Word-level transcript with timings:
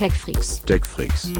TechFreaks. 0.00 0.62
TechFreaks. 0.64 1.30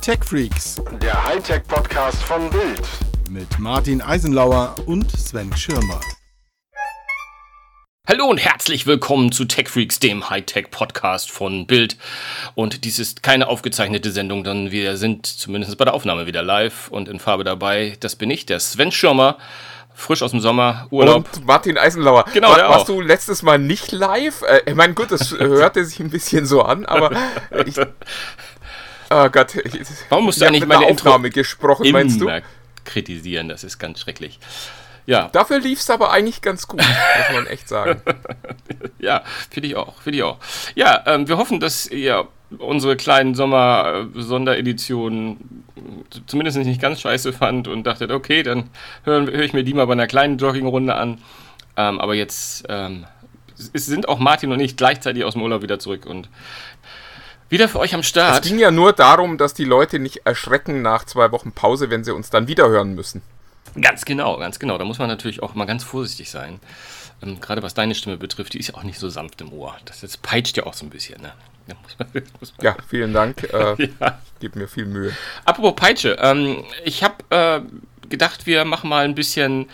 TechFreaks 0.00 0.80
Der 1.02 1.24
Hightech-Podcast 1.24 2.22
von 2.22 2.48
Bild. 2.48 2.88
mit 3.28 3.58
Martin 3.58 4.00
Eisenlauer 4.02 4.76
und 4.86 5.10
Sven 5.10 5.52
Schirmer. 5.56 5.98
Hallo 8.08 8.26
und 8.26 8.38
herzlich 8.38 8.86
willkommen 8.86 9.32
zu 9.32 9.44
TechFreaks, 9.44 9.98
dem 9.98 10.30
Hightech-Podcast 10.30 11.32
von 11.32 11.66
Bild. 11.66 11.96
Und 12.54 12.84
dies 12.84 13.00
ist 13.00 13.24
keine 13.24 13.48
aufgezeichnete 13.48 14.12
Sendung, 14.12 14.44
denn 14.44 14.70
wir 14.70 14.96
sind 14.96 15.26
zumindest 15.26 15.76
bei 15.76 15.84
der 15.84 15.94
Aufnahme 15.94 16.26
wieder 16.26 16.44
live 16.44 16.86
und 16.86 17.08
in 17.08 17.18
Farbe 17.18 17.42
dabei. 17.42 17.96
Das 17.98 18.14
bin 18.14 18.30
ich, 18.30 18.46
der 18.46 18.60
Sven 18.60 18.92
Schirmer, 18.92 19.38
frisch 19.94 20.22
aus 20.22 20.30
dem 20.30 20.40
Sommer, 20.40 20.86
Urlaub. 20.90 21.28
Und 21.34 21.46
Martin 21.46 21.78
Eisenlauer. 21.78 22.24
Genau, 22.32 22.50
War, 22.50 22.68
warst 22.68 22.82
auch. 22.82 22.94
du 22.94 23.00
letztes 23.00 23.42
Mal 23.42 23.58
nicht 23.58 23.92
live? 23.92 24.42
Äh, 24.42 24.62
ich 24.66 24.74
meine, 24.74 24.94
gut, 24.94 25.10
das 25.10 25.30
hörte 25.38 25.84
sich 25.84 26.00
ein 26.00 26.10
bisschen 26.10 26.46
so 26.46 26.62
an, 26.62 26.86
aber 26.86 27.12
ich, 27.66 27.78
oh 27.78 29.28
Gott. 29.28 29.54
Ich, 29.56 29.80
Warum 30.08 30.24
musst 30.24 30.40
du 30.40 30.46
eigentlich 30.46 30.66
meine 30.66 30.80
einer 30.80 30.90
Intro 30.90 31.10
Aufnahme 31.10 31.30
gesprochen, 31.30 31.90
meinst 31.90 32.20
du? 32.20 32.28
Immer 32.28 32.42
kritisieren, 32.84 33.48
das 33.48 33.64
ist 33.64 33.78
ganz 33.78 34.00
schrecklich. 34.00 34.38
Ja, 35.06 35.28
Dafür 35.32 35.58
lief 35.58 35.80
es 35.80 35.90
aber 35.90 36.12
eigentlich 36.12 36.42
ganz 36.42 36.68
gut, 36.68 36.80
muss 37.18 37.36
man 37.36 37.46
echt 37.46 37.68
sagen. 37.68 38.00
Ja, 38.98 39.22
finde 39.50 39.68
ich 39.68 39.76
auch, 39.76 40.00
finde 40.00 40.18
ich 40.18 40.22
auch. 40.22 40.38
Ja, 40.74 41.02
ähm, 41.06 41.26
wir 41.26 41.38
hoffen, 41.38 41.58
dass 41.58 41.86
ihr 41.86 42.28
unsere 42.58 42.96
kleinen 42.96 43.34
Sommer-Sondereditionen 43.34 45.62
zumindest 46.26 46.58
nicht 46.58 46.80
ganz 46.80 47.00
scheiße 47.00 47.32
fand 47.32 47.68
und 47.68 47.84
dachtet, 47.84 48.10
okay, 48.10 48.42
dann 48.42 48.70
höre 49.04 49.26
hör 49.26 49.42
ich 49.42 49.52
mir 49.52 49.64
die 49.64 49.74
mal 49.74 49.86
bei 49.86 49.92
einer 49.92 50.06
kleinen 50.06 50.38
Joggingrunde 50.38 50.94
an. 50.94 51.18
Ähm, 51.76 52.00
aber 52.00 52.14
jetzt 52.14 52.64
ähm, 52.68 53.06
es 53.72 53.86
sind 53.86 54.08
auch 54.08 54.18
Martin 54.18 54.52
und 54.52 54.60
ich 54.60 54.76
gleichzeitig 54.76 55.24
aus 55.24 55.34
dem 55.34 55.42
Urlaub 55.42 55.62
wieder 55.62 55.78
zurück 55.78 56.06
und 56.06 56.28
wieder 57.48 57.68
für 57.68 57.80
euch 57.80 57.94
am 57.94 58.00
Es 58.00 58.08
Start. 58.08 58.44
ging 58.44 58.58
ja 58.58 58.70
nur 58.70 58.92
darum, 58.92 59.36
dass 59.36 59.54
die 59.54 59.64
Leute 59.64 59.98
nicht 59.98 60.22
erschrecken 60.24 60.82
nach 60.82 61.04
zwei 61.04 61.32
Wochen 61.32 61.52
Pause, 61.52 61.90
wenn 61.90 62.02
sie 62.02 62.14
uns 62.14 62.30
dann 62.30 62.48
wieder 62.48 62.68
hören 62.68 62.94
müssen. 62.94 63.20
Ganz 63.80 64.04
genau, 64.04 64.38
ganz 64.38 64.58
genau. 64.58 64.78
Da 64.78 64.84
muss 64.84 64.98
man 64.98 65.08
natürlich 65.08 65.42
auch 65.42 65.54
mal 65.54 65.66
ganz 65.66 65.84
vorsichtig 65.84 66.30
sein. 66.30 66.60
Ähm, 67.22 67.40
gerade 67.40 67.62
was 67.62 67.74
deine 67.74 67.94
Stimme 67.94 68.16
betrifft, 68.16 68.54
die 68.54 68.58
ist 68.58 68.68
ja 68.68 68.74
auch 68.74 68.82
nicht 68.82 68.98
so 68.98 69.08
sanft 69.08 69.40
im 69.40 69.52
Ohr. 69.52 69.76
Das 69.84 70.02
jetzt 70.02 70.22
peitscht 70.22 70.56
ja 70.56 70.64
auch 70.64 70.74
so 70.74 70.86
ein 70.86 70.90
bisschen. 70.90 71.20
Ne? 71.22 71.32
Ja, 72.62 72.76
vielen 72.88 73.12
Dank. 73.12 73.42
Äh, 73.52 73.88
ja. 74.00 74.18
Gib 74.40 74.56
mir 74.56 74.68
viel 74.68 74.86
Mühe. 74.86 75.12
Apropos 75.44 75.74
Peitsche, 75.76 76.16
ähm, 76.20 76.64
ich 76.84 77.02
habe 77.02 77.14
äh, 77.30 77.60
gedacht, 78.08 78.46
wir 78.46 78.64
machen 78.64 78.90
mal 78.90 79.04
ein 79.04 79.14
bisschen 79.14 79.66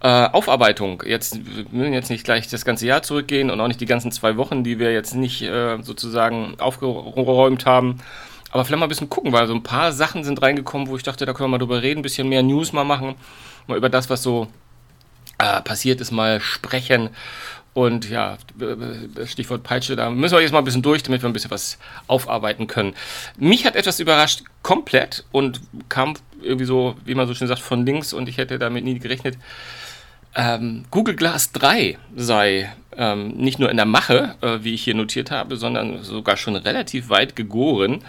äh, 0.00 0.28
Aufarbeitung. 0.28 1.02
Jetzt 1.06 1.40
wir 1.44 1.64
müssen 1.70 1.92
jetzt 1.92 2.10
nicht 2.10 2.24
gleich 2.24 2.48
das 2.48 2.64
ganze 2.64 2.86
Jahr 2.86 3.02
zurückgehen 3.02 3.50
und 3.50 3.60
auch 3.60 3.68
nicht 3.68 3.80
die 3.80 3.86
ganzen 3.86 4.12
zwei 4.12 4.36
Wochen, 4.36 4.64
die 4.64 4.78
wir 4.78 4.92
jetzt 4.92 5.14
nicht 5.14 5.42
äh, 5.42 5.82
sozusagen 5.82 6.58
aufgeräumt 6.60 7.66
haben. 7.66 7.98
Aber 8.50 8.64
vielleicht 8.64 8.80
mal 8.80 8.86
ein 8.86 8.90
bisschen 8.90 9.10
gucken, 9.10 9.32
weil 9.32 9.46
so 9.46 9.54
ein 9.54 9.62
paar 9.62 9.92
Sachen 9.92 10.24
sind 10.24 10.40
reingekommen, 10.40 10.88
wo 10.88 10.96
ich 10.96 11.02
dachte, 11.02 11.26
da 11.26 11.32
können 11.32 11.50
wir 11.50 11.58
mal 11.58 11.58
drüber 11.58 11.82
reden, 11.82 12.00
ein 12.00 12.02
bisschen 12.02 12.28
mehr 12.28 12.42
News 12.42 12.72
mal 12.72 12.84
machen, 12.84 13.16
mal 13.66 13.76
über 13.76 13.88
das, 13.88 14.08
was 14.08 14.22
so 14.22 14.48
äh, 15.38 15.60
passiert 15.62 16.00
ist, 16.00 16.10
mal 16.10 16.40
sprechen. 16.40 17.10
Und 17.76 18.08
ja, 18.08 18.38
Stichwort 19.26 19.62
Peitsche, 19.62 19.96
da 19.96 20.08
müssen 20.08 20.34
wir 20.34 20.40
jetzt 20.40 20.52
mal 20.52 20.60
ein 20.60 20.64
bisschen 20.64 20.80
durch, 20.80 21.02
damit 21.02 21.20
wir 21.20 21.28
ein 21.28 21.34
bisschen 21.34 21.50
was 21.50 21.76
aufarbeiten 22.06 22.68
können. 22.68 22.94
Mich 23.36 23.66
hat 23.66 23.76
etwas 23.76 24.00
überrascht, 24.00 24.44
komplett, 24.62 25.26
und 25.30 25.60
kam 25.90 26.14
irgendwie 26.40 26.64
so, 26.64 26.96
wie 27.04 27.14
man 27.14 27.28
so 27.28 27.34
schön 27.34 27.48
sagt, 27.48 27.60
von 27.60 27.84
links 27.84 28.14
und 28.14 28.30
ich 28.30 28.38
hätte 28.38 28.58
damit 28.58 28.84
nie 28.84 28.98
gerechnet. 28.98 29.36
Ähm, 30.34 30.86
Google 30.90 31.16
Glass 31.16 31.52
3 31.52 31.98
sei 32.16 32.72
ähm, 32.96 33.36
nicht 33.36 33.58
nur 33.58 33.68
in 33.70 33.76
der 33.76 33.84
Mache, 33.84 34.36
äh, 34.40 34.60
wie 34.62 34.72
ich 34.72 34.82
hier 34.82 34.94
notiert 34.94 35.30
habe, 35.30 35.58
sondern 35.58 36.02
sogar 36.02 36.38
schon 36.38 36.56
relativ 36.56 37.10
weit 37.10 37.36
gegoren. 37.36 38.02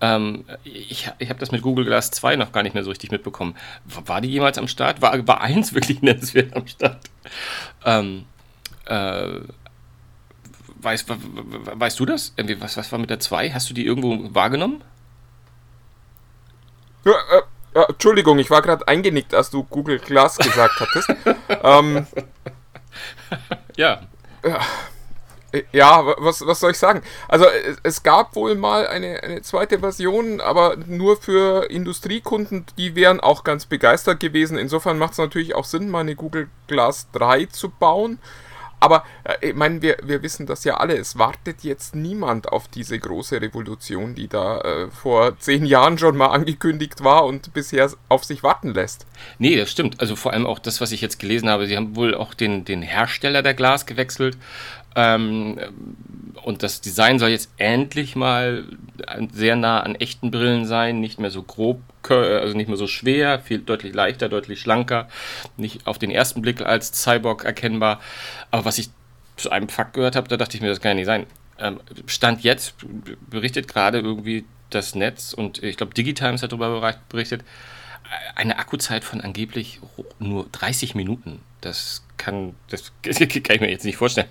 Ähm, 0.00 0.44
ich 0.62 1.10
ich 1.18 1.28
habe 1.28 1.40
das 1.40 1.50
mit 1.50 1.62
Google 1.62 1.86
Glass 1.86 2.12
2 2.12 2.36
noch 2.36 2.52
gar 2.52 2.62
nicht 2.62 2.74
mehr 2.74 2.84
so 2.84 2.90
richtig 2.90 3.10
mitbekommen. 3.10 3.56
War 3.84 4.06
war 4.06 4.20
die 4.20 4.28
jemals 4.28 4.58
am 4.58 4.68
Start? 4.68 5.02
War, 5.02 5.26
war 5.26 5.40
eins 5.40 5.74
wirklich 5.74 6.02
nennenswert 6.02 6.54
am 6.56 6.68
Start? 6.68 7.00
Ähm, 7.84 8.26
äh, 8.86 9.40
weißt, 10.80 11.08
we- 11.08 11.16
we- 11.66 11.80
weißt 11.80 11.98
du 12.00 12.06
das? 12.06 12.34
Was, 12.58 12.76
was 12.76 12.90
war 12.92 12.98
mit 12.98 13.10
der 13.10 13.20
2? 13.20 13.50
Hast 13.52 13.70
du 13.70 13.74
die 13.74 13.86
irgendwo 13.86 14.34
wahrgenommen? 14.34 14.82
Ja, 17.04 17.12
äh, 17.12 17.42
ja, 17.74 17.84
Entschuldigung, 17.88 18.38
ich 18.38 18.50
war 18.50 18.62
gerade 18.62 18.86
eingenickt, 18.86 19.34
als 19.34 19.50
du 19.50 19.64
Google 19.64 19.98
Glass 19.98 20.36
gesagt 20.38 20.74
hattest. 20.80 21.08
ähm, 21.62 22.06
Ja. 23.76 24.02
Ja, 25.72 26.04
wa- 26.06 26.16
was, 26.18 26.46
was 26.46 26.60
soll 26.60 26.70
ich 26.70 26.78
sagen? 26.78 27.02
Also 27.28 27.44
es, 27.46 27.76
es 27.82 28.02
gab 28.02 28.34
wohl 28.36 28.54
mal 28.54 28.86
eine, 28.86 29.22
eine 29.22 29.42
zweite 29.42 29.80
Version, 29.80 30.40
aber 30.40 30.76
nur 30.86 31.18
für 31.20 31.70
Industriekunden, 31.70 32.64
die 32.78 32.94
wären 32.96 33.20
auch 33.20 33.44
ganz 33.44 33.66
begeistert 33.66 34.20
gewesen. 34.20 34.56
Insofern 34.56 34.98
macht 34.98 35.12
es 35.12 35.18
natürlich 35.18 35.54
auch 35.54 35.64
Sinn, 35.66 35.90
mal 35.90 36.00
eine 36.00 36.16
Google 36.16 36.48
Glass 36.68 37.08
3 37.12 37.46
zu 37.46 37.68
bauen. 37.68 38.18
Aber 38.82 39.04
äh, 39.22 39.50
ich 39.50 39.54
meine, 39.54 39.80
wir, 39.80 39.96
wir 40.02 40.24
wissen 40.24 40.44
das 40.44 40.64
ja 40.64 40.78
alle, 40.78 40.96
es 40.96 41.16
wartet 41.16 41.62
jetzt 41.62 41.94
niemand 41.94 42.48
auf 42.48 42.66
diese 42.66 42.98
große 42.98 43.40
Revolution, 43.40 44.16
die 44.16 44.26
da 44.26 44.60
äh, 44.60 44.90
vor 44.90 45.38
zehn 45.38 45.64
Jahren 45.64 45.98
schon 45.98 46.16
mal 46.16 46.26
angekündigt 46.26 47.04
war 47.04 47.24
und 47.24 47.54
bisher 47.54 47.88
auf 48.08 48.24
sich 48.24 48.42
warten 48.42 48.74
lässt. 48.74 49.06
Nee, 49.38 49.54
das 49.54 49.70
stimmt. 49.70 50.00
Also 50.00 50.16
vor 50.16 50.32
allem 50.32 50.46
auch 50.46 50.58
das, 50.58 50.80
was 50.80 50.90
ich 50.90 51.00
jetzt 51.00 51.20
gelesen 51.20 51.48
habe. 51.48 51.68
Sie 51.68 51.76
haben 51.76 51.94
wohl 51.94 52.12
auch 52.16 52.34
den, 52.34 52.64
den 52.64 52.82
Hersteller 52.82 53.42
der 53.42 53.54
Glas 53.54 53.86
gewechselt. 53.86 54.36
Ähm, 54.96 55.60
und 56.42 56.64
das 56.64 56.80
Design 56.80 57.20
soll 57.20 57.30
jetzt 57.30 57.50
endlich 57.58 58.16
mal 58.16 58.64
sehr 59.32 59.56
nah 59.56 59.80
an 59.80 59.94
echten 59.94 60.30
Brillen 60.30 60.66
sein, 60.66 61.00
nicht 61.00 61.18
mehr 61.18 61.30
so 61.30 61.42
grob, 61.42 61.80
also 62.08 62.56
nicht 62.56 62.68
mehr 62.68 62.76
so 62.76 62.86
schwer, 62.86 63.40
viel 63.40 63.58
deutlich 63.58 63.94
leichter, 63.94 64.28
deutlich 64.28 64.60
schlanker, 64.60 65.08
nicht 65.56 65.86
auf 65.86 65.98
den 65.98 66.10
ersten 66.10 66.42
Blick 66.42 66.60
als 66.60 66.92
Cyborg 66.92 67.44
erkennbar. 67.44 68.00
Aber 68.50 68.64
was 68.64 68.78
ich 68.78 68.90
zu 69.36 69.50
einem 69.50 69.68
Fakt 69.68 69.94
gehört 69.94 70.16
habe, 70.16 70.28
da 70.28 70.36
dachte 70.36 70.56
ich 70.56 70.62
mir, 70.62 70.68
das 70.68 70.80
kann 70.80 70.90
ja 70.90 70.94
nicht 70.94 71.06
sein. 71.06 71.26
Ähm, 71.58 71.80
Stand 72.06 72.42
jetzt 72.42 72.74
berichtet 73.28 73.68
gerade 73.68 73.98
irgendwie 73.98 74.44
das 74.70 74.94
Netz 74.94 75.32
und 75.32 75.62
ich 75.62 75.76
glaube 75.76 75.94
Digitimes 75.94 76.42
hat 76.42 76.52
darüber 76.52 76.94
berichtet, 77.08 77.44
eine 78.34 78.58
Akkuzeit 78.58 79.04
von 79.04 79.20
angeblich 79.20 79.80
nur 80.18 80.46
30 80.52 80.94
Minuten. 80.94 81.40
Das 81.60 82.02
kann, 82.22 82.54
das 82.70 82.92
kann 83.02 83.56
ich 83.56 83.60
mir 83.60 83.70
jetzt 83.70 83.84
nicht 83.84 83.96
vorstellen. 83.96 84.28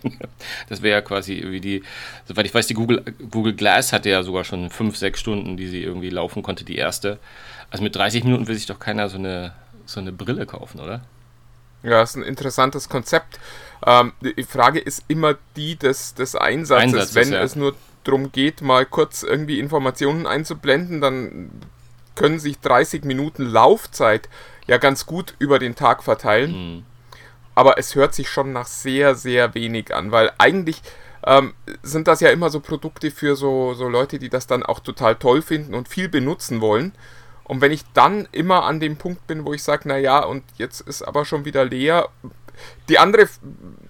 Das 0.69 0.81
wäre 0.81 0.99
ja 0.99 1.01
quasi 1.01 1.33
irgendwie 1.33 1.59
die, 1.59 1.83
soweit 2.25 2.45
ich 2.45 2.53
weiß, 2.53 2.67
die 2.67 2.73
Google, 2.73 3.03
Google 3.29 3.53
Glass 3.53 3.91
hatte 3.93 4.09
ja 4.09 4.23
sogar 4.23 4.43
schon 4.43 4.69
5, 4.69 4.95
6 4.95 5.19
Stunden, 5.19 5.57
die 5.57 5.67
sie 5.67 5.83
irgendwie 5.83 6.09
laufen 6.09 6.43
konnte, 6.43 6.63
die 6.63 6.77
erste. 6.77 7.19
Also 7.69 7.83
mit 7.83 7.95
30 7.95 8.23
Minuten 8.23 8.47
will 8.47 8.55
sich 8.55 8.65
doch 8.65 8.79
keiner 8.79 9.09
so 9.09 9.17
eine, 9.17 9.53
so 9.85 9.99
eine 9.99 10.11
Brille 10.11 10.45
kaufen, 10.45 10.79
oder? 10.79 11.01
Ja, 11.83 12.01
ist 12.01 12.15
ein 12.15 12.23
interessantes 12.23 12.89
Konzept. 12.89 13.39
Ähm, 13.85 14.13
die 14.21 14.43
Frage 14.43 14.79
ist 14.79 15.03
immer 15.07 15.35
die 15.55 15.75
des, 15.75 16.13
des 16.13 16.35
Einsatzes. 16.35 16.83
Einsatzes, 16.83 17.15
Wenn 17.15 17.33
ja. 17.33 17.41
es 17.41 17.55
nur 17.55 17.75
darum 18.03 18.31
geht, 18.31 18.61
mal 18.61 18.85
kurz 18.85 19.23
irgendwie 19.23 19.59
Informationen 19.59 20.27
einzublenden, 20.27 21.01
dann 21.01 21.51
können 22.15 22.39
sich 22.39 22.59
30 22.59 23.03
Minuten 23.03 23.45
Laufzeit 23.45 24.29
ja 24.67 24.77
ganz 24.77 25.05
gut 25.05 25.35
über 25.39 25.59
den 25.59 25.75
Tag 25.75 26.03
verteilen. 26.03 26.51
Mhm. 26.51 26.83
Aber 27.61 27.77
es 27.77 27.93
hört 27.93 28.15
sich 28.15 28.27
schon 28.27 28.53
nach 28.53 28.65
sehr, 28.65 29.13
sehr 29.13 29.53
wenig 29.53 29.93
an, 29.93 30.11
weil 30.11 30.31
eigentlich 30.39 30.81
ähm, 31.23 31.53
sind 31.83 32.07
das 32.07 32.19
ja 32.19 32.31
immer 32.31 32.49
so 32.49 32.59
Produkte 32.59 33.11
für 33.11 33.35
so, 33.35 33.75
so 33.75 33.87
Leute, 33.87 34.17
die 34.17 34.29
das 34.29 34.47
dann 34.47 34.63
auch 34.63 34.79
total 34.79 35.15
toll 35.15 35.43
finden 35.43 35.75
und 35.75 35.87
viel 35.87 36.09
benutzen 36.09 36.59
wollen. 36.59 36.91
Und 37.43 37.61
wenn 37.61 37.71
ich 37.71 37.83
dann 37.93 38.27
immer 38.31 38.63
an 38.63 38.79
dem 38.79 38.97
Punkt 38.97 39.27
bin, 39.27 39.45
wo 39.45 39.53
ich 39.53 39.61
sage, 39.61 39.87
naja, 39.87 40.23
und 40.23 40.43
jetzt 40.57 40.81
ist 40.81 41.03
aber 41.03 41.23
schon 41.23 41.45
wieder 41.45 41.63
leer. 41.63 42.09
Die 42.89 42.97
andere, 42.97 43.29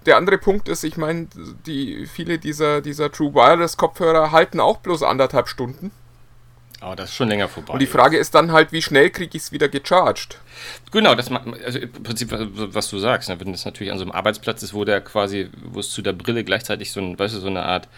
der 0.04 0.18
andere 0.18 0.36
Punkt 0.36 0.68
ist, 0.68 0.84
ich 0.84 0.98
meine, 0.98 1.28
die, 1.64 2.04
viele 2.04 2.38
dieser, 2.38 2.82
dieser 2.82 3.10
True 3.10 3.32
Wireless 3.32 3.78
Kopfhörer 3.78 4.32
halten 4.32 4.60
auch 4.60 4.80
bloß 4.80 5.02
anderthalb 5.02 5.48
Stunden. 5.48 5.92
Aber 6.82 6.96
das 6.96 7.10
ist 7.10 7.16
schon 7.16 7.28
länger 7.28 7.48
vorbei. 7.48 7.74
Und 7.74 7.78
die 7.78 7.86
Frage 7.86 8.16
ist 8.16 8.34
dann 8.34 8.50
halt, 8.50 8.72
wie 8.72 8.82
schnell 8.82 9.10
kriege 9.10 9.36
ich 9.36 9.44
es 9.44 9.52
wieder 9.52 9.68
gecharged? 9.68 10.38
Genau, 10.90 11.14
das 11.14 11.30
macht, 11.30 11.44
also 11.64 11.78
im 11.78 11.92
Prinzip, 12.02 12.28
was 12.32 12.90
du 12.90 12.98
sagst, 12.98 13.28
ne, 13.28 13.38
wenn 13.38 13.52
das 13.52 13.64
natürlich 13.64 13.92
an 13.92 13.98
so 13.98 14.04
einem 14.04 14.10
Arbeitsplatz 14.10 14.64
ist, 14.64 14.74
wo 14.74 14.84
der 14.84 15.00
quasi, 15.00 15.48
wo 15.64 15.78
es 15.78 15.90
zu 15.90 16.02
der 16.02 16.12
Brille 16.12 16.42
gleichzeitig 16.42 16.90
so, 16.90 17.00
ein, 17.00 17.16
weißt 17.16 17.36
du, 17.36 17.38
so 17.38 17.46
eine 17.46 17.62
Art 17.62 17.88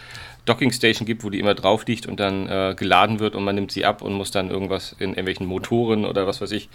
Dockingstation 0.44 1.06
gibt, 1.06 1.25
wo 1.25 1.31
die 1.31 1.40
immer 1.40 1.54
drauf 1.54 1.86
liegt 1.86 2.06
und 2.06 2.20
dann 2.20 2.46
äh, 2.46 2.75
geladen 2.76 3.20
wird 3.20 3.34
und 3.34 3.44
man 3.44 3.54
nimmt 3.54 3.72
sie 3.72 3.86
ab 3.86 4.02
und 4.02 4.12
muss 4.12 4.31
dann 4.31 4.50
irgendwas 4.50 4.92
in 4.98 5.10
irgendwelchen 5.10 5.46
Motoren 5.46 6.04
oder 6.04 6.26
was 6.26 6.42
weiß 6.42 6.52
ich 6.52 6.69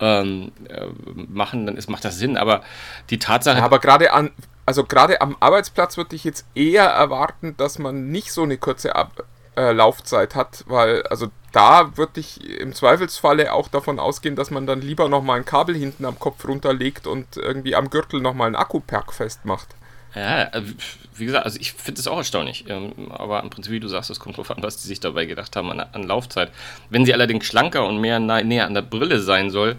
ähm, 0.00 0.50
äh, 0.68 0.86
machen, 1.14 1.66
dann 1.66 1.76
ist, 1.76 1.88
macht 1.88 2.04
das 2.04 2.18
Sinn. 2.18 2.36
Aber 2.36 2.62
die 3.10 3.20
Tatsache, 3.20 3.62
Aber 3.62 3.78
gerade 3.78 4.12
an, 4.12 4.32
also 4.66 4.82
gerade 4.82 5.20
am 5.20 5.36
Arbeitsplatz 5.38 5.96
würde 5.96 6.16
ich 6.16 6.24
jetzt 6.24 6.46
eher 6.56 6.86
erwarten, 6.86 7.56
dass 7.56 7.78
man 7.78 8.10
nicht 8.10 8.32
so 8.32 8.42
eine 8.42 8.58
kurze 8.58 8.96
Ab 8.96 9.24
äh, 9.56 9.72
Laufzeit 9.72 10.34
hat, 10.34 10.64
weil 10.66 11.02
also 11.04 11.28
da 11.52 11.96
würde 11.96 12.20
ich 12.20 12.42
im 12.60 12.74
Zweifelsfalle 12.74 13.52
auch 13.52 13.68
davon 13.68 13.98
ausgehen, 13.98 14.36
dass 14.36 14.50
man 14.50 14.66
dann 14.66 14.80
lieber 14.80 15.08
nochmal 15.08 15.38
ein 15.38 15.44
Kabel 15.44 15.76
hinten 15.76 16.04
am 16.04 16.18
Kopf 16.18 16.46
runterlegt 16.46 17.06
und 17.06 17.36
irgendwie 17.36 17.76
am 17.76 17.90
Gürtel 17.90 18.20
nochmal 18.20 18.48
ein 18.48 18.56
Akkupack 18.56 19.12
festmacht. 19.12 19.68
Ja, 20.14 20.44
äh, 20.44 20.62
wie 21.16 21.26
gesagt, 21.26 21.44
also 21.44 21.58
ich 21.60 21.72
finde 21.72 22.00
es 22.00 22.06
auch 22.06 22.18
erstaunlich. 22.18 22.64
Ähm, 22.68 23.10
aber 23.10 23.42
im 23.42 23.50
Prinzip, 23.50 23.72
wie 23.72 23.80
du 23.80 23.88
sagst, 23.88 24.10
es 24.10 24.20
kommt 24.20 24.36
drauf 24.36 24.50
an, 24.50 24.62
was 24.62 24.76
die 24.76 24.88
sich 24.88 25.00
dabei 25.00 25.26
gedacht 25.26 25.54
haben 25.56 25.70
an, 25.70 25.80
an 25.80 26.02
Laufzeit. 26.02 26.50
Wenn 26.90 27.04
sie 27.04 27.14
allerdings 27.14 27.46
schlanker 27.46 27.86
und 27.86 28.00
mehr 28.00 28.20
näher 28.20 28.66
an 28.66 28.74
der 28.74 28.82
Brille 28.82 29.20
sein 29.20 29.50
soll, 29.50 29.76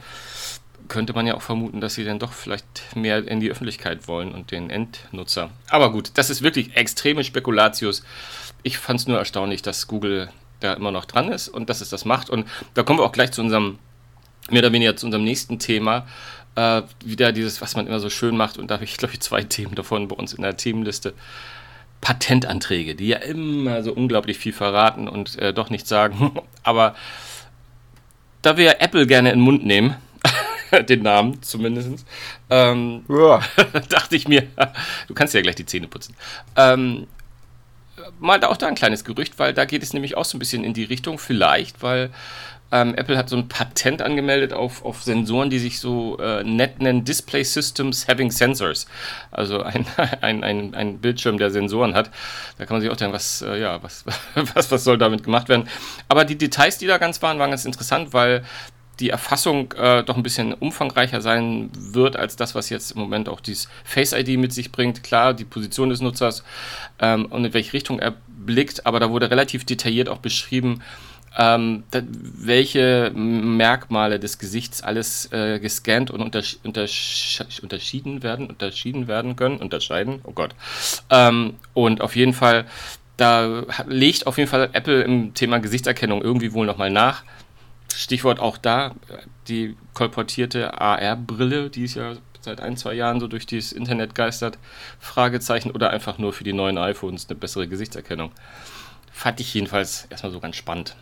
könnte 0.87 1.13
man 1.13 1.25
ja 1.25 1.35
auch 1.35 1.41
vermuten, 1.41 1.81
dass 1.81 1.95
sie 1.95 2.03
dann 2.03 2.19
doch 2.19 2.33
vielleicht 2.33 2.95
mehr 2.95 3.27
in 3.27 3.39
die 3.39 3.49
Öffentlichkeit 3.49 4.07
wollen 4.07 4.33
und 4.33 4.51
den 4.51 4.69
Endnutzer. 4.69 5.49
Aber 5.69 5.91
gut, 5.91 6.11
das 6.15 6.29
ist 6.29 6.41
wirklich 6.41 6.75
extreme 6.75 7.23
Spekulatius. 7.23 8.03
Ich 8.65 8.79
fand 8.79 8.99
es 8.99 9.07
nur 9.07 9.19
erstaunlich, 9.19 9.61
dass 9.61 9.85
Google 9.85 10.27
da 10.59 10.73
immer 10.73 10.89
noch 10.89 11.05
dran 11.05 11.31
ist 11.31 11.49
und 11.49 11.69
dass 11.69 11.81
es 11.81 11.89
das 11.89 12.03
macht. 12.03 12.31
Und 12.31 12.47
da 12.73 12.81
kommen 12.81 12.97
wir 12.97 13.03
auch 13.03 13.11
gleich 13.11 13.31
zu 13.31 13.41
unserem, 13.41 13.77
mehr 14.49 14.63
oder 14.63 14.73
weniger 14.73 14.95
zu 14.95 15.05
unserem 15.05 15.23
nächsten 15.23 15.59
Thema. 15.59 16.07
Äh, 16.55 16.81
wieder 17.03 17.31
dieses, 17.31 17.61
was 17.61 17.75
man 17.75 17.85
immer 17.85 17.99
so 17.99 18.09
schön 18.09 18.35
macht. 18.35 18.57
Und 18.57 18.71
da 18.71 18.75
habe 18.75 18.83
ich, 18.83 18.97
glaube 18.97 19.13
ich, 19.13 19.19
zwei 19.19 19.43
Themen 19.43 19.75
davon 19.75 20.07
bei 20.07 20.15
uns 20.15 20.33
in 20.33 20.41
der 20.41 20.57
Themenliste. 20.57 21.13
Patentanträge, 22.01 22.95
die 22.95 23.09
ja 23.09 23.17
immer 23.17 23.83
so 23.83 23.93
unglaublich 23.93 24.39
viel 24.39 24.53
verraten 24.53 25.07
und 25.07 25.37
äh, 25.37 25.53
doch 25.53 25.69
nichts 25.69 25.87
sagen. 25.87 26.39
Aber 26.63 26.95
da 28.41 28.57
wir 28.57 28.81
Apple 28.81 29.05
gerne 29.05 29.29
in 29.31 29.37
den 29.39 29.43
Mund 29.43 29.63
nehmen, 29.63 29.95
den 30.89 31.03
Namen 31.03 31.43
zumindest, 31.43 32.03
ähm, 32.49 33.05
ja. 33.09 33.41
dachte 33.89 34.15
ich 34.15 34.27
mir, 34.27 34.47
du 35.07 35.13
kannst 35.13 35.35
ja 35.35 35.41
gleich 35.41 35.55
die 35.55 35.67
Zähne 35.67 35.87
putzen. 35.87 36.15
Ähm, 36.55 37.05
mal 38.19 38.39
da 38.39 38.47
auch 38.47 38.57
da 38.57 38.67
ein 38.67 38.75
kleines 38.75 39.03
Gerücht, 39.03 39.39
weil 39.39 39.53
da 39.53 39.65
geht 39.65 39.83
es 39.83 39.93
nämlich 39.93 40.17
auch 40.17 40.25
so 40.25 40.37
ein 40.37 40.39
bisschen 40.39 40.63
in 40.63 40.73
die 40.73 40.83
Richtung, 40.83 41.17
vielleicht, 41.19 41.81
weil 41.83 42.11
ähm, 42.71 42.95
Apple 42.95 43.17
hat 43.17 43.29
so 43.29 43.37
ein 43.37 43.47
Patent 43.47 44.01
angemeldet 44.01 44.51
auf, 44.51 44.83
auf 44.83 45.03
Sensoren, 45.03 45.49
die 45.49 45.59
sich 45.59 45.79
so 45.79 46.17
äh, 46.17 46.43
nett 46.43 46.81
nennen, 46.81 47.05
Display 47.05 47.43
Systems 47.43 48.07
Having 48.07 48.31
Sensors. 48.31 48.87
Also 49.31 49.61
ein, 49.61 49.85
ein, 50.21 50.43
ein, 50.43 50.73
ein 50.73 50.97
Bildschirm, 50.97 51.37
der 51.37 51.51
Sensoren 51.51 51.93
hat. 51.93 52.09
Da 52.57 52.65
kann 52.65 52.75
man 52.75 52.81
sich 52.81 52.89
auch 52.89 52.97
denken, 52.97 53.13
was, 53.13 53.43
äh, 53.43 53.61
ja, 53.61 53.81
was, 53.83 54.03
was, 54.53 54.71
was 54.71 54.83
soll 54.83 54.97
damit 54.97 55.23
gemacht 55.23 55.47
werden. 55.47 55.69
Aber 56.09 56.25
die 56.25 56.37
Details, 56.37 56.77
die 56.77 56.87
da 56.87 56.97
ganz 56.97 57.21
waren, 57.21 57.37
waren 57.39 57.51
ganz 57.51 57.65
interessant, 57.65 58.13
weil 58.13 58.43
die 58.99 59.09
Erfassung 59.09 59.73
äh, 59.73 60.03
doch 60.03 60.15
ein 60.15 60.23
bisschen 60.23 60.53
umfangreicher 60.53 61.21
sein 61.21 61.69
wird 61.73 62.15
als 62.15 62.35
das, 62.35 62.55
was 62.55 62.69
jetzt 62.69 62.91
im 62.91 62.99
Moment 62.99 63.29
auch 63.29 63.41
dieses 63.41 63.67
Face 63.83 64.13
ID 64.13 64.39
mit 64.39 64.53
sich 64.53 64.71
bringt. 64.71 65.03
Klar, 65.03 65.33
die 65.33 65.45
Position 65.45 65.89
des 65.89 66.01
Nutzers 66.01 66.43
ähm, 66.99 67.25
und 67.25 67.45
in 67.45 67.53
welche 67.53 67.73
Richtung 67.73 67.99
er 67.99 68.13
blickt, 68.27 68.85
aber 68.85 68.99
da 68.99 69.09
wurde 69.09 69.29
relativ 69.29 69.65
detailliert 69.65 70.09
auch 70.09 70.19
beschrieben, 70.19 70.81
ähm, 71.37 71.83
da, 71.91 72.01
welche 72.07 73.11
Merkmale 73.13 74.19
des 74.19 74.37
Gesichts 74.37 74.81
alles 74.81 75.31
äh, 75.33 75.59
gescannt 75.59 76.09
und 76.09 76.21
untersch 76.21 76.57
untersch 76.63 77.41
unterschieden 77.61 78.23
werden, 78.23 78.47
unterschieden 78.47 79.07
werden 79.07 79.35
können, 79.35 79.57
unterscheiden, 79.57 80.21
oh 80.23 80.31
Gott. 80.31 80.55
Ähm, 81.09 81.55
und 81.73 81.99
auf 81.99 82.15
jeden 82.15 82.33
Fall, 82.33 82.65
da 83.17 83.63
legt 83.87 84.27
auf 84.27 84.37
jeden 84.37 84.49
Fall 84.49 84.69
Apple 84.71 85.01
im 85.01 85.33
Thema 85.33 85.59
Gesichtserkennung 85.59 86.21
irgendwie 86.21 86.53
wohl 86.53 86.65
nochmal 86.65 86.89
nach 86.89 87.23
Stichwort 87.95 88.39
auch 88.39 88.57
da, 88.57 88.95
die 89.47 89.75
kolportierte 89.93 90.79
AR-Brille, 90.79 91.69
die 91.69 91.85
ist 91.85 91.95
ja 91.95 92.13
seit 92.41 92.61
ein, 92.61 92.77
zwei 92.77 92.93
Jahren 92.93 93.19
so 93.19 93.27
durch 93.27 93.45
das 93.45 93.71
Internet 93.71 94.15
geistert, 94.15 94.57
Fragezeichen 94.99 95.71
oder 95.71 95.89
einfach 95.89 96.17
nur 96.17 96.33
für 96.33 96.43
die 96.43 96.53
neuen 96.53 96.77
iPhones 96.77 97.27
eine 97.29 97.37
bessere 97.37 97.67
Gesichtserkennung. 97.67 98.31
Fand 99.11 99.39
ich 99.39 99.53
jedenfalls 99.53 100.07
erstmal 100.09 100.31
so 100.31 100.39
ganz 100.39 100.55
spannend. 100.55 100.95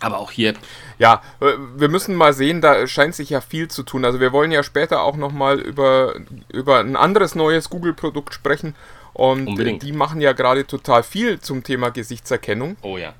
Aber 0.00 0.18
auch 0.18 0.30
hier. 0.30 0.54
Ja, 0.98 1.22
äh, 1.40 1.52
wir 1.76 1.88
müssen 1.88 2.14
mal 2.14 2.32
sehen, 2.32 2.60
da 2.60 2.86
scheint 2.86 3.14
sich 3.14 3.30
ja 3.30 3.40
viel 3.40 3.68
zu 3.68 3.82
tun. 3.82 4.04
Also 4.04 4.18
wir 4.18 4.32
wollen 4.32 4.50
ja 4.50 4.62
später 4.62 5.02
auch 5.02 5.16
nochmal 5.16 5.60
über, 5.60 6.14
über 6.48 6.80
ein 6.80 6.96
anderes 6.96 7.34
neues 7.34 7.68
Google-Produkt 7.68 8.32
sprechen. 8.34 8.74
Und 9.12 9.46
Unbedingt. 9.48 9.82
die 9.82 9.92
machen 9.92 10.20
ja 10.20 10.32
gerade 10.32 10.66
total 10.66 11.02
viel 11.02 11.40
zum 11.40 11.62
Thema 11.62 11.90
Gesichtserkennung. 11.90 12.76
Oh 12.82 12.96
ja. 12.96 13.12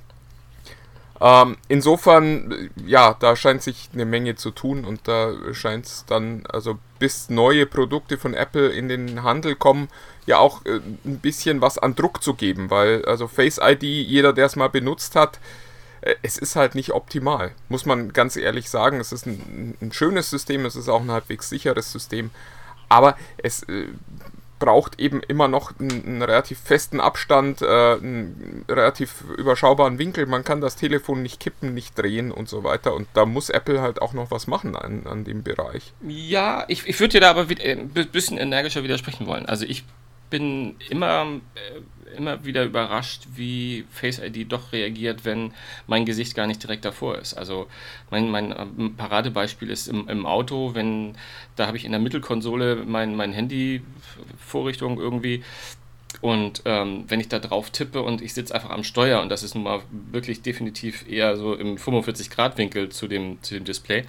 Ähm, 1.20 1.58
insofern, 1.69 2.70
ja, 2.87 3.14
da 3.19 3.37
scheint 3.37 3.62
sich 3.62 3.90
eine 3.93 4.06
Menge 4.06 4.37
zu 4.37 4.50
tun 4.50 4.84
und 4.87 5.06
da 5.06 5.34
scheint 5.52 5.84
es 5.84 6.05
dann, 6.06 6.44
also 6.49 6.78
bis 6.99 7.28
neue 7.28 7.67
Produkte 7.67 8.17
von 8.17 8.32
Apple 8.32 8.69
in 8.69 8.88
den 8.88 9.22
Handel 9.22 9.55
kommen, 9.55 9.88
ja 10.25 10.38
auch 10.38 10.64
äh, 10.64 10.81
ein 11.05 11.19
bisschen 11.19 11.61
was 11.61 11.76
an 11.76 11.94
Druck 11.94 12.22
zu 12.22 12.34
geben, 12.34 12.70
weil 12.70 13.05
also 13.05 13.28
Face 13.28 13.61
ID, 13.62 13.82
jeder, 13.82 14.32
der 14.32 14.46
es 14.46 14.56
mal 14.56 14.69
benutzt 14.69 15.14
hat, 15.14 15.38
äh, 16.00 16.14
es 16.22 16.38
ist 16.38 16.56
halt 16.56 16.75
nicht 16.75 16.93
optimal, 16.93 17.52
muss 17.69 17.84
man 17.84 18.14
ganz 18.14 18.37
ehrlich 18.37 18.70
sagen. 18.70 18.99
Es 18.99 19.12
ist 19.12 19.26
ein, 19.26 19.76
ein 19.82 19.93
schönes 19.93 20.31
System, 20.31 20.64
es 20.64 20.76
ist 20.76 20.88
auch 20.88 21.02
ein 21.02 21.11
halbwegs 21.11 21.50
sicheres 21.50 21.93
System, 21.93 22.31
aber 22.88 23.17
es 23.38 23.62
äh, 23.64 23.88
braucht 24.60 25.00
eben 25.00 25.20
immer 25.26 25.48
noch 25.48 25.72
einen, 25.80 26.04
einen 26.04 26.22
relativ 26.22 26.60
festen 26.60 27.00
Abstand, 27.00 27.62
äh, 27.62 27.66
einen 27.66 28.64
relativ 28.68 29.24
überschaubaren 29.36 29.98
Winkel. 29.98 30.26
Man 30.26 30.44
kann 30.44 30.60
das 30.60 30.76
Telefon 30.76 31.22
nicht 31.22 31.40
kippen, 31.40 31.74
nicht 31.74 31.98
drehen 31.98 32.30
und 32.30 32.48
so 32.48 32.62
weiter. 32.62 32.94
Und 32.94 33.08
da 33.14 33.26
muss 33.26 33.50
Apple 33.50 33.80
halt 33.80 34.00
auch 34.00 34.12
noch 34.12 34.30
was 34.30 34.46
machen 34.46 34.76
an, 34.76 35.06
an 35.06 35.24
dem 35.24 35.42
Bereich. 35.42 35.92
Ja, 36.06 36.64
ich, 36.68 36.86
ich 36.86 37.00
würde 37.00 37.14
dir 37.14 37.20
da 37.20 37.30
aber 37.30 37.48
ein 37.48 37.88
bisschen 37.88 38.38
energischer 38.38 38.84
widersprechen 38.84 39.26
wollen. 39.26 39.46
Also 39.46 39.64
ich 39.66 39.84
bin 40.31 40.77
immer, 40.88 41.41
äh, 41.55 42.17
immer 42.17 42.44
wieder 42.44 42.65
überrascht, 42.65 43.27
wie 43.35 43.85
Face 43.91 44.19
ID 44.19 44.50
doch 44.50 44.73
reagiert, 44.73 45.25
wenn 45.25 45.53
mein 45.87 46.06
Gesicht 46.06 46.35
gar 46.35 46.47
nicht 46.47 46.62
direkt 46.62 46.85
davor 46.85 47.19
ist. 47.19 47.35
Also 47.35 47.67
mein, 48.11 48.31
mein 48.31 48.55
ähm, 48.56 48.94
Paradebeispiel 48.97 49.71
ist 49.71 49.88
im, 49.88 50.09
im 50.09 50.27
Auto, 50.27 50.75
wenn 50.75 51.17
da 51.56 51.67
habe 51.67 51.77
ich 51.77 51.85
in 51.85 51.93
der 51.93 52.00
Mittelkonsole 52.00 52.85
mein, 52.87 53.15
mein 53.17 53.32
Handy-Vorrichtung 53.32 54.99
irgendwie 54.99 55.43
und 56.21 56.62
ähm, 56.65 57.05
wenn 57.09 57.21
ich 57.21 57.29
da 57.29 57.38
drauf 57.38 57.71
tippe 57.71 58.03
und 58.03 58.21
ich 58.21 58.35
sitze 58.35 58.55
einfach 58.55 58.71
am 58.71 58.85
Steuer 58.85 59.23
und 59.23 59.29
das 59.29 59.43
ist 59.43 59.55
nun 59.55 59.65
mal 59.65 59.82
wirklich 60.11 60.43
definitiv 60.43 61.09
eher 61.09 61.37
so 61.37 61.55
im 61.55 61.77
45-Grad-Winkel 61.77 62.88
zu 62.91 63.06
dem, 63.06 63.41
zu 63.43 63.55
dem 63.55 63.65
Display, 63.65 64.00
äh, 64.00 64.05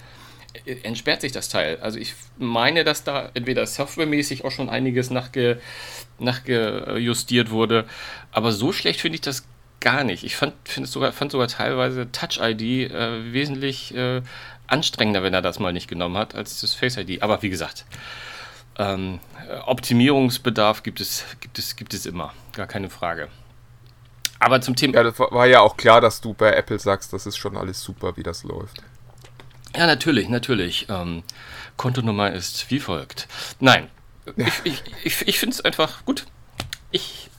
entsperrt 0.82 1.20
sich 1.22 1.32
das 1.32 1.48
Teil. 1.48 1.78
Also 1.80 1.98
ich 1.98 2.14
meine, 2.38 2.84
dass 2.84 3.04
da 3.04 3.30
entweder 3.34 3.66
softwaremäßig 3.66 4.44
auch 4.44 4.50
schon 4.50 4.68
einiges 4.68 5.10
nachge, 5.10 5.60
nachgejustiert 6.18 7.50
wurde, 7.50 7.86
aber 8.30 8.52
so 8.52 8.72
schlecht 8.72 9.00
finde 9.00 9.16
ich 9.16 9.22
das 9.22 9.44
gar 9.80 10.04
nicht. 10.04 10.24
Ich 10.24 10.36
fand, 10.36 10.54
sogar, 10.84 11.12
fand 11.12 11.32
sogar 11.32 11.48
teilweise 11.48 12.10
Touch 12.12 12.38
ID 12.40 12.90
äh, 12.90 13.32
wesentlich 13.32 13.94
äh, 13.94 14.22
anstrengender, 14.66 15.22
wenn 15.22 15.34
er 15.34 15.42
das 15.42 15.58
mal 15.58 15.72
nicht 15.72 15.88
genommen 15.88 16.16
hat, 16.16 16.34
als 16.34 16.60
das 16.60 16.74
Face 16.74 16.96
ID. 16.96 17.22
Aber 17.22 17.42
wie 17.42 17.50
gesagt, 17.50 17.84
ähm, 18.78 19.20
Optimierungsbedarf 19.66 20.82
gibt 20.82 21.00
es, 21.00 21.24
gibt, 21.40 21.58
es, 21.58 21.76
gibt 21.76 21.94
es 21.94 22.06
immer, 22.06 22.32
gar 22.52 22.66
keine 22.66 22.88
Frage. 22.88 23.28
Aber 24.38 24.60
zum 24.60 24.74
Thema. 24.74 24.94
Ja, 24.94 25.02
das 25.04 25.18
war 25.18 25.46
ja 25.46 25.60
auch 25.60 25.76
klar, 25.76 26.00
dass 26.00 26.20
du 26.20 26.34
bei 26.34 26.52
Apple 26.52 26.78
sagst, 26.78 27.12
das 27.12 27.26
ist 27.26 27.36
schon 27.36 27.56
alles 27.56 27.80
super, 27.80 28.16
wie 28.16 28.22
das 28.22 28.42
läuft. 28.44 28.82
Ja, 29.76 29.86
natürlich, 29.86 30.28
natürlich. 30.28 30.86
Ähm, 30.88 31.22
Kontonummer 31.76 32.32
ist 32.32 32.70
wie 32.70 32.80
folgt. 32.80 33.28
Nein, 33.60 33.88
ich, 34.36 34.52
ich, 34.64 34.82
ich, 35.04 35.28
ich 35.28 35.38
finde 35.38 35.54
es 35.54 35.64
einfach 35.64 36.04
gut. 36.04 36.26
Ich 36.90 37.30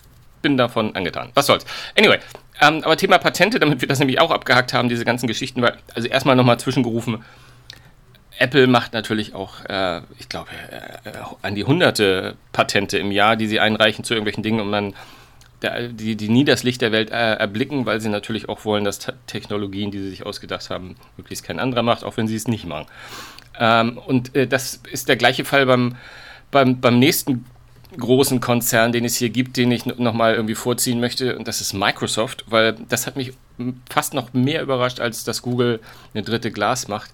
bin 0.42 0.58
davon 0.58 0.96
angetan. 0.96 1.32
Was 1.36 1.46
soll's. 1.46 1.66
Anyway, 1.98 2.20
ähm, 2.62 2.82
aber 2.84 2.98
Thema 2.98 3.18
Patente, 3.18 3.60
damit 3.60 3.82
wir 3.82 3.88
das 3.88 4.00
nämlich 4.00 4.20
auch 4.20 4.32
abgehakt 4.32 4.74
haben, 4.74 4.90
diese 4.90 5.06
ganzen 5.06 5.28
Geschichten, 5.28 5.62
weil, 5.62 5.78
also 5.94 6.08
erstmal 6.08 6.36
nochmal 6.36 6.60
zwischengerufen. 6.60 7.24
Apple 8.40 8.68
macht 8.68 8.94
natürlich 8.94 9.36
auch, 9.36 9.64
äh, 9.66 10.02
ich 10.20 10.28
glaube, 10.28 10.50
äh, 10.72 11.12
an 11.42 11.56
die 11.56 11.64
hunderte 11.64 12.36
Patente 12.52 12.98
im 12.98 13.12
Jahr, 13.12 13.36
die 13.36 13.48
sie 13.48 13.60
einreichen 13.60 14.04
zu 14.04 14.14
irgendwelchen 14.14 14.44
Dingen, 14.44 14.60
um 14.60 14.72
dann 14.72 14.96
die, 15.64 16.16
die 16.16 16.30
nie 16.30 16.46
das 16.46 16.64
Licht 16.64 16.82
der 16.82 16.92
Welt 16.92 17.12
äh, 17.12 17.34
erblicken, 17.36 17.86
weil 17.86 18.02
sie 18.02 18.10
natürlich 18.10 18.50
auch 18.50 18.66
wollen, 18.66 18.84
dass 18.84 19.00
Technologien, 19.28 19.92
die 19.92 20.00
sie 20.00 20.10
sich 20.10 20.26
ausgedacht 20.26 20.70
haben, 20.70 20.96
möglichst 21.18 21.46
kein 21.46 21.60
anderer 21.60 21.84
macht, 21.84 22.04
auch 22.04 22.18
wenn 22.18 22.28
sie 22.28 22.36
es 22.36 22.48
nicht 22.48 22.66
machen. 22.66 22.88
Ähm, 23.60 23.98
und 23.98 24.36
äh, 24.36 24.48
das 24.48 24.82
ist 24.92 25.10
der 25.10 25.16
gleiche 25.16 25.46
Fall 25.46 25.66
beim, 25.66 25.96
beim, 26.52 26.80
beim 26.82 27.00
nächsten 27.00 27.46
großen 27.98 28.40
Konzern, 28.40 28.92
den 28.92 29.06
es 29.06 29.18
hier 29.18 29.30
gibt, 29.30 29.58
den 29.58 29.72
ich 29.72 29.86
nochmal 29.86 30.34
irgendwie 30.34 30.56
vorziehen 30.56 31.00
möchte, 31.00 31.38
und 31.38 31.48
das 31.48 31.62
ist 31.62 31.74
Microsoft, 31.74 32.46
weil 32.48 32.74
das 32.90 33.06
hat 33.06 33.16
mich 33.16 33.34
fast 33.90 34.14
noch 34.14 34.34
mehr 34.34 34.62
überrascht, 34.62 35.00
als 35.00 35.24
dass 35.24 35.42
Google 35.42 35.80
eine 36.14 36.24
dritte 36.24 36.52
Glas 36.52 36.88
macht. 36.88 37.12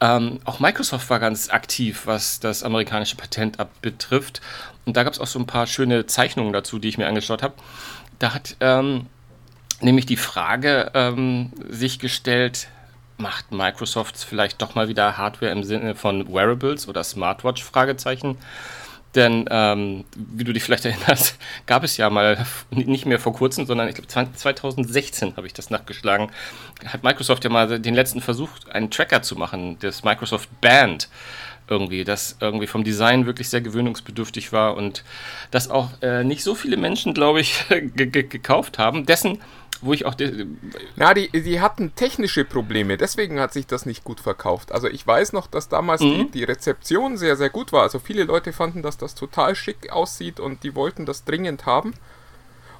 Ähm, 0.00 0.40
auch 0.44 0.60
Microsoft 0.60 1.08
war 1.08 1.20
ganz 1.20 1.48
aktiv, 1.50 2.02
was 2.04 2.40
das 2.40 2.62
amerikanische 2.62 3.16
Patent 3.16 3.56
betrifft. 3.80 4.40
Und 4.84 4.96
da 4.96 5.02
gab 5.02 5.12
es 5.12 5.20
auch 5.20 5.26
so 5.26 5.38
ein 5.38 5.46
paar 5.46 5.66
schöne 5.66 6.06
Zeichnungen 6.06 6.52
dazu, 6.52 6.78
die 6.78 6.88
ich 6.88 6.98
mir 6.98 7.06
angeschaut 7.06 7.42
habe. 7.42 7.54
Da 8.18 8.34
hat 8.34 8.56
ähm, 8.60 9.06
nämlich 9.80 10.06
die 10.06 10.16
Frage 10.16 10.90
ähm, 10.94 11.52
sich 11.68 11.98
gestellt, 11.98 12.68
macht 13.16 13.52
Microsoft 13.52 14.16
vielleicht 14.18 14.60
doch 14.60 14.74
mal 14.74 14.88
wieder 14.88 15.16
Hardware 15.16 15.52
im 15.52 15.64
Sinne 15.64 15.94
von 15.94 16.32
Wearables 16.32 16.88
oder 16.88 17.04
Smartwatch? 17.04 17.62
Fragezeichen. 17.62 18.36
Denn, 19.14 19.44
ähm, 19.50 20.04
wie 20.16 20.42
du 20.42 20.52
dich 20.52 20.64
vielleicht 20.64 20.84
erinnerst, 20.84 21.38
gab 21.66 21.84
es 21.84 21.96
ja 21.96 22.10
mal 22.10 22.44
nicht 22.70 23.06
mehr 23.06 23.20
vor 23.20 23.32
kurzem, 23.32 23.66
sondern 23.66 23.88
ich 23.88 23.94
glaube 23.94 24.08
2016 24.08 25.36
habe 25.36 25.46
ich 25.46 25.54
das 25.54 25.70
nachgeschlagen, 25.70 26.30
hat 26.86 27.02
Microsoft 27.02 27.44
ja 27.44 27.50
mal 27.50 27.78
den 27.80 27.94
letzten 27.94 28.20
Versuch, 28.20 28.50
einen 28.70 28.90
Tracker 28.90 29.22
zu 29.22 29.36
machen, 29.36 29.78
das 29.80 30.02
Microsoft 30.02 30.48
Band. 30.60 31.08
Irgendwie, 31.68 32.04
das 32.04 32.36
irgendwie 32.40 32.66
vom 32.66 32.84
Design 32.84 33.26
wirklich 33.26 33.48
sehr 33.48 33.60
gewöhnungsbedürftig 33.60 34.52
war 34.52 34.76
und 34.76 35.04
das 35.50 35.70
auch 35.70 35.90
äh, 36.02 36.24
nicht 36.24 36.42
so 36.42 36.54
viele 36.54 36.76
Menschen, 36.76 37.14
glaube 37.14 37.40
ich, 37.40 37.64
gekauft 37.68 38.78
haben. 38.78 39.06
Dessen 39.06 39.38
wo 39.84 39.92
ich 39.92 40.06
auch. 40.06 40.14
Na, 40.96 41.14
die, 41.14 41.28
die 41.30 41.60
hatten 41.60 41.94
technische 41.94 42.44
Probleme, 42.44 42.96
deswegen 42.96 43.38
hat 43.38 43.52
sich 43.52 43.66
das 43.66 43.86
nicht 43.86 44.04
gut 44.04 44.20
verkauft. 44.20 44.72
Also 44.72 44.88
ich 44.88 45.06
weiß 45.06 45.32
noch, 45.32 45.46
dass 45.46 45.68
damals 45.68 46.00
mhm. 46.00 46.30
die, 46.32 46.38
die 46.38 46.44
Rezeption 46.44 47.16
sehr, 47.16 47.36
sehr 47.36 47.50
gut 47.50 47.72
war. 47.72 47.82
Also 47.82 47.98
viele 47.98 48.24
Leute 48.24 48.52
fanden, 48.52 48.82
dass 48.82 48.96
das 48.96 49.14
total 49.14 49.54
schick 49.54 49.90
aussieht 49.90 50.40
und 50.40 50.62
die 50.62 50.74
wollten 50.74 51.06
das 51.06 51.24
dringend 51.24 51.66
haben. 51.66 51.94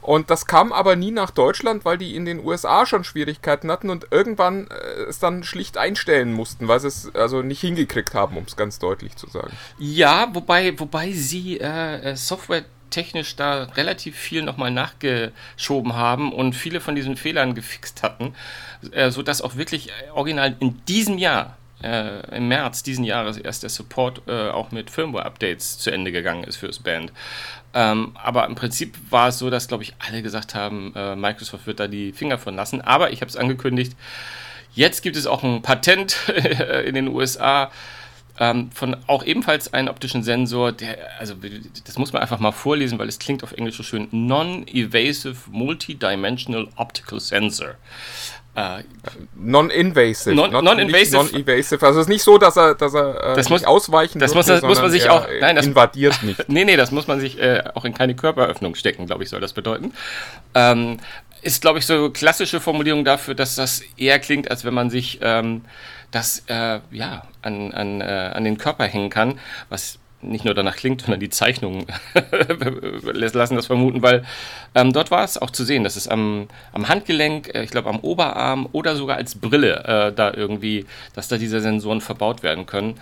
Und 0.05 0.29
das 0.29 0.47
kam 0.47 0.71
aber 0.71 0.97
nie 0.97 1.11
nach 1.11 1.31
Deutschland, 1.31 1.87
weil 1.87 1.97
die 1.97 2.15
in 2.15 2.27
den 2.27 2.45
USA 2.45 2.85
schon 2.85 3.05
Schwierigkeiten 3.05 3.71
hatten 3.71 3.89
und 3.89 4.09
irgendwann 4.11 4.69
äh, 4.69 5.03
es 5.09 5.19
dann 5.19 5.45
schlicht 5.45 5.79
einstellen 5.79 6.35
mussten, 6.35 6.69
weil 6.69 6.79
sie 6.79 6.89
es 6.89 7.15
also 7.15 7.41
nicht 7.41 7.63
hingekriegt 7.63 8.13
haben, 8.13 8.37
um 8.37 8.45
es 8.47 8.55
ganz 8.55 8.79
deutlich 8.79 9.17
zu 9.17 9.31
sagen. 9.31 9.57
Ja, 9.79 10.29
wobei, 10.35 10.79
wobei 10.79 11.13
sie 11.13 11.59
äh, 11.59 12.11
äh 12.11 12.17
Software 12.17 12.67
technisch 12.91 13.35
da 13.35 13.65
relativ 13.65 14.17
viel 14.17 14.43
nochmal 14.43 14.71
nachgeschoben 14.71 15.95
haben 15.95 16.33
und 16.33 16.53
viele 16.55 16.81
von 16.81 16.95
diesen 16.95 17.17
Fehlern 17.17 17.55
gefixt 17.55 18.03
hatten, 18.03 18.35
äh, 18.93 19.11
sodass 19.11 19.41
auch 19.41 19.57
wirklich 19.57 19.91
original 20.13 20.55
in 20.61 20.85
diesem 20.85 21.17
Jahr 21.17 21.57
äh, 21.83 22.37
im 22.37 22.49
März 22.49 22.83
diesen 22.83 23.05
Jahres 23.05 23.37
erst 23.37 23.63
der 23.63 23.71
Support 23.71 24.23
äh, 24.27 24.51
auch 24.51 24.71
mit 24.71 24.91
Firmware-Updates 24.91 25.79
zu 25.79 25.91
Ende 25.91 26.13
gegangen 26.13 26.45
ist 26.45 26.57
fürs 26.57 26.79
Band. 26.79 27.13
Ähm, 27.75 28.13
aber 28.15 28.47
im 28.47 28.55
Prinzip 28.55 28.97
war 29.11 29.29
es 29.29 29.39
so, 29.39 29.51
dass, 29.51 29.69
glaube 29.69 29.83
ich, 29.83 29.95
alle 29.99 30.23
gesagt 30.23 30.55
haben, 30.55 30.93
äh, 30.95 31.17
Microsoft 31.17 31.67
wird 31.67 31.81
da 31.81 31.89
die 31.89 32.13
Finger 32.13 32.39
von 32.39 32.55
lassen. 32.55 32.81
Aber 32.81 33.13
ich 33.13 33.21
habe 33.21 33.29
es 33.29 33.37
angekündigt, 33.37 33.97
jetzt 34.75 35.03
gibt 35.03 35.17
es 35.17 35.27
auch 35.27 35.43
ein 35.43 35.61
Patent 35.61 36.17
in 36.87 36.95
den 36.95 37.09
USA 37.09 37.71
ähm, 38.39 38.71
von 38.73 38.97
auch 39.07 39.25
ebenfalls 39.25 39.73
einen 39.73 39.89
optischen 39.89 40.23
Sensor, 40.23 40.73
der, 40.73 40.99
also 41.19 41.35
das 41.85 41.99
muss 41.99 42.13
man 42.13 42.23
einfach 42.23 42.41
mal 42.41 42.53
vorlesen, 42.53 42.99
weil 42.99 43.09
es 43.09 43.19
klingt 43.19 43.45
auf 43.45 43.53
Englisch 43.53 43.77
so 43.77 43.83
schön, 43.83 44.09
Non-Evasive 44.11 45.37
Multidimensional 45.51 46.69
Optical 46.77 47.21
Sensor. 47.21 47.75
Äh, 48.57 48.85
non-invasive. 49.35 50.35
Non-invasive. 50.35 51.17
Non 51.17 51.27
non-invasive. 51.27 51.85
Also 51.85 52.01
es 52.01 52.07
ist 52.07 52.09
nicht 52.09 52.23
so, 52.23 52.39
dass 52.39 52.57
er, 52.57 52.75
dass 52.75 52.95
er 52.95 53.33
äh, 53.33 53.37
das 53.37 53.51
muss, 53.51 53.65
ausweichen 53.65 54.21
Das 54.21 54.35
muss, 54.35 54.47
muss 54.63 54.81
man 54.81 54.91
sich 54.91 55.11
auch. 55.11 55.27
Nein, 55.41 55.57
das 55.57 55.67
invadiert 55.67 56.23
nicht. 56.23 56.45
nee, 56.49 56.65
nee, 56.65 56.77
das 56.77 56.93
muss 56.93 57.09
man 57.09 57.19
sich 57.19 57.41
äh, 57.41 57.65
auch 57.75 57.85
in 57.85 57.95
keine 57.95 58.15
Körperöffnung 58.15 58.77
stecken, 58.77 59.07
glaube 59.07 59.25
ich, 59.25 59.31
soll 59.31 59.41
das 59.41 59.55
bedeuten. 59.55 59.93
Ähm, 60.55 60.99
ist, 61.43 61.63
glaube 61.63 61.81
ich, 61.81 61.87
so 61.87 62.11
klassische 62.11 62.61
Formulierung 62.61 63.05
dafür, 63.05 63.35
dass 63.35 63.57
das 63.57 63.83
eher 63.97 64.19
klingt, 64.21 64.51
als 64.51 64.65
wenn 64.65 64.73
man 64.73 64.89
sich 64.89 65.19
ähm, 65.21 65.63
das 66.13 66.45
äh, 66.47 66.79
ja, 66.93 67.25
an, 67.43 67.73
an, 67.73 68.01
äh, 68.01 68.05
an 68.35 68.45
den 68.45 68.57
Körper 68.57 68.85
hängen 68.85 69.11
kann, 69.11 69.41
was 69.69 69.99
nicht 70.31 70.45
nur 70.45 70.55
danach 70.55 70.77
klingt, 70.77 71.03
sondern 71.03 71.21
die 71.21 71.31
Zeichnungen 71.31 71.87
lassen 73.13 73.57
das 73.57 73.67
vermuten, 73.67 74.03
weil 74.03 74.25
ähm, 74.75 74.93
dort 74.93 75.11
war 75.11 75.25
es 75.25 75.39
auch 75.39 75.51
zu 75.51 75.65
sehen, 75.65 75.85
dass 75.85 75.97
es 75.97 76.09
am, 76.09 76.49
am 76.73 76.89
Handgelenk, 76.89 77.55
äh, 77.55 77.63
ich 77.63 77.71
glaube 77.71 77.89
am 77.89 78.01
Oberarm 78.01 78.69
oder 78.73 78.97
sogar 78.97 79.17
als 79.17 79.35
Brille 79.35 79.85
äh, 79.85 80.13
da 80.13 80.33
irgendwie, 80.33 80.87
dass 81.15 81.29
da 81.29 81.39
diese 81.39 81.61
Sensoren 81.61 82.01
verbaut 82.01 82.43
werden 82.43 82.67
können. 82.67 83.01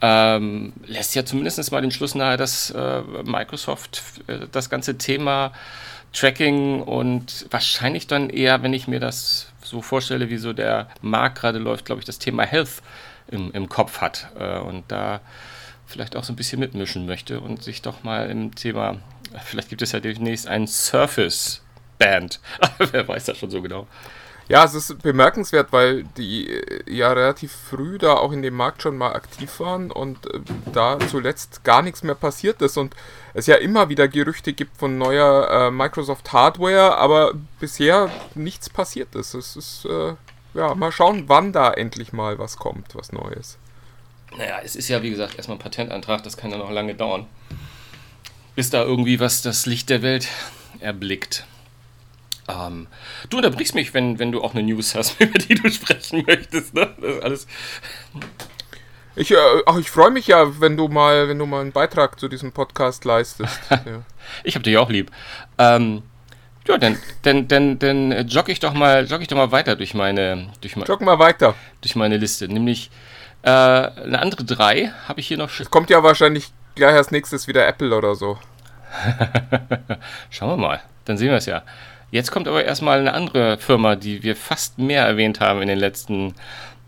Ähm, 0.00 0.72
lässt 0.86 1.14
ja 1.14 1.24
zumindest 1.24 1.72
mal 1.72 1.80
den 1.80 1.90
Schluss 1.90 2.14
nahe, 2.14 2.36
dass 2.36 2.70
äh, 2.70 3.02
Microsoft 3.24 4.02
äh, 4.26 4.40
das 4.52 4.68
ganze 4.68 4.98
Thema 4.98 5.52
Tracking 6.12 6.82
und 6.82 7.46
wahrscheinlich 7.50 8.06
dann 8.06 8.30
eher, 8.30 8.62
wenn 8.62 8.72
ich 8.72 8.86
mir 8.86 9.00
das 9.00 9.48
so 9.62 9.82
vorstelle, 9.82 10.30
wie 10.30 10.36
so 10.36 10.52
der 10.52 10.88
Markt 11.00 11.40
gerade 11.40 11.58
läuft, 11.58 11.84
glaube 11.86 12.00
ich, 12.00 12.04
das 12.04 12.18
Thema 12.18 12.44
Health 12.44 12.82
im, 13.28 13.50
im 13.52 13.68
Kopf 13.68 14.00
hat. 14.00 14.28
Äh, 14.38 14.58
und 14.58 14.84
da 14.88 15.20
vielleicht 15.94 16.16
auch 16.16 16.24
so 16.24 16.32
ein 16.32 16.36
bisschen 16.36 16.58
mitmischen 16.58 17.06
möchte 17.06 17.40
und 17.40 17.62
sich 17.62 17.80
doch 17.80 18.02
mal 18.02 18.28
im 18.28 18.54
Thema, 18.54 18.96
vielleicht 19.44 19.68
gibt 19.68 19.80
es 19.80 19.92
ja 19.92 20.00
demnächst 20.00 20.48
einen 20.48 20.66
Surface-Band. 20.66 22.40
Wer 22.90 23.06
weiß 23.06 23.26
das 23.26 23.38
schon 23.38 23.50
so 23.50 23.62
genau. 23.62 23.86
Ja, 24.48 24.64
es 24.64 24.74
ist 24.74 25.02
bemerkenswert, 25.02 25.72
weil 25.72 26.02
die 26.18 26.50
äh, 26.50 26.92
ja 26.92 27.12
relativ 27.12 27.52
früh 27.52 27.96
da 27.96 28.14
auch 28.14 28.32
in 28.32 28.42
dem 28.42 28.54
Markt 28.54 28.82
schon 28.82 28.98
mal 28.98 29.14
aktiv 29.14 29.60
waren 29.60 29.90
und 29.90 30.26
äh, 30.26 30.40
da 30.72 30.98
zuletzt 31.08 31.64
gar 31.64 31.80
nichts 31.80 32.02
mehr 32.02 32.14
passiert 32.14 32.60
ist 32.60 32.76
und 32.76 32.94
es 33.32 33.46
ja 33.46 33.54
immer 33.54 33.88
wieder 33.88 34.06
Gerüchte 34.06 34.52
gibt 34.52 34.76
von 34.76 34.98
neuer 34.98 35.48
äh, 35.48 35.70
Microsoft 35.70 36.32
Hardware, 36.32 36.98
aber 36.98 37.32
bisher 37.58 38.10
nichts 38.34 38.68
passiert 38.68 39.14
ist. 39.14 39.32
Es 39.32 39.56
ist, 39.56 39.86
äh, 39.86 40.14
ja, 40.52 40.74
mal 40.74 40.92
schauen, 40.92 41.24
wann 41.28 41.52
da 41.52 41.72
endlich 41.72 42.12
mal 42.12 42.38
was 42.38 42.58
kommt, 42.58 42.94
was 42.94 43.12
Neues. 43.12 43.58
Naja, 44.36 44.60
es 44.64 44.76
ist 44.76 44.88
ja 44.88 45.02
wie 45.02 45.10
gesagt 45.10 45.36
erstmal 45.36 45.56
ein 45.56 45.60
Patentantrag, 45.60 46.22
das 46.22 46.36
kann 46.36 46.50
ja 46.50 46.56
noch 46.56 46.70
lange 46.70 46.94
dauern. 46.94 47.26
Bis 48.56 48.70
da 48.70 48.82
irgendwie 48.82 49.20
was 49.20 49.42
das 49.42 49.66
Licht 49.66 49.90
der 49.90 50.02
Welt 50.02 50.28
erblickt. 50.80 51.46
Ähm, 52.48 52.88
du 53.30 53.38
unterbrichst 53.38 53.74
mich, 53.74 53.94
wenn, 53.94 54.18
wenn 54.18 54.32
du 54.32 54.42
auch 54.42 54.54
eine 54.54 54.62
News 54.62 54.94
hast, 54.94 55.16
über 55.20 55.38
die 55.38 55.54
du 55.54 55.70
sprechen 55.70 56.24
möchtest. 56.26 56.74
Ne? 56.74 56.92
Das 57.00 57.16
ist 57.16 57.22
alles. 57.22 57.46
Ich, 59.16 59.30
äh, 59.30 59.36
ich 59.78 59.90
freue 59.90 60.10
mich 60.10 60.26
ja, 60.26 60.60
wenn 60.60 60.76
du 60.76 60.88
mal, 60.88 61.28
wenn 61.28 61.38
du 61.38 61.46
mal 61.46 61.60
einen 61.60 61.72
Beitrag 61.72 62.18
zu 62.18 62.28
diesem 62.28 62.52
Podcast 62.52 63.04
leistest. 63.04 63.60
ja. 63.70 64.02
Ich 64.42 64.56
habe 64.56 64.64
dich 64.64 64.76
auch 64.76 64.90
lieb. 64.90 65.10
Ähm, 65.58 66.02
ja, 66.66 66.78
dann, 66.78 66.98
dann, 67.22 67.46
dann, 67.46 67.78
dann 67.78 68.28
jogge 68.28 68.50
ich 68.50 68.58
doch 68.58 68.74
mal, 68.74 69.06
jogge 69.06 69.22
ich 69.22 69.28
doch 69.28 69.36
mal 69.36 69.52
weiter 69.52 69.76
durch 69.76 69.94
meine, 69.94 70.50
durch 70.60 70.76
Jogg 70.76 71.04
mal 71.04 71.18
weiter. 71.18 71.54
Durch 71.82 71.94
meine 71.94 72.16
Liste. 72.16 72.48
Nämlich 72.48 72.90
äh, 73.44 73.48
eine 73.48 74.18
andere 74.20 74.44
drei 74.44 74.92
habe 75.06 75.20
ich 75.20 75.28
hier 75.28 75.36
noch. 75.36 75.50
Es 75.60 75.70
kommt 75.70 75.90
ja 75.90 76.02
wahrscheinlich 76.02 76.50
gleich 76.74 76.94
als 76.94 77.10
nächstes 77.10 77.46
wieder 77.46 77.66
Apple 77.66 77.94
oder 77.94 78.14
so. 78.14 78.38
Schauen 80.30 80.50
wir 80.50 80.56
mal. 80.56 80.80
Dann 81.04 81.18
sehen 81.18 81.28
wir 81.28 81.36
es 81.36 81.46
ja. 81.46 81.62
Jetzt 82.10 82.30
kommt 82.30 82.48
aber 82.48 82.64
erstmal 82.64 83.00
eine 83.00 83.12
andere 83.12 83.58
Firma, 83.58 83.96
die 83.96 84.22
wir 84.22 84.36
fast 84.36 84.78
mehr 84.78 85.04
erwähnt 85.04 85.40
haben 85.40 85.60
in 85.60 85.68
den 85.68 85.78
letzten 85.78 86.34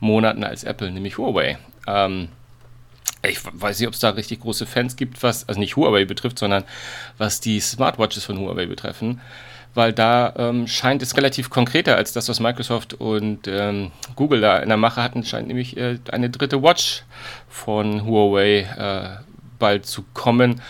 Monaten 0.01 0.45
als 0.45 0.65
Apple, 0.65 0.91
nämlich 0.91 1.19
Huawei. 1.19 1.59
Ähm, 1.87 2.29
ich 3.23 3.41
weiß 3.45 3.79
nicht, 3.79 3.89
ob 3.89 3.95
es 3.95 4.01
da 4.01 4.11
richtig 4.11 4.41
große 4.41 4.67
Fans 4.67 4.97
gibt, 4.97 5.23
was, 5.23 5.49
also 5.49 5.61
nicht 5.61 5.77
Huawei 5.77 6.05
betrifft, 6.05 6.39
sondern 6.39 6.65
was 7.19 7.41
die 7.41 7.61
Smartwatches 7.61 8.25
von 8.25 8.39
Huawei 8.39 8.67
betreffen. 8.67 9.21
Weil 9.77 9.93
da 9.93 10.33
ähm, 10.39 10.67
scheint 10.67 11.03
es 11.03 11.19
relativ 11.19 11.51
konkreter 11.51 11.97
als 11.97 12.15
das, 12.15 12.31
was 12.31 12.41
Microsoft 12.41 12.95
und 12.95 13.47
ähm, 13.47 13.93
Google 14.15 14.41
da 14.41 14.57
in 14.57 14.71
der 14.71 14.79
Mache 14.79 15.03
hatten, 15.03 15.23
scheint 15.23 15.49
nämlich 15.49 15.77
äh, 15.77 15.99
eine 16.11 16.31
dritte 16.31 16.63
Watch 16.63 17.03
von 17.47 18.07
Huawei 18.07 18.61
äh, 18.61 19.23
bald 19.59 19.85
zu 19.85 20.07
kommen. 20.15 20.63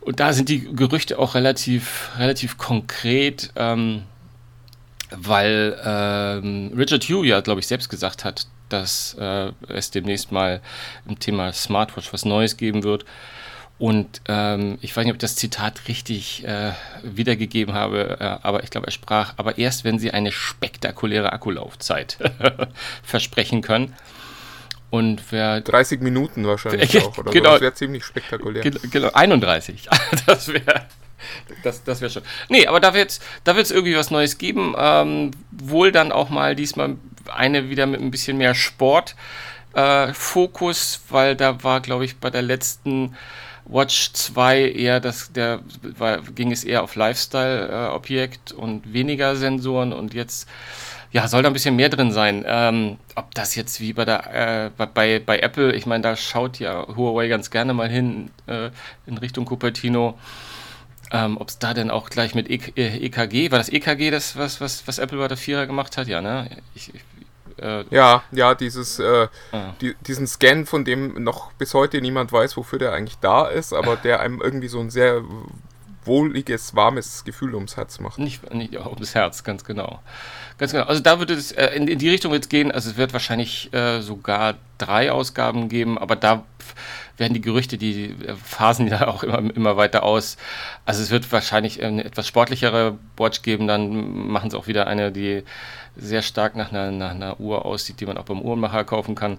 Und 0.00 0.18
da 0.18 0.32
sind 0.32 0.48
die 0.48 0.64
Gerüchte 0.74 1.18
auch 1.18 1.34
relativ, 1.34 2.08
relativ 2.16 2.56
konkret, 2.56 3.50
ähm, 3.54 4.04
weil 5.10 5.78
ähm, 5.84 6.72
Richard 6.74 7.04
Hugh 7.04 7.24
ja, 7.26 7.42
glaube 7.42 7.60
ich, 7.60 7.66
selbst 7.66 7.90
gesagt 7.90 8.24
hat, 8.24 8.46
dass 8.70 9.14
äh, 9.20 9.52
es 9.68 9.90
demnächst 9.90 10.32
mal 10.32 10.62
im 11.06 11.18
Thema 11.18 11.52
Smartwatch 11.52 12.14
was 12.14 12.24
Neues 12.24 12.56
geben 12.56 12.82
wird. 12.82 13.04
Und 13.82 14.22
ähm, 14.28 14.78
ich 14.80 14.96
weiß 14.96 15.04
nicht, 15.04 15.10
ob 15.10 15.16
ich 15.16 15.22
das 15.22 15.34
Zitat 15.34 15.88
richtig 15.88 16.46
äh, 16.46 16.70
wiedergegeben 17.02 17.74
habe, 17.74 18.16
äh, 18.20 18.38
aber 18.46 18.62
ich 18.62 18.70
glaube, 18.70 18.86
er 18.86 18.92
sprach, 18.92 19.34
aber 19.38 19.58
erst 19.58 19.82
wenn 19.82 19.98
sie 19.98 20.12
eine 20.12 20.30
spektakuläre 20.30 21.32
Akkulaufzeit 21.32 22.16
versprechen 23.02 23.60
können. 23.60 23.92
Und 24.90 25.32
wer 25.32 25.62
30 25.62 26.00
Minuten 26.00 26.46
wahrscheinlich 26.46 26.96
auch, 27.02 27.18
oder 27.18 27.32
genau, 27.32 27.54
das 27.54 27.60
wäre 27.60 27.74
ziemlich 27.74 28.04
spektakulär. 28.04 28.62
Genau, 28.62 29.10
31. 29.14 29.88
das 30.26 30.46
wäre 30.46 30.86
das, 31.64 31.82
das 31.82 32.00
wäre 32.00 32.12
schon. 32.12 32.22
Nee, 32.48 32.68
aber 32.68 32.78
da 32.78 32.94
wird 32.94 33.10
es 33.10 33.18
da 33.42 33.56
wird's 33.56 33.72
irgendwie 33.72 33.96
was 33.96 34.12
Neues 34.12 34.38
geben. 34.38 34.76
Ähm, 34.78 35.32
wohl 35.50 35.90
dann 35.90 36.12
auch 36.12 36.28
mal 36.28 36.54
diesmal 36.54 36.98
eine 37.34 37.68
wieder 37.68 37.86
mit 37.86 38.00
ein 38.00 38.12
bisschen 38.12 38.36
mehr 38.36 38.54
Sport-Fokus, 38.54 40.94
äh, 40.94 40.98
weil 41.12 41.34
da 41.34 41.64
war, 41.64 41.80
glaube 41.80 42.04
ich, 42.04 42.18
bei 42.18 42.30
der 42.30 42.42
letzten 42.42 43.16
Watch 43.72 44.12
2 44.12 44.70
eher 44.70 45.00
das, 45.00 45.32
der 45.32 45.60
war, 45.98 46.20
ging 46.20 46.52
es 46.52 46.64
eher 46.64 46.82
auf 46.82 46.94
Lifestyle-Objekt 46.94 48.52
äh, 48.52 48.54
und 48.54 48.92
weniger 48.92 49.36
Sensoren 49.36 49.92
und 49.92 50.14
jetzt 50.14 50.48
ja, 51.12 51.28
soll 51.28 51.42
da 51.42 51.50
ein 51.50 51.52
bisschen 51.52 51.76
mehr 51.76 51.90
drin 51.90 52.10
sein. 52.10 52.44
Ähm, 52.46 52.98
ob 53.16 53.34
das 53.34 53.54
jetzt 53.54 53.80
wie 53.80 53.92
bei 53.92 54.04
der 54.04 54.70
äh, 54.78 54.86
bei, 54.86 55.18
bei 55.18 55.38
Apple, 55.40 55.74
ich 55.74 55.84
meine, 55.84 56.02
da 56.02 56.16
schaut 56.16 56.58
ja 56.58 56.86
Huawei 56.96 57.28
ganz 57.28 57.50
gerne 57.50 57.74
mal 57.74 57.88
hin 57.88 58.30
äh, 58.46 58.70
in 59.06 59.18
Richtung 59.18 59.44
Cupertino. 59.44 60.18
Ähm, 61.10 61.36
ob 61.36 61.50
es 61.50 61.58
da 61.58 61.74
denn 61.74 61.90
auch 61.90 62.08
gleich 62.08 62.34
mit 62.34 62.48
e 62.48 62.54
EKG, 62.76 63.50
war 63.50 63.58
das 63.58 63.68
EKG 63.68 64.10
das, 64.10 64.36
was, 64.36 64.62
was, 64.62 64.88
was 64.88 64.98
Apple 64.98 65.18
bei 65.18 65.28
der 65.28 65.36
Vierer 65.36 65.66
gemacht 65.66 65.98
hat? 65.98 66.08
Ja, 66.08 66.22
ne? 66.22 66.48
Ich, 66.74 66.88
ich, 66.94 67.02
äh, 67.62 67.84
ja, 67.90 68.22
ja, 68.32 68.54
dieses, 68.54 68.98
äh, 68.98 69.28
ah. 69.52 69.74
die, 69.80 69.94
diesen 70.06 70.26
Scan, 70.26 70.66
von 70.66 70.84
dem 70.84 71.22
noch 71.22 71.52
bis 71.52 71.74
heute 71.74 72.00
niemand 72.00 72.32
weiß, 72.32 72.56
wofür 72.56 72.78
der 72.78 72.92
eigentlich 72.92 73.18
da 73.18 73.46
ist, 73.46 73.72
aber 73.72 73.96
der 73.96 74.20
einem 74.20 74.40
irgendwie 74.40 74.68
so 74.68 74.80
ein 74.80 74.90
sehr 74.90 75.22
wohliges, 76.04 76.74
warmes 76.74 77.24
Gefühl 77.24 77.54
ums 77.54 77.76
Herz 77.76 78.00
macht. 78.00 78.18
Nicht, 78.18 78.52
nicht 78.52 78.72
ja, 78.72 78.86
ums 78.86 79.14
Herz, 79.14 79.44
ganz 79.44 79.64
genau. 79.64 80.00
Ganz 80.58 80.72
genau. 80.72 80.84
Also 80.84 81.00
da 81.00 81.18
würde 81.18 81.34
es 81.34 81.52
äh, 81.52 81.68
in, 81.74 81.88
in, 81.88 81.98
die 81.98 82.10
Richtung 82.10 82.32
jetzt 82.32 82.50
gehen. 82.50 82.72
Also 82.72 82.90
es 82.90 82.96
wird 82.96 83.12
wahrscheinlich 83.12 83.72
äh, 83.72 84.00
sogar 84.00 84.54
drei 84.78 85.12
Ausgaben 85.12 85.68
geben, 85.68 85.98
aber 85.98 86.16
da 86.16 86.44
werden 87.16 87.34
die 87.34 87.40
Gerüchte, 87.40 87.78
die 87.78 88.14
phasen 88.44 88.88
ja 88.88 89.06
auch 89.08 89.22
immer, 89.22 89.38
immer 89.54 89.76
weiter 89.76 90.02
aus. 90.02 90.36
Also 90.84 91.02
es 91.02 91.10
wird 91.10 91.30
wahrscheinlich 91.32 91.82
eine 91.82 92.04
etwas 92.04 92.26
sportlichere 92.26 92.98
Watch 93.16 93.42
geben, 93.42 93.66
dann 93.66 94.28
machen 94.28 94.50
sie 94.50 94.58
auch 94.58 94.66
wieder 94.66 94.86
eine, 94.86 95.12
die 95.12 95.44
sehr 95.96 96.22
stark 96.22 96.56
nach 96.56 96.70
einer, 96.72 96.90
nach 96.90 97.10
einer 97.10 97.40
Uhr 97.40 97.64
aussieht, 97.64 98.00
die 98.00 98.06
man 98.06 98.18
auch 98.18 98.24
beim 98.24 98.40
Uhrenmacher 98.40 98.84
kaufen 98.84 99.14
kann. 99.14 99.38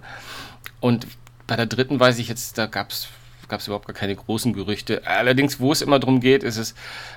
Und 0.80 1.06
bei 1.46 1.56
der 1.56 1.66
dritten 1.66 2.00
weiß 2.00 2.18
ich 2.18 2.28
jetzt, 2.28 2.58
da 2.58 2.66
gab 2.66 2.90
es 2.90 3.08
gab 3.48 3.60
es 3.60 3.66
überhaupt 3.66 3.86
gar 3.86 3.94
keine 3.94 4.16
großen 4.16 4.52
Gerüchte. 4.52 5.02
Allerdings, 5.06 5.60
wo 5.60 5.72
es 5.72 5.82
immer 5.82 5.98
darum 5.98 6.20
geht, 6.20 6.42
ist 6.42 6.56
es, 6.56 6.74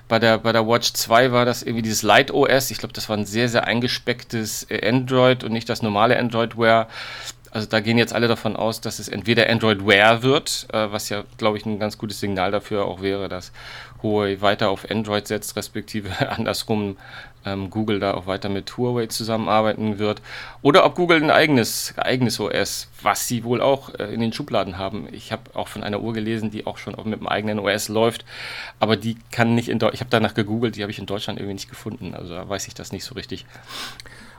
bei 0.08 0.20
der, 0.20 0.38
bei 0.38 0.52
der 0.52 0.68
Watch 0.68 0.94
2 0.94 1.32
war 1.32 1.46
das 1.46 1.64
irgendwie 1.64 1.82
dieses 1.82 2.04
Light 2.04 2.32
OS. 2.32 2.72
Ich 2.72 2.78
glaube, 2.78 2.94
das 2.94 3.10
war 3.10 3.18
ein 3.18 3.26
sehr, 3.26 3.50
sehr 3.50 3.66
eingespecktes 3.66 4.68
Android 4.84 5.44
und 5.44 5.52
nicht 5.52 5.70
das 5.70 5.82
normale 5.82 6.18
Android 6.18 6.58
Wear. 6.58 6.88
Also 7.58 7.68
da 7.68 7.80
gehen 7.80 7.98
jetzt 7.98 8.14
alle 8.14 8.28
davon 8.28 8.56
aus, 8.56 8.82
dass 8.82 9.00
es 9.00 9.10
entweder 9.10 9.50
Android 9.50 9.84
Wear 9.84 10.22
wird, 10.22 10.68
äh, 10.72 10.92
was 10.92 11.10
ja, 11.10 11.24
glaube 11.40 11.58
ich, 11.58 11.66
ein 11.66 11.80
ganz 11.80 11.98
gutes 11.98 12.20
Signal 12.20 12.52
dafür 12.52 12.86
auch 12.86 13.02
wäre, 13.02 13.30
dass 13.30 13.52
Huawei 14.04 14.42
weiter 14.42 14.70
auf 14.70 14.92
Android 14.92 15.26
setzt, 15.28 15.56
respektive 15.56 16.30
andersrum 16.30 16.98
ähm, 17.46 17.72
Google 17.72 18.00
da 18.00 18.14
auch 18.14 18.28
weiter 18.28 18.48
mit 18.50 18.78
Huawei 18.78 19.08
zusammenarbeiten 19.08 19.98
wird. 19.98 20.22
Oder 20.62 20.86
ob 20.86 20.94
Google 20.94 21.24
ein 21.24 21.32
eigenes, 21.32 21.96
eigenes 21.98 22.40
OS, 22.40 22.90
was 23.02 23.28
sie 23.28 23.44
wohl 23.44 23.60
auch 23.60 23.92
äh, 23.96 24.14
in 24.14 24.20
den 24.20 24.34
Schubladen 24.34 24.78
haben. 24.78 25.08
Ich 25.12 25.32
habe 25.32 25.56
auch 25.56 25.68
von 25.68 25.82
einer 25.82 26.02
Uhr 26.02 26.14
gelesen, 26.14 26.52
die 26.52 26.68
auch 26.68 26.78
schon 26.78 26.94
mit 27.06 27.22
einem 27.22 27.28
eigenen 27.28 27.58
OS 27.58 27.90
läuft, 27.90 28.24
aber 28.80 28.98
die 28.98 29.18
kann 29.32 29.56
nicht 29.56 29.70
in 29.70 29.80
Deutschland, 29.80 29.96
ich 29.96 30.02
habe 30.02 30.12
danach 30.12 30.36
gegoogelt, 30.36 30.76
die 30.76 30.84
habe 30.84 30.92
ich 30.92 31.00
in 31.00 31.08
Deutschland 31.08 31.40
irgendwie 31.40 31.56
nicht 31.56 31.72
gefunden, 31.72 32.14
also 32.14 32.36
da 32.36 32.48
weiß 32.48 32.68
ich 32.68 32.76
das 32.76 32.92
nicht 32.92 33.04
so 33.04 33.16
richtig. 33.16 33.48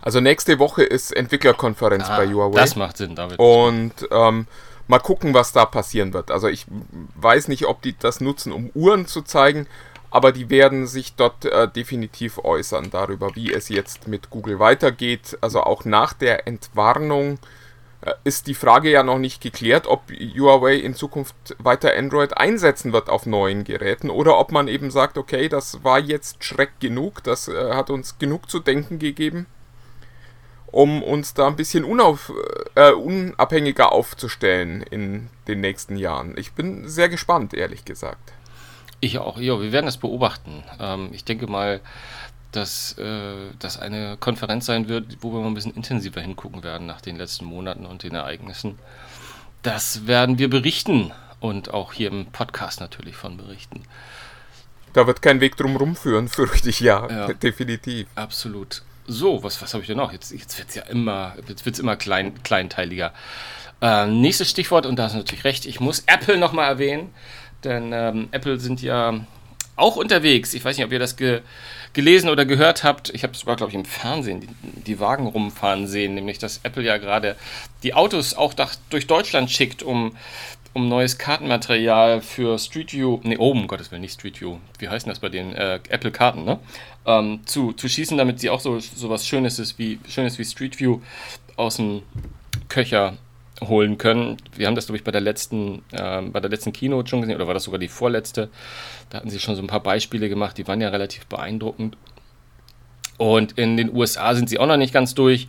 Also 0.02 0.20
nächste 0.20 0.58
Woche 0.58 0.82
ist 0.84 1.14
Entwicklerkonferenz 1.14 2.04
ah, 2.08 2.16
bei 2.16 2.32
Huawei. 2.32 2.60
Das 2.60 2.76
macht 2.76 2.96
Sinn, 2.96 3.14
David. 3.14 3.38
Und 3.38 3.92
ähm, 4.10 4.46
mal 4.86 4.98
gucken, 4.98 5.34
was 5.34 5.52
da 5.52 5.64
passieren 5.66 6.12
wird. 6.12 6.30
Also 6.30 6.48
ich 6.48 6.66
weiß 7.16 7.48
nicht, 7.48 7.66
ob 7.66 7.82
die 7.82 7.96
das 7.96 8.20
nutzen, 8.20 8.52
um 8.52 8.70
Uhren 8.74 9.06
zu 9.06 9.22
zeigen, 9.22 9.66
aber 10.10 10.32
die 10.32 10.48
werden 10.50 10.86
sich 10.86 11.14
dort 11.14 11.44
äh, 11.44 11.68
definitiv 11.68 12.38
äußern 12.38 12.90
darüber, 12.90 13.36
wie 13.36 13.52
es 13.52 13.68
jetzt 13.68 14.08
mit 14.08 14.30
Google 14.30 14.58
weitergeht. 14.58 15.36
Also 15.42 15.62
auch 15.62 15.84
nach 15.84 16.14
der 16.14 16.46
Entwarnung 16.46 17.38
äh, 18.00 18.12
ist 18.24 18.46
die 18.46 18.54
Frage 18.54 18.90
ja 18.90 19.02
noch 19.02 19.18
nicht 19.18 19.42
geklärt, 19.42 19.86
ob 19.86 20.10
Huawei 20.10 20.76
in 20.76 20.94
Zukunft 20.94 21.34
weiter 21.58 21.92
Android 21.94 22.38
einsetzen 22.38 22.94
wird 22.94 23.10
auf 23.10 23.26
neuen 23.26 23.64
Geräten 23.64 24.08
oder 24.08 24.38
ob 24.38 24.52
man 24.52 24.68
eben 24.68 24.90
sagt, 24.90 25.18
okay, 25.18 25.50
das 25.50 25.84
war 25.84 25.98
jetzt 25.98 26.42
Schreck 26.42 26.80
genug, 26.80 27.22
das 27.24 27.48
äh, 27.48 27.74
hat 27.74 27.90
uns 27.90 28.18
genug 28.18 28.48
zu 28.48 28.60
denken 28.60 28.98
gegeben 28.98 29.46
um 30.70 31.02
uns 31.02 31.34
da 31.34 31.46
ein 31.46 31.56
bisschen 31.56 31.84
unauf, 31.84 32.32
äh, 32.74 32.92
unabhängiger 32.92 33.92
aufzustellen 33.92 34.82
in 34.82 35.28
den 35.46 35.60
nächsten 35.60 35.96
Jahren. 35.96 36.36
Ich 36.36 36.52
bin 36.52 36.88
sehr 36.88 37.08
gespannt, 37.08 37.54
ehrlich 37.54 37.84
gesagt. 37.84 38.32
Ich 39.00 39.18
auch, 39.18 39.38
ja, 39.38 39.60
wir 39.60 39.72
werden 39.72 39.86
das 39.86 39.96
beobachten. 39.96 40.64
Ähm, 40.78 41.10
ich 41.12 41.24
denke 41.24 41.46
mal, 41.46 41.80
dass 42.52 42.96
äh, 42.98 43.50
das 43.58 43.78
eine 43.78 44.16
Konferenz 44.18 44.66
sein 44.66 44.88
wird, 44.88 45.18
wo 45.20 45.32
wir 45.32 45.40
mal 45.40 45.48
ein 45.48 45.54
bisschen 45.54 45.74
intensiver 45.74 46.20
hingucken 46.20 46.62
werden 46.62 46.86
nach 46.86 47.00
den 47.00 47.16
letzten 47.16 47.44
Monaten 47.44 47.86
und 47.86 48.02
den 48.02 48.14
Ereignissen. 48.14 48.78
Das 49.62 50.06
werden 50.06 50.38
wir 50.38 50.50
berichten 50.50 51.12
und 51.40 51.72
auch 51.72 51.92
hier 51.92 52.10
im 52.10 52.26
Podcast 52.26 52.80
natürlich 52.80 53.16
von 53.16 53.36
berichten. 53.36 53.82
Da 54.92 55.06
wird 55.06 55.22
kein 55.22 55.40
Weg 55.40 55.56
drum 55.56 55.76
rumführen, 55.76 56.28
fürchte 56.28 56.70
ich 56.70 56.80
ja, 56.80 57.08
ja 57.08 57.32
definitiv. 57.32 58.08
Absolut. 58.14 58.82
So, 59.10 59.42
was, 59.42 59.60
was 59.62 59.72
habe 59.72 59.82
ich 59.82 59.88
denn 59.88 59.96
noch? 59.96 60.12
Jetzt, 60.12 60.32
jetzt 60.32 60.58
wird 60.58 60.68
es 60.68 60.74
ja 60.74 60.82
immer, 60.82 61.34
jetzt 61.48 61.64
wird's 61.64 61.78
immer 61.78 61.96
klein, 61.96 62.42
kleinteiliger. 62.42 63.14
Äh, 63.80 64.06
nächstes 64.06 64.50
Stichwort, 64.50 64.84
und 64.84 64.96
da 64.96 65.04
hast 65.04 65.14
du 65.14 65.18
natürlich 65.18 65.44
recht, 65.44 65.64
ich 65.64 65.80
muss 65.80 66.04
Apple 66.06 66.36
nochmal 66.36 66.68
erwähnen, 66.68 67.10
denn 67.64 67.92
ähm, 67.94 68.28
Apple 68.32 68.60
sind 68.60 68.82
ja 68.82 69.20
auch 69.76 69.96
unterwegs. 69.96 70.52
Ich 70.52 70.62
weiß 70.62 70.76
nicht, 70.76 70.84
ob 70.84 70.92
ihr 70.92 70.98
das 70.98 71.16
ge 71.16 71.40
gelesen 71.94 72.28
oder 72.28 72.44
gehört 72.44 72.84
habt. 72.84 73.08
Ich 73.14 73.22
habe 73.22 73.32
es 73.32 73.40
sogar, 73.40 73.56
glaube 73.56 73.70
ich, 73.70 73.74
im 73.74 73.86
Fernsehen 73.86 74.40
die, 74.40 74.48
die, 74.82 75.00
Wagen 75.00 75.26
rumfahren 75.26 75.86
sehen, 75.86 76.14
nämlich 76.14 76.38
dass 76.38 76.60
Apple 76.62 76.82
ja 76.82 76.98
gerade 76.98 77.34
die 77.82 77.94
Autos 77.94 78.34
auch 78.34 78.52
durch 78.90 79.06
Deutschland 79.06 79.50
schickt, 79.50 79.82
um, 79.82 80.14
um 80.74 80.88
neues 80.88 81.18
Kartenmaterial 81.18 82.20
für 82.20 82.58
Street 82.58 82.92
View, 82.92 83.20
nee, 83.22 83.36
oh, 83.38 83.50
um 83.50 83.66
Gottes 83.66 83.90
Willen, 83.90 84.02
nicht 84.02 84.14
Street 84.14 84.40
View, 84.40 84.58
wie 84.78 84.88
heißen 84.88 85.08
das 85.08 85.18
bei 85.18 85.28
den 85.28 85.54
äh, 85.54 85.80
Apple-Karten, 85.88 86.44
ne? 86.44 86.58
ähm, 87.06 87.40
zu, 87.46 87.72
zu 87.72 87.88
schießen, 87.88 88.16
damit 88.18 88.40
sie 88.40 88.50
auch 88.50 88.60
so, 88.60 88.78
so 88.78 89.08
was 89.10 89.26
Schönes 89.26 89.58
ist 89.58 89.78
wie, 89.78 89.98
Schönes 90.08 90.38
wie 90.38 90.44
Street 90.44 90.78
View 90.78 91.00
aus 91.56 91.76
dem 91.76 92.02
Köcher 92.68 93.16
holen 93.62 93.98
können. 93.98 94.36
Wir 94.54 94.66
haben 94.66 94.74
das, 94.74 94.86
glaube 94.86 94.98
ich, 94.98 95.04
bei 95.04 95.10
der 95.10 95.20
letzten, 95.20 95.82
äh, 95.92 96.22
bei 96.22 96.40
der 96.40 96.50
letzten 96.50 96.72
Keynote 96.72 97.08
schon 97.08 97.22
gesehen, 97.22 97.36
oder 97.36 97.46
war 97.46 97.54
das 97.54 97.64
sogar 97.64 97.80
die 97.80 97.88
vorletzte? 97.88 98.50
Da 99.10 99.18
hatten 99.18 99.30
sie 99.30 99.40
schon 99.40 99.56
so 99.56 99.62
ein 99.62 99.66
paar 99.66 99.82
Beispiele 99.82 100.28
gemacht, 100.28 100.58
die 100.58 100.68
waren 100.68 100.80
ja 100.80 100.90
relativ 100.90 101.26
beeindruckend. 101.26 101.96
Und 103.16 103.58
in 103.58 103.76
den 103.76 103.94
USA 103.94 104.34
sind 104.34 104.48
sie 104.48 104.58
auch 104.58 104.66
noch 104.66 104.76
nicht 104.76 104.92
ganz 104.92 105.14
durch. 105.14 105.48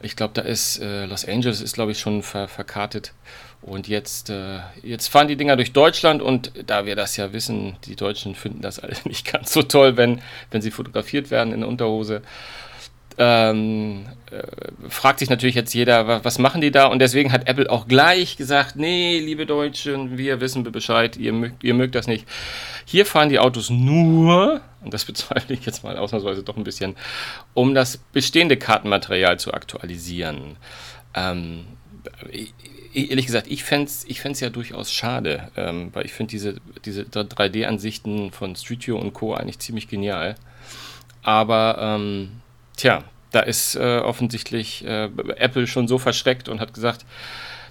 Ich 0.00 0.16
glaube, 0.16 0.34
da 0.34 0.42
ist 0.42 0.78
äh, 0.80 1.06
Los 1.06 1.24
Angeles 1.24 1.60
ist, 1.60 1.74
glaube 1.74 1.92
ich, 1.92 1.98
schon 1.98 2.22
ver 2.22 2.46
verkartet. 2.46 3.12
Und 3.64 3.88
jetzt, 3.88 4.28
äh, 4.28 4.58
jetzt 4.82 5.08
fahren 5.08 5.26
die 5.26 5.36
Dinger 5.36 5.56
durch 5.56 5.72
Deutschland 5.72 6.20
und 6.20 6.52
da 6.66 6.84
wir 6.84 6.96
das 6.96 7.16
ja 7.16 7.32
wissen, 7.32 7.76
die 7.86 7.96
Deutschen 7.96 8.34
finden 8.34 8.60
das 8.60 8.78
alle 8.78 8.94
nicht 9.04 9.30
ganz 9.32 9.54
so 9.54 9.62
toll, 9.62 9.96
wenn, 9.96 10.20
wenn 10.50 10.60
sie 10.60 10.70
fotografiert 10.70 11.30
werden 11.30 11.54
in 11.54 11.64
Unterhose. 11.64 12.20
Ähm, 13.16 14.04
äh, 14.30 14.42
fragt 14.90 15.20
sich 15.20 15.30
natürlich 15.30 15.54
jetzt 15.54 15.72
jeder, 15.72 16.24
was 16.24 16.38
machen 16.38 16.60
die 16.60 16.72
da? 16.72 16.86
Und 16.86 16.98
deswegen 16.98 17.32
hat 17.32 17.48
Apple 17.48 17.70
auch 17.70 17.88
gleich 17.88 18.36
gesagt, 18.36 18.76
nee, 18.76 19.18
liebe 19.18 19.46
Deutschen, 19.46 20.18
wir 20.18 20.42
wissen 20.42 20.64
Bescheid, 20.64 21.16
ihr 21.16 21.32
mögt, 21.32 21.64
ihr 21.64 21.72
mögt 21.72 21.94
das 21.94 22.06
nicht. 22.06 22.26
Hier 22.84 23.06
fahren 23.06 23.30
die 23.30 23.38
Autos 23.38 23.70
nur, 23.70 24.60
und 24.82 24.92
das 24.92 25.04
bezweifle 25.06 25.54
ich 25.54 25.64
jetzt 25.64 25.84
mal 25.84 25.96
ausnahmsweise 25.96 26.42
doch 26.42 26.58
ein 26.58 26.64
bisschen, 26.64 26.96
um 27.54 27.74
das 27.74 27.96
bestehende 27.96 28.58
Kartenmaterial 28.58 29.38
zu 29.38 29.54
aktualisieren. 29.54 30.56
Ähm, 31.14 31.64
ehrlich 32.94 33.26
gesagt, 33.26 33.48
ich 33.48 33.64
fände 33.64 33.86
es 33.86 34.04
ich 34.06 34.22
ja 34.40 34.50
durchaus 34.50 34.92
schade, 34.92 35.50
ähm, 35.56 35.90
weil 35.92 36.06
ich 36.06 36.12
finde 36.12 36.30
diese, 36.30 36.56
diese 36.84 37.02
3D-Ansichten 37.02 38.30
von 38.30 38.56
View 38.56 38.96
und 38.96 39.12
Co. 39.12 39.34
eigentlich 39.34 39.58
ziemlich 39.58 39.88
genial. 39.88 40.36
Aber, 41.22 41.78
ähm, 41.80 42.30
tja, 42.76 43.02
da 43.32 43.40
ist 43.40 43.74
äh, 43.74 43.98
offensichtlich 43.98 44.84
äh, 44.84 45.10
Apple 45.36 45.66
schon 45.66 45.88
so 45.88 45.98
verschreckt 45.98 46.48
und 46.48 46.60
hat 46.60 46.72
gesagt, 46.72 47.04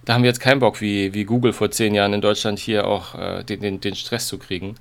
da 0.05 0.13
haben 0.13 0.23
wir 0.23 0.29
jetzt 0.29 0.41
keinen 0.41 0.59
Bock, 0.59 0.81
wie, 0.81 1.13
wie 1.13 1.23
Google 1.23 1.53
vor 1.53 1.71
zehn 1.71 1.95
Jahren 1.95 2.13
in 2.13 2.21
Deutschland 2.21 2.59
hier 2.59 2.85
auch 2.87 3.15
äh, 3.15 3.43
den, 3.43 3.61
den, 3.61 3.79
den 3.79 3.95
Stress 3.95 4.27
zu 4.27 4.37
kriegen. 4.37 4.75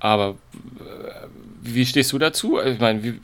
Aber 0.00 0.30
äh, 0.80 1.26
wie 1.62 1.86
stehst 1.86 2.12
du 2.12 2.18
dazu? 2.18 2.60
Ich 2.60 2.80
meine, 2.80 3.02
wie, 3.04 3.20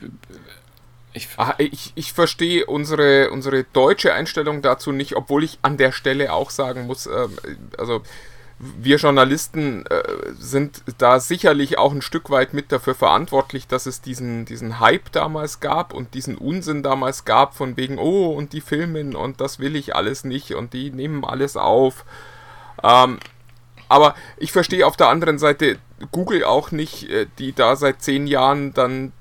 ich, 1.13 1.29
ich, 1.59 1.91
ich 1.95 2.13
verstehe 2.13 2.65
unsere, 2.65 3.29
unsere 3.29 3.63
deutsche 3.65 4.13
Einstellung 4.13 4.61
dazu 4.61 4.91
nicht, 4.91 5.15
obwohl 5.15 5.43
ich 5.43 5.59
an 5.61 5.77
der 5.77 5.91
Stelle 5.91 6.33
auch 6.33 6.49
sagen 6.49 6.87
muss, 6.87 7.05
äh, 7.05 7.27
also 7.77 8.01
wir 8.59 8.97
Journalisten 8.97 9.85
äh, 9.87 10.03
sind 10.37 10.83
da 10.97 11.19
sicherlich 11.19 11.77
auch 11.77 11.91
ein 11.91 12.01
Stück 12.01 12.29
weit 12.29 12.53
mit 12.53 12.71
dafür 12.71 12.95
verantwortlich, 12.95 13.67
dass 13.67 13.85
es 13.85 14.01
diesen, 14.01 14.45
diesen 14.45 14.79
Hype 14.79 15.11
damals 15.11 15.59
gab 15.59 15.93
und 15.93 16.13
diesen 16.13 16.37
Unsinn 16.37 16.81
damals 16.81 17.25
gab, 17.25 17.55
von 17.55 17.77
wegen, 17.77 17.97
oh, 17.97 18.29
und 18.29 18.53
die 18.53 18.61
filmen 18.61 19.15
und 19.15 19.41
das 19.41 19.59
will 19.59 19.75
ich 19.75 19.95
alles 19.95 20.23
nicht 20.23 20.53
und 20.55 20.73
die 20.73 20.91
nehmen 20.91 21.25
alles 21.25 21.57
auf. 21.57 22.05
Ähm, 22.83 23.19
aber 23.89 24.15
ich 24.37 24.51
verstehe 24.51 24.87
auf 24.87 24.97
der 24.97 25.09
anderen 25.09 25.39
Seite 25.39 25.77
Google 26.11 26.43
auch 26.43 26.71
nicht, 26.71 27.09
äh, 27.09 27.27
die 27.39 27.53
da 27.53 27.75
seit 27.75 28.01
zehn 28.01 28.27
Jahren 28.27 28.73
dann 28.73 29.11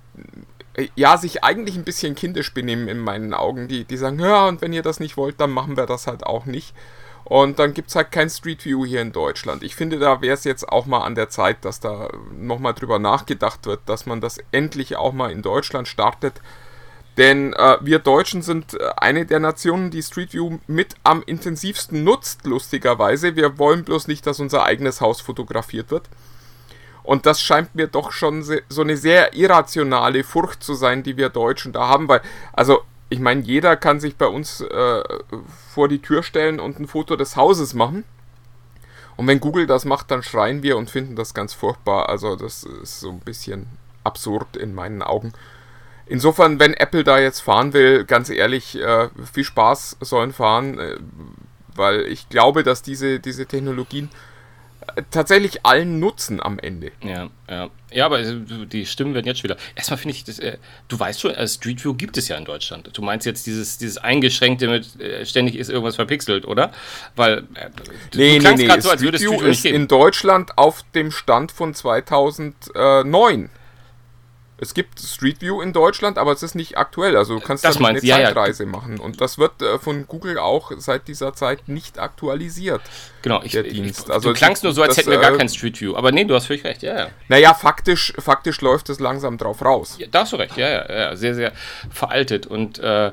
ja, 0.95 1.17
sich 1.19 1.45
eigentlich 1.45 1.77
ein 1.77 1.85
bisschen 1.85 2.15
kindisch 2.15 2.55
benehmen 2.55 2.89
in 2.89 2.99
meinen 2.99 3.35
Augen. 3.35 3.69
Die, 3.69 3.85
die 3.85 3.97
sagen, 3.97 4.19
ja, 4.19 4.47
und 4.47 4.63
wenn 4.63 4.73
ihr 4.73 4.83
das 4.83 5.01
nicht 5.01 5.17
wollt, 5.17 5.41
dann 5.41 5.51
machen 5.51 5.77
wir 5.77 5.87
das 5.87 6.07
halt 6.07 6.25
auch 6.25 6.47
nicht. 6.47 6.75
Und 7.25 7.59
dann 7.59 7.73
gibt 7.73 7.89
es 7.89 7.95
halt 7.95 8.11
kein 8.11 8.31
Street 8.31 8.65
View 8.65 8.85
hier 8.85 9.01
in 9.01 9.13
Deutschland. 9.13 9.63
Ich 9.63 9.77
finde, 9.77 9.99
da 9.99 10.21
wäre 10.21 10.35
es 10.35 10.45
jetzt 10.45 10.69
auch 10.69 10.87
mal 10.87 11.03
an 11.03 11.15
der 11.15 11.29
Zeit, 11.29 11.65
dass 11.65 11.79
da 11.79 12.09
nochmal 12.37 12.75
drüber 12.75 12.99
nachgedacht 12.99 13.67
wird, 13.67 13.81
dass 13.87 14.07
man 14.07 14.21
das 14.21 14.39
endlich 14.51 14.97
auch 14.97 15.13
mal 15.13 15.31
in 15.31 15.43
Deutschland 15.43 15.89
startet. 15.89 16.41
Denn 17.19 17.53
äh, 17.53 17.77
wir 17.81 17.99
Deutschen 17.99 18.43
sind 18.43 18.75
äh, 18.75 18.91
eine 18.97 19.27
der 19.27 19.39
Nationen, 19.39 19.91
die 19.91 20.03
Street 20.03 20.33
View 20.33 20.59
mit 20.67 20.95
am 21.05 21.23
intensivsten 21.25 22.05
nutzt, 22.05 22.47
lustigerweise. 22.47 23.37
Wir 23.37 23.59
wollen 23.59 23.85
bloß 23.85 24.09
nicht, 24.09 24.27
dass 24.27 24.41
unser 24.41 24.65
eigenes 24.65 25.01
Haus 25.01 25.21
fotografiert 25.21 25.91
wird. 25.91 26.09
Und 27.03 27.27
das 27.27 27.43
scheint 27.43 27.75
mir 27.75 27.89
doch 27.89 28.13
schon 28.13 28.43
so 28.43 28.81
eine 28.81 28.97
sehr 28.97 29.35
irrationale 29.35 30.25
Furcht 30.25 30.63
zu 30.63 30.75
sein, 30.75 31.03
die 31.03 31.17
wir 31.17 31.29
Deutschen 31.29 31.73
da 31.73 31.89
haben, 31.89 32.09
weil, 32.09 32.21
also, 32.53 32.81
ich 33.09 33.19
meine, 33.19 33.43
jeder 33.43 33.77
kann 33.77 34.01
sich 34.01 34.17
bei 34.17 34.27
uns 34.27 34.63
äh, 34.63 35.03
vor 35.75 35.89
die 35.89 36.01
Tür 36.01 36.23
stellen 36.23 36.61
und 36.61 36.81
ein 36.81 36.87
Foto 36.87 37.17
des 37.17 37.37
Hauses 37.37 37.75
machen. 37.75 38.05
Und 39.17 39.27
wenn 39.27 39.41
Google 39.41 39.67
das 39.67 39.85
macht, 39.85 40.11
dann 40.11 40.23
schreien 40.23 40.63
wir 40.63 40.79
und 40.79 40.91
finden 40.91 41.17
das 41.17 41.35
ganz 41.35 41.53
furchtbar. 41.53 42.09
Also, 42.09 42.37
das 42.37 42.65
ist 42.65 43.01
so 43.01 43.11
ein 43.11 43.21
bisschen 43.21 43.67
absurd 44.05 44.57
in 44.57 44.75
meinen 44.75 45.03
Augen. 45.03 45.33
Insofern, 46.07 46.59
wenn 46.59 46.75
Apple 46.75 47.05
da 47.05 47.19
jetzt 47.19 47.41
fahren 47.41 47.75
will, 47.75 48.05
ganz 48.05 48.31
ehrlich, 48.31 48.81
äh, 48.81 49.09
viel 49.31 49.45
Spaß 49.45 49.99
sollen 50.01 50.33
fahren. 50.33 50.79
Äh, 50.79 50.97
weil 51.75 52.03
ich 52.03 52.29
glaube, 52.29 52.63
dass 52.63 52.83
diese, 52.83 53.21
diese 53.21 53.47
Technologien 53.47 54.11
tatsächlich 55.11 55.65
allen 55.65 56.01
nutzen 56.01 56.43
am 56.43 56.59
Ende. 56.59 56.93
Ja, 57.03 57.31
ja. 57.49 57.71
Ja, 57.95 58.07
aber 58.07 58.23
die 58.23 58.87
Stimmen 58.87 59.15
werden 59.15 59.27
jetzt 59.27 59.41
schon 59.41 59.51
wieder. 59.51 59.59
Erstmal 59.75 59.99
finde 59.99 60.17
ich, 60.17 60.25
das, 60.25 60.39
äh, 60.39 60.57
du 60.89 60.99
weißt 60.99 61.21
schon, 61.21 61.33
äh, 61.33 61.47
Street 61.47 61.85
View 61.85 61.93
gibt 61.93 62.17
es 62.17 62.27
ja 62.29 62.37
in 62.37 62.45
Deutschland. 62.45 62.89
Du 62.93 63.03
meinst 63.03 63.27
jetzt 63.27 63.47
dieses, 63.47 63.77
dieses 63.77 63.99
eingeschränkte 63.99 64.69
mit 64.69 64.99
äh, 64.99 65.27
ständig 65.27 65.57
ist 65.57 65.69
irgendwas 65.69 65.97
verpixelt, 65.97 66.47
oder? 66.47 66.73
Weil 67.17 67.39
äh, 67.55 67.69
nee, 68.15 68.39
du 68.39 68.55
nee, 68.55 68.55
nee. 68.55 68.81
So, 68.81 68.91
als 68.91 69.01
Street 69.01 69.21
View 69.21 69.35
Street 69.35 69.41
View 69.41 69.47
ist 69.47 69.65
in 69.67 69.89
Deutschland 69.89 70.57
auf 70.57 70.85
dem 70.95 71.11
Stand 71.11 71.53
von 71.53 71.75
2009. 71.75 73.51
Es 74.63 74.75
gibt 74.75 75.01
Street 75.01 75.41
View 75.41 75.61
in 75.61 75.73
Deutschland, 75.73 76.19
aber 76.19 76.31
es 76.31 76.45
ist 76.45 76.55
nicht 76.55 76.79
aktuell. 76.79 77.17
Also 77.17 77.35
du 77.35 77.41
kannst 77.45 77.65
das 77.65 77.79
eine 77.79 77.99
ja, 78.05 78.15
Zeitreise 78.19 78.63
ja. 78.63 78.69
machen. 78.71 79.01
Und 79.01 79.21
das 79.21 79.37
wird 79.37 79.61
äh, 79.61 79.81
von 79.81 80.07
Google 80.07 80.39
auch 80.39 80.71
seit 80.79 81.09
dieser 81.09 81.35
Zeit 81.35 81.67
nicht 81.67 81.99
aktualisiert. 81.99 82.81
Genau, 83.23 83.43
ich, 83.43 83.51
der 83.51 83.65
Dienst. 83.65 84.09
Also 84.09 84.29
du 84.29 84.39
klangst 84.39 84.63
nur 84.63 84.73
so, 84.73 84.83
als 84.83 84.91
das, 84.91 84.99
hätten 84.99 85.11
wir 85.11 85.19
gar 85.19 85.35
äh, 85.35 85.37
kein 85.37 85.49
Street 85.49 85.81
View. 85.81 85.97
Aber 85.97 86.13
nee, 86.13 86.25
du 86.25 86.37
hast 86.37 86.47
völlig 86.47 86.63
recht, 86.63 86.85
ja, 86.85 86.97
ja. 86.97 87.09
Naja, 87.27 87.55
faktisch, 87.55 88.13
faktisch 88.21 88.61
läuft 88.61 88.89
es 88.89 89.01
langsam 89.01 89.37
drauf 89.37 89.65
raus. 89.65 89.97
Ja, 89.99 90.07
da 90.09 90.21
hast 90.21 90.33
du 90.33 90.37
recht, 90.37 90.57
ja, 90.57 90.69
ja, 90.69 90.93
ja. 90.93 91.17
Sehr, 91.17 91.35
sehr 91.35 91.53
veraltet. 91.91 92.47
Und 92.47 92.79
äh, 92.79 93.11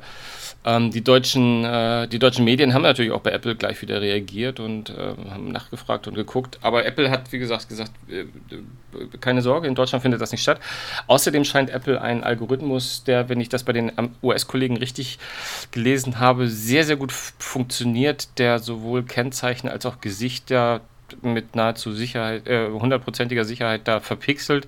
ähm, 0.69 0.91
die, 0.91 1.03
deutschen, 1.03 1.63
äh, 1.63 2.07
die 2.07 2.19
deutschen 2.19 2.45
Medien 2.45 2.73
haben 2.73 2.83
natürlich 2.83 3.11
auch 3.11 3.21
bei 3.21 3.31
Apple 3.31 3.55
gleich 3.55 3.81
wieder 3.81 4.01
reagiert 4.01 4.59
und 4.59 4.89
äh, 4.91 5.15
haben 5.31 5.51
nachgefragt 5.51 6.07
und 6.07 6.13
geguckt. 6.13 6.59
Aber 6.61 6.85
Apple 6.85 7.09
hat, 7.09 7.31
wie 7.31 7.39
gesagt, 7.39 7.69
gesagt, 7.69 7.91
äh, 8.09 8.25
keine 9.19 9.41
Sorge, 9.41 9.67
in 9.67 9.75
Deutschland 9.75 10.01
findet 10.01 10.21
das 10.21 10.31
nicht 10.31 10.41
statt. 10.41 10.59
Außerdem 11.07 11.43
scheint 11.43 11.69
Apple 11.69 11.99
einen 12.01 12.23
Algorithmus, 12.23 13.03
der, 13.03 13.29
wenn 13.29 13.39
ich 13.41 13.49
das 13.49 13.63
bei 13.63 13.73
den 13.73 13.91
US-Kollegen 14.21 14.77
richtig 14.77 15.17
gelesen 15.71 16.19
habe, 16.19 16.47
sehr, 16.47 16.83
sehr 16.83 16.97
gut 16.97 17.11
funktioniert, 17.11 18.37
der 18.37 18.59
sowohl 18.59 19.03
Kennzeichen 19.03 19.69
als 19.69 19.85
auch 19.85 20.01
Gesichter 20.01 20.81
mit 21.21 21.55
nahezu 21.55 21.91
Sicherheit, 21.91 22.47
äh, 22.47 22.69
hundertprozentiger 22.69 23.45
Sicherheit 23.45 23.87
da 23.87 23.99
verpixelt. 23.99 24.67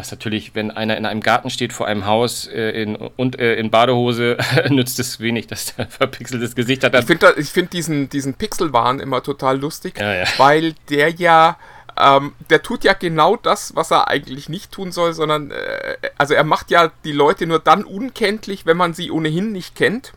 Was 0.00 0.10
natürlich, 0.10 0.54
wenn 0.54 0.70
einer 0.70 0.96
in 0.96 1.04
einem 1.04 1.20
Garten 1.20 1.50
steht 1.50 1.74
vor 1.74 1.86
einem 1.86 2.06
Haus 2.06 2.46
äh, 2.46 2.70
in, 2.70 2.96
und 2.96 3.38
äh, 3.38 3.56
in 3.56 3.70
Badehose, 3.70 4.38
nützt 4.70 4.98
es 4.98 5.20
wenig, 5.20 5.46
dass 5.46 5.74
der 5.76 5.86
verpixeltes 5.90 6.54
Gesicht 6.54 6.84
hat. 6.84 6.94
Ich 6.94 7.04
finde 7.04 7.34
find 7.44 7.72
diesen, 7.74 8.08
diesen 8.08 8.32
Pixelwahn 8.32 8.98
immer 8.98 9.22
total 9.22 9.60
lustig, 9.60 9.98
ja, 9.98 10.14
ja. 10.14 10.24
weil 10.38 10.72
der 10.88 11.10
ja 11.10 11.58
ähm, 11.98 12.32
der 12.48 12.62
tut 12.62 12.82
ja 12.82 12.94
genau 12.94 13.36
das, 13.36 13.76
was 13.76 13.90
er 13.90 14.08
eigentlich 14.08 14.48
nicht 14.48 14.72
tun 14.72 14.90
soll, 14.90 15.12
sondern 15.12 15.50
äh, 15.50 15.96
also 16.16 16.32
er 16.32 16.44
macht 16.44 16.70
ja 16.70 16.90
die 17.04 17.12
Leute 17.12 17.46
nur 17.46 17.58
dann 17.58 17.84
unkenntlich, 17.84 18.64
wenn 18.64 18.78
man 18.78 18.94
sie 18.94 19.10
ohnehin 19.10 19.52
nicht 19.52 19.74
kennt. 19.74 20.14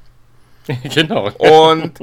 genau. 0.93 1.30
Und 1.38 1.99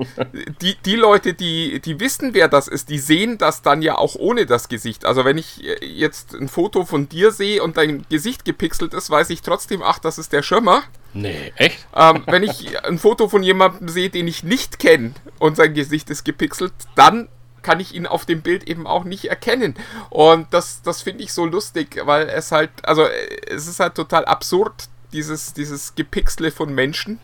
die, 0.61 0.77
die 0.85 0.97
Leute, 0.97 1.35
die, 1.35 1.81
die 1.81 1.99
wissen, 2.01 2.35
wer 2.35 2.49
das 2.49 2.69
ist, 2.69 2.91
die 2.91 2.99
sehen 2.99 3.39
das 3.39 3.63
dann 3.63 3.83
ja 3.83 3.97
auch 3.97 4.17
ohne 4.17 4.47
das 4.47 4.69
Gesicht. 4.69 5.05
Also 5.05 5.25
wenn 5.25 5.39
ich 5.39 5.65
äh, 5.65 5.85
jetzt 5.85 6.35
ein 6.35 6.49
Foto 6.49 6.85
von 6.85 7.09
dir 7.09 7.31
sehe 7.31 7.63
und 7.63 7.77
dein 7.77 8.05
Gesicht 8.09 8.45
gepixelt 8.45 8.95
ist, 8.95 9.11
weiß 9.11 9.31
ich 9.31 9.43
trotzdem, 9.43 9.83
ach, 9.83 9.99
das 9.99 10.19
ist 10.19 10.33
der 10.33 10.43
Schirmer. 10.43 10.83
Nee, 11.15 11.53
echt? 11.57 11.87
Ähm, 11.97 12.23
wenn 12.27 12.43
ich 12.43 12.85
ein 12.85 12.99
Foto 12.99 13.29
von 13.29 13.43
jemandem 13.43 13.89
sehe, 13.89 14.11
den 14.11 14.29
ich 14.29 14.45
nicht 14.45 14.79
kenne 14.79 15.13
und 15.39 15.57
sein 15.57 15.75
Gesicht 15.75 16.11
ist 16.11 16.25
gepixelt, 16.25 16.73
dann 16.95 17.29
kann 17.63 17.81
ich 17.81 17.95
ihn 17.95 18.07
auf 18.07 18.27
dem 18.27 18.43
Bild 18.43 18.69
eben 18.69 18.87
auch 18.87 19.05
nicht 19.05 19.27
erkennen. 19.27 19.75
Und 20.09 20.53
das, 20.53 20.83
das 20.83 21.03
finde 21.03 21.25
ich 21.25 21.33
so 21.33 21.45
lustig, 21.47 22.01
weil 22.05 22.29
es 22.29 22.53
halt, 22.53 22.71
also 22.83 23.05
äh, 23.05 23.41
es 23.49 23.67
ist 23.67 23.81
halt 23.81 23.95
total 23.95 24.25
absurd, 24.25 24.89
dieses, 25.13 25.55
dieses 25.55 25.95
Gepixle 25.95 26.51
von 26.51 26.75
Menschen 26.75 27.19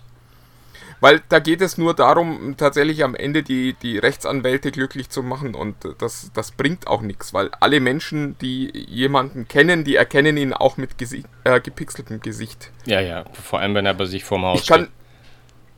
weil 1.00 1.22
da 1.28 1.38
geht 1.38 1.60
es 1.60 1.78
nur 1.78 1.94
darum, 1.94 2.56
tatsächlich 2.56 3.04
am 3.04 3.14
Ende 3.14 3.42
die, 3.42 3.74
die 3.74 3.98
Rechtsanwälte 3.98 4.70
glücklich 4.72 5.10
zu 5.10 5.22
machen. 5.22 5.54
Und 5.54 5.76
das, 5.98 6.30
das 6.34 6.52
bringt 6.52 6.86
auch 6.86 7.02
nichts, 7.02 7.34
weil 7.34 7.50
alle 7.60 7.80
Menschen, 7.80 8.36
die 8.38 8.70
jemanden 8.88 9.48
kennen, 9.48 9.84
die 9.84 9.96
erkennen 9.96 10.36
ihn 10.36 10.52
auch 10.52 10.76
mit 10.76 10.98
Gesicht, 10.98 11.26
äh, 11.44 11.60
gepixeltem 11.60 12.20
Gesicht. 12.20 12.70
Ja, 12.86 13.00
ja, 13.00 13.24
vor 13.32 13.60
allem 13.60 13.74
wenn 13.74 13.86
er 13.86 13.94
bei 13.94 14.06
sich 14.06 14.24
vorm 14.24 14.44
Haus 14.44 14.62
ich 14.62 14.66
kann, 14.66 14.88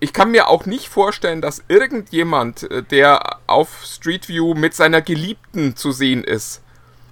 Ich 0.01 0.13
kann 0.13 0.31
mir 0.31 0.49
auch 0.49 0.65
nicht 0.65 0.89
vorstellen, 0.89 1.41
dass 1.41 1.65
irgendjemand, 1.69 2.71
äh, 2.71 2.83
der 2.83 3.39
auf 3.47 3.85
Street 3.85 4.29
View 4.29 4.55
mit 4.55 4.75
seiner 4.75 5.03
Geliebten 5.03 5.75
zu 5.75 5.91
sehen 5.91 6.23
ist, 6.23 6.63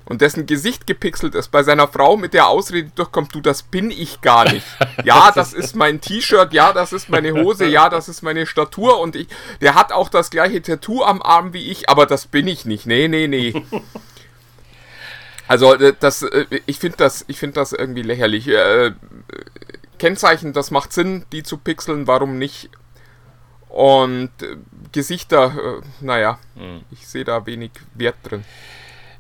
und 0.06 0.20
dessen 0.20 0.46
Gesicht 0.46 0.86
gepixelt 0.86 1.34
ist, 1.34 1.48
bei 1.48 1.62
seiner 1.62 1.88
Frau 1.88 2.16
mit 2.16 2.32
der 2.32 2.46
Ausrede 2.46 2.90
durchkommt, 2.94 3.34
du, 3.34 3.40
das 3.40 3.62
bin 3.62 3.90
ich 3.90 4.20
gar 4.20 4.50
nicht. 4.50 4.66
Ja, 5.04 5.30
das 5.30 5.52
ist 5.52 5.76
mein 5.76 6.00
T-Shirt, 6.00 6.52
ja, 6.52 6.72
das 6.72 6.92
ist 6.92 7.08
meine 7.08 7.32
Hose, 7.32 7.66
ja, 7.66 7.88
das 7.88 8.08
ist 8.08 8.22
meine 8.22 8.46
Statur 8.46 8.98
und 8.98 9.14
ich, 9.14 9.28
der 9.60 9.74
hat 9.74 9.92
auch 9.92 10.08
das 10.08 10.30
gleiche 10.30 10.62
Tattoo 10.62 11.02
am 11.04 11.22
Arm 11.22 11.52
wie 11.52 11.70
ich, 11.70 11.88
aber 11.88 12.06
das 12.06 12.26
bin 12.26 12.48
ich 12.48 12.64
nicht. 12.64 12.86
Nee, 12.86 13.08
nee, 13.08 13.28
nee. 13.28 13.52
Also, 15.48 15.74
äh, 15.74 15.94
das, 16.00 16.22
äh, 16.22 16.46
ich 16.66 16.80
finde 16.80 16.96
das, 16.96 17.24
ich 17.28 17.38
finde 17.38 17.54
das 17.54 17.72
irgendwie 17.72 18.02
lächerlich. 18.02 18.48
Äh, 18.48 18.92
Kennzeichen, 20.00 20.52
das 20.52 20.72
macht 20.72 20.92
Sinn, 20.92 21.24
die 21.30 21.44
zu 21.44 21.56
pixeln, 21.56 22.08
warum 22.08 22.36
nicht? 22.36 22.68
Und 23.68 24.30
Gesichter, 24.90 25.82
naja, 26.00 26.40
mhm. 26.56 26.80
ich 26.90 27.06
sehe 27.06 27.24
da 27.24 27.46
wenig 27.46 27.70
Wert 27.94 28.16
drin. 28.24 28.44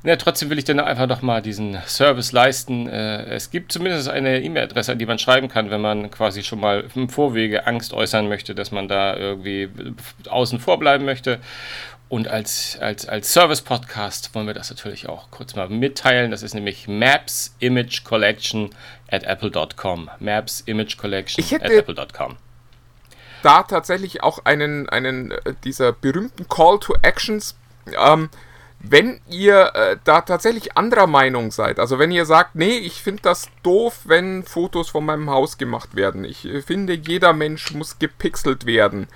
Ja, 0.06 0.14
trotzdem 0.14 0.50
will 0.50 0.58
ich 0.58 0.64
dann 0.64 0.78
einfach 0.78 1.08
noch 1.08 1.20
mal 1.20 1.42
diesen 1.42 1.76
Service 1.84 2.30
leisten. 2.30 2.88
Äh, 2.88 3.24
es 3.24 3.50
gibt 3.50 3.72
zumindest 3.72 4.08
eine 4.08 4.40
E-Mail-Adresse, 4.40 4.92
an 4.92 4.98
die 5.00 5.06
man 5.06 5.18
schreiben 5.18 5.48
kann, 5.48 5.68
wenn 5.68 5.80
man 5.80 6.12
quasi 6.12 6.44
schon 6.44 6.60
mal 6.60 6.84
im 6.94 7.08
Vorwege 7.08 7.66
Angst 7.66 7.92
äußern 7.92 8.28
möchte, 8.28 8.54
dass 8.54 8.70
man 8.70 8.86
da 8.86 9.16
irgendwie 9.16 9.68
außen 10.28 10.60
vor 10.60 10.78
bleiben 10.78 11.04
möchte. 11.04 11.40
Und 12.08 12.28
als, 12.28 12.78
als, 12.80 13.08
als 13.08 13.32
Service-Podcast 13.32 14.32
wollen 14.32 14.46
wir 14.46 14.54
das 14.54 14.70
natürlich 14.70 15.08
auch 15.08 15.32
kurz 15.32 15.56
mal 15.56 15.68
mitteilen. 15.68 16.30
Das 16.30 16.44
ist 16.44 16.54
nämlich 16.54 16.86
Maps 16.86 17.56
Image 17.58 18.04
Collection 18.04 18.70
at 19.10 19.24
apple.com. 19.24 20.08
Maps 20.20 20.60
Image 20.66 20.98
Collection 20.98 21.44
at 21.60 21.68
apple.com. 21.68 22.36
Da 23.42 23.64
tatsächlich 23.64 24.22
auch 24.22 24.44
einen, 24.44 24.88
einen 24.88 25.32
äh, 25.32 25.54
dieser 25.64 25.90
berühmten 25.90 26.48
Call 26.48 26.78
to 26.78 26.94
Actions. 27.02 27.56
Ähm, 27.98 28.30
wenn 28.90 29.20
ihr 29.28 29.74
äh, 29.74 29.96
da 30.04 30.20
tatsächlich 30.20 30.76
anderer 30.76 31.06
Meinung 31.06 31.50
seid, 31.50 31.78
also 31.78 31.98
wenn 31.98 32.10
ihr 32.10 32.26
sagt, 32.26 32.54
nee, 32.54 32.76
ich 32.78 33.02
finde 33.02 33.22
das 33.22 33.48
doof, 33.62 34.00
wenn 34.04 34.44
Fotos 34.44 34.90
von 34.90 35.04
meinem 35.04 35.30
Haus 35.30 35.58
gemacht 35.58 35.94
werden, 35.94 36.24
ich 36.24 36.44
äh, 36.44 36.62
finde, 36.62 36.94
jeder 36.94 37.32
Mensch 37.32 37.72
muss 37.72 37.98
gepixelt 37.98 38.66
werden 38.66 39.08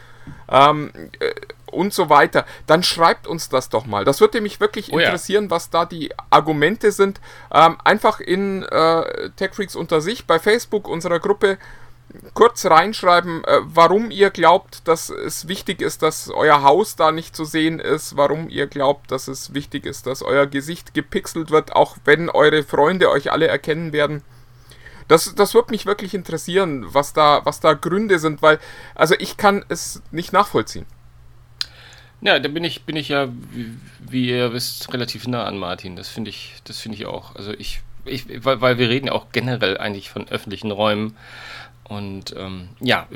ähm, 0.49 0.91
äh, 1.21 1.33
und 1.67 1.95
so 1.95 2.09
weiter, 2.11 2.47
dann 2.67 2.83
schreibt 2.83 3.27
uns 3.27 3.49
das 3.49 3.69
doch 3.69 3.87
mal. 3.87 4.05
Das 4.05 4.21
würde 4.21 4.41
mich 4.41 4.61
wirklich 4.61 4.93
oh, 4.93 4.99
interessieren, 4.99 5.45
ja. 5.45 5.51
was 5.51 5.71
da 5.71 5.85
die 5.85 6.11
Argumente 6.31 6.91
sind. 6.91 7.21
Ähm, 7.53 7.79
einfach 7.85 8.21
in 8.21 8.65
äh, 8.65 9.31
TechFreaks 9.37 9.77
unter 9.77 10.01
sich 10.01 10.27
bei 10.27 10.39
Facebook 10.39 10.89
unserer 10.89 11.21
Gruppe 11.21 11.59
kurz 12.35 12.67
reinschreiben, 12.67 13.45
äh, 13.45 13.59
warum 13.63 14.11
ihr 14.11 14.31
glaubt, 14.31 14.87
dass 14.89 15.11
es 15.11 15.49
wichtig 15.49 15.81
ist, 15.81 16.03
dass 16.03 16.31
euer 16.31 16.63
Haus 16.63 16.97
da 16.97 17.13
nicht 17.13 17.37
zu 17.37 17.45
sehen 17.45 17.79
ist, 17.79 18.17
warum 18.17 18.49
ihr 18.49 18.67
glaubt, 18.67 19.11
dass 19.11 19.29
es 19.29 19.55
wichtig 19.55 19.87
ist, 19.87 20.07
dass 20.07 20.23
euer 20.23 20.47
Gesicht 20.47 20.95
gepixelt 20.95 21.51
wird, 21.51 21.75
auch 21.75 21.97
wenn 22.05 22.29
eure 22.29 22.63
Freunde 22.63 23.11
euch 23.11 23.33
alle 23.33 23.47
erkennen 23.47 23.93
werden. 23.93 24.23
Das, 25.09 25.35
das 25.35 25.55
wird 25.55 25.71
mich 25.71 25.87
wirklich 25.87 26.15
interessieren, 26.15 26.87
was 26.89 27.13
da, 27.13 27.41
was 27.45 27.59
da 27.59 27.73
Gründe 27.73 28.19
sind, 28.19 28.43
weil, 28.43 28.61
also 28.95 29.15
ich 29.19 29.37
kann 29.37 29.65
es 29.69 30.03
nicht 30.13 30.33
nachvollziehen. 30.33 30.87
Ja, 32.21 32.39
da 32.39 32.49
bin 32.49 32.65
ich, 32.65 32.85
bin 32.85 32.97
ich 32.97 33.09
ja, 33.09 33.29
wie, 33.51 33.75
wie 33.99 34.29
ihr 34.29 34.53
wisst, 34.53 34.93
relativ 34.93 35.27
nah 35.27 35.45
an 35.45 35.59
Martin. 35.59 35.97
Das 35.97 36.09
finde 36.09 36.31
ich, 36.31 36.55
das 36.65 36.79
finde 36.79 36.99
ich 36.99 37.07
auch. 37.07 37.35
Also 37.35 37.53
ich, 37.53 37.81
ich, 38.05 38.45
weil, 38.45 38.61
weil 38.61 38.79
wir 38.79 38.89
reden 38.89 39.07
ja 39.07 39.13
auch 39.13 39.33
generell 39.33 39.79
eigentlich 39.79 40.11
von 40.11 40.29
öffentlichen 40.29 40.71
Räumen. 40.71 41.17
Und 41.91 42.37
ähm, 42.37 42.69
ja, 42.79 43.09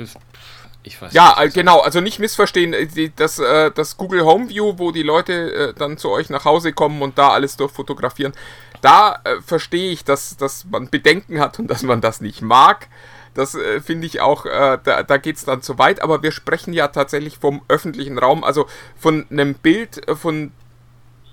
ich 0.83 1.01
weiß 1.01 1.13
Ja, 1.13 1.37
nicht, 1.41 1.53
genau, 1.53 1.79
also 1.79 2.01
nicht 2.01 2.19
missverstehen, 2.19 2.73
äh, 2.73 3.09
das, 3.15 3.39
äh, 3.39 3.71
das 3.71 3.95
Google 3.95 4.25
Home 4.25 4.49
View, 4.49 4.73
wo 4.77 4.91
die 4.91 5.01
Leute 5.01 5.53
äh, 5.53 5.73
dann 5.73 5.97
zu 5.97 6.09
euch 6.09 6.29
nach 6.29 6.43
Hause 6.43 6.73
kommen 6.73 7.01
und 7.01 7.17
da 7.17 7.29
alles 7.29 7.55
durchfotografieren, 7.55 8.33
da 8.81 9.21
verstehe 9.45 9.91
ich, 9.91 10.03
dass, 10.03 10.35
dass 10.35 10.65
man 10.65 10.89
Bedenken 10.89 11.39
hat 11.39 11.57
und 11.57 11.67
dass 11.67 11.83
man 11.83 12.01
das 12.01 12.19
nicht 12.19 12.41
mag. 12.41 12.89
Das 13.33 13.55
äh, 13.55 13.79
finde 13.79 14.07
ich 14.07 14.19
auch, 14.19 14.45
äh, 14.45 14.77
da, 14.83 15.03
da 15.03 15.17
geht 15.17 15.37
es 15.37 15.45
dann 15.45 15.61
zu 15.61 15.79
weit, 15.79 16.01
aber 16.01 16.21
wir 16.21 16.33
sprechen 16.33 16.73
ja 16.73 16.89
tatsächlich 16.89 17.37
vom 17.37 17.61
öffentlichen 17.69 18.19
Raum, 18.19 18.43
also 18.43 18.67
von 18.97 19.25
einem 19.31 19.55
Bild 19.55 20.01
von 20.19 20.51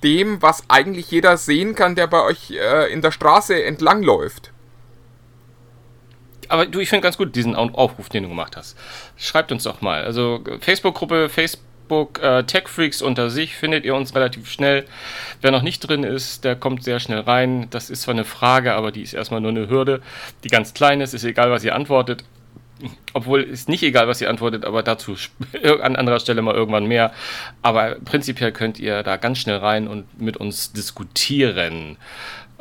dem, 0.05 0.41
was 0.43 0.63
eigentlich 0.69 1.11
jeder 1.11 1.37
sehen 1.37 1.75
kann, 1.75 1.97
der 1.97 2.07
bei 2.07 2.23
euch 2.23 2.53
äh, 2.53 2.93
in 2.93 3.03
der 3.03 3.11
Straße 3.11 3.65
entlangläuft 3.65 4.52
aber 6.53 6.67
du, 6.67 6.81
ich 6.81 6.91
finde 6.91 7.03
ganz 7.03 7.17
gut 7.17 7.35
diesen 7.35 7.57
Aufruf, 7.57 8.11
den 8.11 8.25
du 8.25 8.29
gemacht 8.29 8.59
hast. 8.59 8.77
Schreibt 9.17 9.51
uns 9.53 9.63
doch 9.63 9.81
mal. 9.81 10.05
Also 10.05 10.45
Facebook-Gruppe, 10.61 11.31
Facebook 11.31 12.23
äh, 12.23 12.45
Tech 12.45 12.69
Freaks 12.69 13.01
unter 13.01 13.31
sich 13.31 13.57
findet 13.57 13.87
ihr 13.87 13.95
uns 13.95 14.15
relativ 14.15 14.51
schnell. 14.51 14.85
Wer 15.41 15.51
noch 15.51 15.63
nicht 15.63 15.81
drin 15.81 16.05
ist, 16.05 16.45
der 16.45 16.55
kommt 16.55 16.85
sehr 16.85 17.01
schnell 17.01 17.21
rein. 17.21 17.69
Das 17.71 17.89
ist 17.89 18.03
zwar 18.03 18.13
eine 18.13 18.27
Frage, 18.27 18.75
aber 18.75 18.93
die 18.93 19.01
ist 19.01 19.15
erstmal 19.15 19.41
nur 19.41 19.51
eine 19.51 19.71
Hürde, 19.71 20.03
die 20.45 20.49
ganz 20.49 20.75
klein 20.75 21.01
ist. 21.01 21.15
Ist 21.15 21.25
egal, 21.25 21.51
was 21.51 21.65
ihr 21.65 21.75
antwortet. 21.75 22.23
obwohl 23.15 23.43
ist 23.43 23.71
nicht 23.71 23.83
egal, 23.83 24.07
was 24.07 24.21
ihr 24.21 24.29
antwortet, 24.29 24.67
aber 24.67 24.83
dazu 24.83 25.17
an 25.83 25.97
anderer 25.97 26.21
Stelle 26.21 26.43
mal 26.43 26.55
irgendwann 26.55 26.85
mehr. 26.85 27.13
Aber 27.63 27.97
prinzipiell 28.05 28.53
könnt 28.53 28.79
ihr 28.79 29.03
da 29.03 29.17
ganz 29.17 29.39
schnell 29.39 29.57
rein 29.57 29.89
und 29.89 30.21
mit 30.21 30.37
uns 30.37 30.75
diskutieren. 30.75 31.97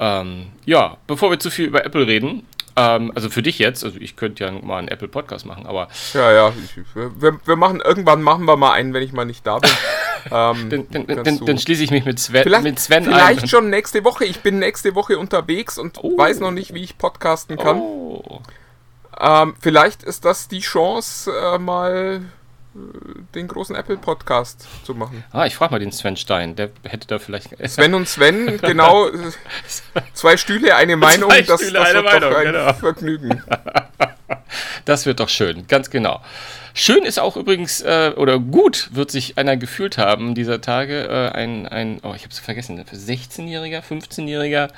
Ähm, 0.02 0.48
ja, 0.66 0.98
bevor 1.06 1.30
wir 1.30 1.40
zu 1.40 1.52
viel 1.52 1.66
über 1.66 1.86
Apple 1.86 2.08
reden, 2.08 2.48
ähm, 2.76 3.12
also 3.16 3.30
für 3.30 3.42
dich 3.42 3.60
jetzt, 3.60 3.84
also 3.84 3.98
ich 4.00 4.16
könnte 4.16 4.44
ja 4.44 4.52
mal 4.52 4.78
einen 4.78 4.88
Apple 4.88 5.08
Podcast 5.08 5.46
machen, 5.46 5.66
aber. 5.66 5.88
Ja, 6.14 6.32
ja, 6.32 6.54
ich, 6.64 6.78
wir, 6.96 7.40
wir, 7.46 7.56
machen, 7.56 7.82
irgendwann 7.82 8.22
machen 8.22 8.46
wir 8.46 8.58
mal 8.58 8.72
einen, 8.74 8.94
wenn 8.94 9.04
ich 9.04 9.14
mal 9.14 9.26
nicht 9.26 9.46
da 9.46 9.60
bin. 9.60 9.72
ähm, 10.32 10.70
dann, 10.70 11.08
dann, 11.08 11.24
dann, 11.24 11.46
dann, 11.46 11.58
schließe 11.58 11.84
ich 11.84 11.92
mich 11.92 12.06
mit 12.06 12.20
Sven, 12.20 12.44
vielleicht, 12.44 12.64
mit 12.64 12.80
Sven 12.80 13.04
Vielleicht 13.04 13.44
ein. 13.44 13.48
schon 13.48 13.70
nächste 13.70 14.04
Woche. 14.04 14.26
Ich 14.26 14.42
bin 14.42 14.60
nächste 14.60 14.96
Woche 14.96 15.18
unterwegs 15.18 15.78
und 15.78 15.98
oh. 16.02 16.18
weiß 16.18 16.40
noch 16.40 16.52
nicht, 16.52 16.74
wie 16.74 16.84
ich 16.84 16.98
podcasten 16.98 17.58
kann. 17.58 17.78
Oh. 17.80 18.42
Ähm, 19.20 19.56
vielleicht 19.60 20.04
ist 20.04 20.26
das 20.26 20.48
die 20.48 20.62
Chance, 20.62 21.32
äh, 21.32 21.60
mal 21.60 22.22
den 22.74 23.48
großen 23.48 23.76
Apple-Podcast 23.76 24.66
zu 24.86 24.96
machen. 24.96 25.24
Ah, 25.32 25.46
ich 25.46 25.56
frage 25.56 25.72
mal 25.72 25.80
den 25.80 25.92
Sven 25.92 26.16
Stein, 26.16 26.56
der 26.56 26.70
hätte 26.88 27.08
da 27.08 27.20
vielleicht. 27.20 27.50
Sven 27.70 27.94
und 27.94 28.08
Sven, 28.08 28.60
genau. 28.62 29.10
zwei 30.14 30.38
Stühle, 30.38 30.76
eine 30.76 30.96
Meinung, 30.96 31.30
zwei 31.30 31.42
das, 31.42 31.62
Stühle, 31.62 31.80
das 31.80 31.94
wird 31.94 32.06
Meinung, 32.06 32.30
doch 32.30 32.38
ein 32.38 32.46
genau. 32.46 32.74
Vergnügen. 32.74 33.44
Das 34.86 35.06
wird 35.06 35.20
doch 35.20 35.30
schön, 35.30 35.68
ganz 35.68 35.90
genau. 35.90 36.22
Schön 36.74 37.04
ist 37.04 37.20
auch 37.20 37.38
übrigens, 37.38 37.82
äh, 37.82 38.14
oder 38.16 38.40
gut 38.40 38.90
wird 38.94 39.12
sich 39.12 39.38
einer 39.38 39.56
gefühlt 39.56 39.98
haben 39.98 40.36
dieser 40.36 40.62
Tage. 40.62 41.08
Äh, 41.08 41.38
ein, 41.38 41.68
ein, 41.68 42.00
oh, 42.04 42.14
ich 42.16 42.24
habe 42.24 42.32
es 42.32 42.40
vergessen, 42.40 42.84
16-Jähriger, 42.84 43.82
15-Jähriger 43.82 44.70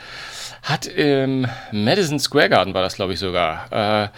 hat 0.63 0.85
im 0.85 1.47
Madison 1.71 2.19
Square 2.19 2.49
Garden, 2.49 2.73
war 2.73 2.81
das 2.81 2.95
glaube 2.95 3.13
ich 3.13 3.19
sogar, 3.19 3.71
äh, 3.71 4.09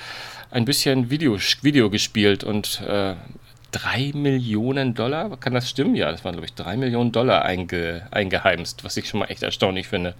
ein 0.51 0.65
bisschen 0.65 1.09
Video, 1.09 1.37
Video 1.61 1.89
gespielt 1.89 2.43
und 2.43 2.81
äh, 3.75 3.79
3 3.79 4.11
Millionen 4.13 4.93
Dollar, 4.93 5.37
kann 5.37 5.53
das 5.53 5.69
stimmen? 5.69 5.95
Ja, 5.95 6.11
das 6.11 6.23
waren, 6.23 6.33
glaube 6.33 6.45
ich, 6.45 6.53
3 6.53 6.77
Millionen 6.77 7.11
Dollar 7.11 7.43
einge, 7.43 8.07
eingeheimst, 8.11 8.83
was 8.83 8.97
ich 8.97 9.09
schon 9.09 9.19
mal 9.19 9.27
echt 9.27 9.43
erstaunlich 9.43 9.87
finde. 9.87 10.15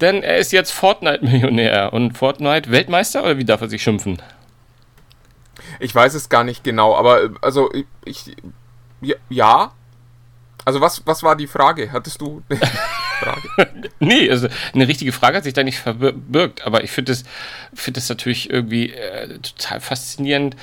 Denn 0.00 0.22
er 0.22 0.38
ist 0.38 0.52
jetzt 0.52 0.72
Fortnite-Millionär 0.72 1.92
und 1.92 2.16
Fortnite-Weltmeister 2.16 3.22
oder 3.22 3.38
wie 3.38 3.44
darf 3.44 3.60
er 3.60 3.68
sich 3.68 3.82
schimpfen? 3.82 4.20
Ich 5.80 5.94
weiß 5.94 6.14
es 6.14 6.28
gar 6.28 6.44
nicht 6.44 6.64
genau, 6.64 6.96
aber 6.96 7.30
also 7.40 7.70
ich. 8.04 8.36
Ja. 9.28 9.72
Also 10.64 10.80
was, 10.80 11.02
was 11.06 11.22
war 11.22 11.34
die 11.34 11.46
Frage? 11.46 11.90
Hattest 11.92 12.20
du. 12.20 12.42
Frage. 13.22 13.70
nee, 14.00 14.30
also 14.30 14.48
eine 14.74 14.88
richtige 14.88 15.12
Frage 15.12 15.36
hat 15.36 15.44
sich 15.44 15.54
da 15.54 15.62
nicht 15.62 15.78
verbirgt, 15.78 16.66
aber 16.66 16.84
ich 16.84 16.90
finde 16.90 17.12
es 17.12 17.24
find 17.74 17.96
natürlich 18.08 18.50
irgendwie 18.50 18.90
äh, 18.90 19.38
total 19.38 19.80
faszinierend, 19.80 20.56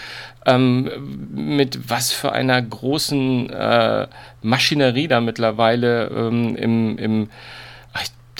ähm, 0.45 0.89
mit 1.31 1.89
was 1.89 2.11
für 2.11 2.31
einer 2.31 2.61
großen 2.61 3.49
äh, 3.49 4.07
Maschinerie 4.41 5.07
da 5.07 5.21
mittlerweile 5.21 6.07
ähm, 6.07 6.55
im, 6.55 6.97
im 6.97 7.29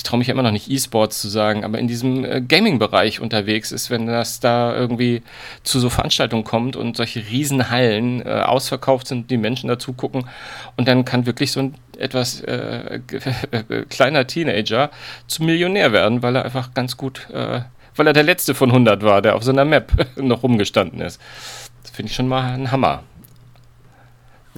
traue 0.04 0.20
mich 0.20 0.30
immer 0.30 0.44
noch 0.44 0.52
nicht 0.52 0.70
E-Sports 0.70 1.22
zu 1.22 1.30
sagen, 1.30 1.64
aber 1.64 1.80
in 1.80 1.88
diesem 1.88 2.26
äh, 2.26 2.42
Gaming-Bereich 2.42 3.20
unterwegs 3.20 3.72
ist, 3.72 3.90
wenn 3.90 4.06
das 4.08 4.40
da 4.40 4.76
irgendwie 4.76 5.22
zu 5.64 5.80
so 5.80 5.90
Veranstaltungen 5.90 6.44
kommt 6.44 6.76
und 6.76 6.98
solche 6.98 7.20
Riesenhallen 7.20 8.26
äh, 8.26 8.30
ausverkauft 8.46 9.08
sind, 9.08 9.32
die 9.32 9.38
Menschen 9.38 9.68
dazu 9.68 9.94
gucken 9.94 10.26
und 10.78 10.88
dann 10.88 11.06
kann 11.06 11.26
wirklich 11.26 11.52
so 11.52 11.60
ein 11.62 11.76
etwas 11.98 12.42
äh, 12.42 13.00
kleiner 13.90 14.26
Teenager 14.28 14.90
zum 15.28 15.46
Millionär 15.46 15.92
werden, 15.92 16.24
weil 16.24 16.36
er 16.36 16.46
einfach 16.46 16.74
ganz 16.74 16.98
gut, 16.98 17.30
äh, 17.32 17.62
weil 17.96 18.08
er 18.08 18.14
der 18.14 18.24
letzte 18.24 18.56
von 18.56 18.70
100 18.70 19.04
war, 19.04 19.22
der 19.22 19.36
auf 19.36 19.44
so 19.44 19.52
einer 19.52 19.66
Map 19.66 19.92
noch 20.16 20.44
rumgestanden 20.44 21.02
ist. 21.02 21.20
Das 21.84 21.92
finde 21.92 22.10
ich 22.10 22.16
schon 22.16 22.28
mal 22.28 22.54
ein 22.54 22.72
Hammer. 22.72 23.04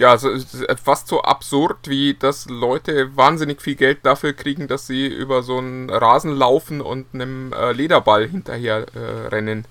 Ja, 0.02 0.10
also 0.10 0.32
es 0.32 0.52
ist 0.52 0.80
fast 0.84 1.08
so 1.08 1.22
absurd, 1.22 1.88
wie 1.88 2.16
dass 2.16 2.50
Leute 2.50 3.16
wahnsinnig 3.16 3.62
viel 3.62 3.76
Geld 3.76 4.00
dafür 4.02 4.34
kriegen, 4.34 4.68
dass 4.68 4.88
sie 4.88 5.06
über 5.06 5.44
so 5.44 5.60
einen 5.60 5.92
Rasen 5.92 6.36
laufen 6.36 6.82
und 6.82 7.14
einem 7.14 7.54
äh, 7.54 7.72
Lederball 7.72 8.28
hinterher 8.28 8.88
äh, 8.96 9.28
rennen. 9.28 9.66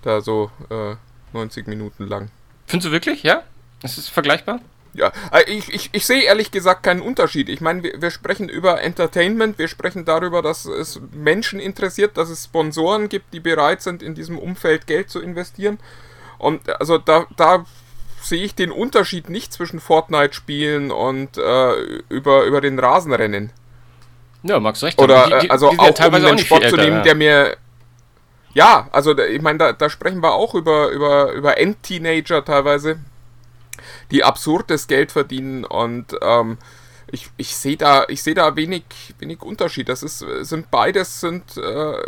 Da 0.00 0.22
so 0.22 0.50
äh, 0.70 0.94
90 1.34 1.66
Minuten 1.66 2.06
lang. 2.06 2.30
Findest 2.66 2.88
du 2.88 2.92
wirklich, 2.92 3.22
ja? 3.24 3.42
Ist 3.82 3.98
es 3.98 4.08
vergleichbar? 4.08 4.60
Ja, 4.94 5.12
äh, 5.34 5.42
ich, 5.50 5.70
ich, 5.74 5.90
ich 5.92 6.06
sehe 6.06 6.22
ehrlich 6.22 6.50
gesagt 6.50 6.82
keinen 6.82 7.02
Unterschied. 7.02 7.50
Ich 7.50 7.60
meine, 7.60 7.82
wir, 7.82 8.00
wir 8.00 8.10
sprechen 8.10 8.48
über 8.48 8.80
Entertainment, 8.80 9.58
wir 9.58 9.68
sprechen 9.68 10.06
darüber, 10.06 10.40
dass 10.40 10.64
es 10.64 10.98
Menschen 11.12 11.60
interessiert, 11.60 12.16
dass 12.16 12.30
es 12.30 12.44
Sponsoren 12.44 13.10
gibt, 13.10 13.34
die 13.34 13.40
bereit 13.40 13.82
sind, 13.82 14.02
in 14.02 14.14
diesem 14.14 14.38
Umfeld 14.38 14.86
Geld 14.86 15.10
zu 15.10 15.20
investieren. 15.20 15.78
Und 16.38 16.70
also 16.80 16.96
da, 16.96 17.26
da 17.36 17.66
sehe 18.20 18.44
ich 18.44 18.54
den 18.54 18.70
Unterschied 18.70 19.28
nicht 19.28 19.52
zwischen 19.52 19.80
Fortnite-Spielen 19.80 20.90
und 20.90 21.38
äh, 21.38 21.72
über, 22.08 22.44
über 22.44 22.60
den 22.60 22.78
Rasenrennen. 22.78 23.52
Ja, 24.42 24.60
magst 24.60 24.82
recht. 24.82 25.00
Oder 25.00 25.26
die, 25.26 25.46
die, 25.46 25.50
also 25.50 25.70
die 25.70 25.78
auch 25.78 25.98
um 26.06 26.14
einen 26.14 26.38
Sport 26.38 26.64
älter, 26.64 26.76
zu 26.76 26.82
nehmen, 26.82 26.98
ja. 26.98 27.02
der 27.02 27.14
mir 27.14 27.56
ja, 28.54 28.88
also 28.92 29.16
ich 29.16 29.42
meine, 29.42 29.58
da, 29.58 29.72
da, 29.72 29.90
sprechen 29.90 30.22
wir 30.22 30.34
auch 30.34 30.54
über, 30.54 30.88
über, 30.88 31.32
über 31.32 31.58
End-Teenager 31.58 32.44
teilweise, 32.44 32.98
die 34.10 34.24
absurdes 34.24 34.88
Geld 34.88 35.12
verdienen 35.12 35.64
und 35.64 36.16
ähm, 36.22 36.58
ich, 37.10 37.30
ich 37.36 37.56
sehe 37.56 37.76
da, 37.76 38.04
ich 38.08 38.22
sehe 38.22 38.34
da 38.34 38.56
wenig, 38.56 38.84
wenig 39.18 39.42
Unterschied. 39.42 39.88
Das 39.88 40.02
ist, 40.02 40.18
sind 40.18 40.70
beides 40.70 41.20
sind, 41.20 41.56
äh, 41.56 42.02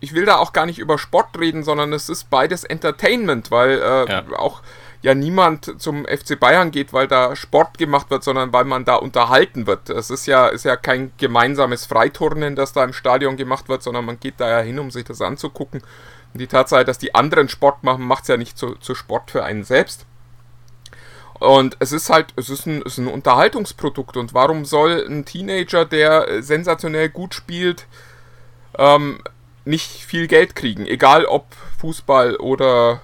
ich 0.00 0.14
will 0.14 0.24
da 0.24 0.36
auch 0.36 0.52
gar 0.52 0.66
nicht 0.66 0.78
über 0.78 0.98
Sport 0.98 1.38
reden, 1.38 1.62
sondern 1.62 1.92
es 1.92 2.08
ist 2.08 2.30
beides 2.30 2.64
Entertainment, 2.64 3.50
weil 3.50 3.80
äh, 3.80 4.10
ja. 4.10 4.24
auch 4.36 4.62
ja 5.02 5.14
niemand 5.14 5.80
zum 5.82 6.06
FC 6.06 6.38
Bayern 6.38 6.70
geht, 6.70 6.92
weil 6.92 7.08
da 7.08 7.34
Sport 7.34 7.76
gemacht 7.76 8.10
wird, 8.10 8.22
sondern 8.22 8.52
weil 8.52 8.64
man 8.64 8.84
da 8.84 8.94
unterhalten 8.94 9.66
wird. 9.66 9.90
Es 9.90 10.10
ist 10.10 10.26
ja, 10.26 10.46
ist 10.46 10.64
ja 10.64 10.76
kein 10.76 11.12
gemeinsames 11.18 11.86
Freiturnen, 11.86 12.54
das 12.54 12.72
da 12.72 12.84
im 12.84 12.92
Stadion 12.92 13.36
gemacht 13.36 13.68
wird, 13.68 13.82
sondern 13.82 14.04
man 14.04 14.20
geht 14.20 14.34
da 14.38 14.48
ja 14.48 14.60
hin, 14.60 14.78
um 14.78 14.90
sich 14.90 15.04
das 15.04 15.20
anzugucken. 15.20 15.82
Und 16.32 16.40
die 16.40 16.46
Tatsache, 16.46 16.84
dass 16.84 16.98
die 16.98 17.14
anderen 17.14 17.48
Sport 17.48 17.82
machen, 17.82 18.04
macht 18.04 18.22
es 18.22 18.28
ja 18.28 18.36
nicht 18.36 18.56
zu, 18.56 18.76
zu 18.76 18.94
Sport 18.94 19.32
für 19.32 19.44
einen 19.44 19.64
selbst. 19.64 20.06
Und 21.40 21.76
es 21.80 21.90
ist 21.90 22.08
halt, 22.08 22.32
es 22.36 22.48
ist 22.48 22.66
ein, 22.66 22.82
es 22.86 22.92
ist 22.92 22.98
ein 22.98 23.08
Unterhaltungsprodukt. 23.08 24.16
Und 24.16 24.32
warum 24.32 24.64
soll 24.64 25.04
ein 25.08 25.24
Teenager, 25.24 25.84
der 25.84 26.42
sensationell 26.42 27.08
gut 27.08 27.34
spielt, 27.34 27.86
ähm, 28.78 29.20
nicht 29.64 29.90
viel 29.90 30.28
Geld 30.28 30.54
kriegen? 30.54 30.86
Egal 30.86 31.24
ob 31.24 31.46
Fußball 31.80 32.36
oder 32.36 33.00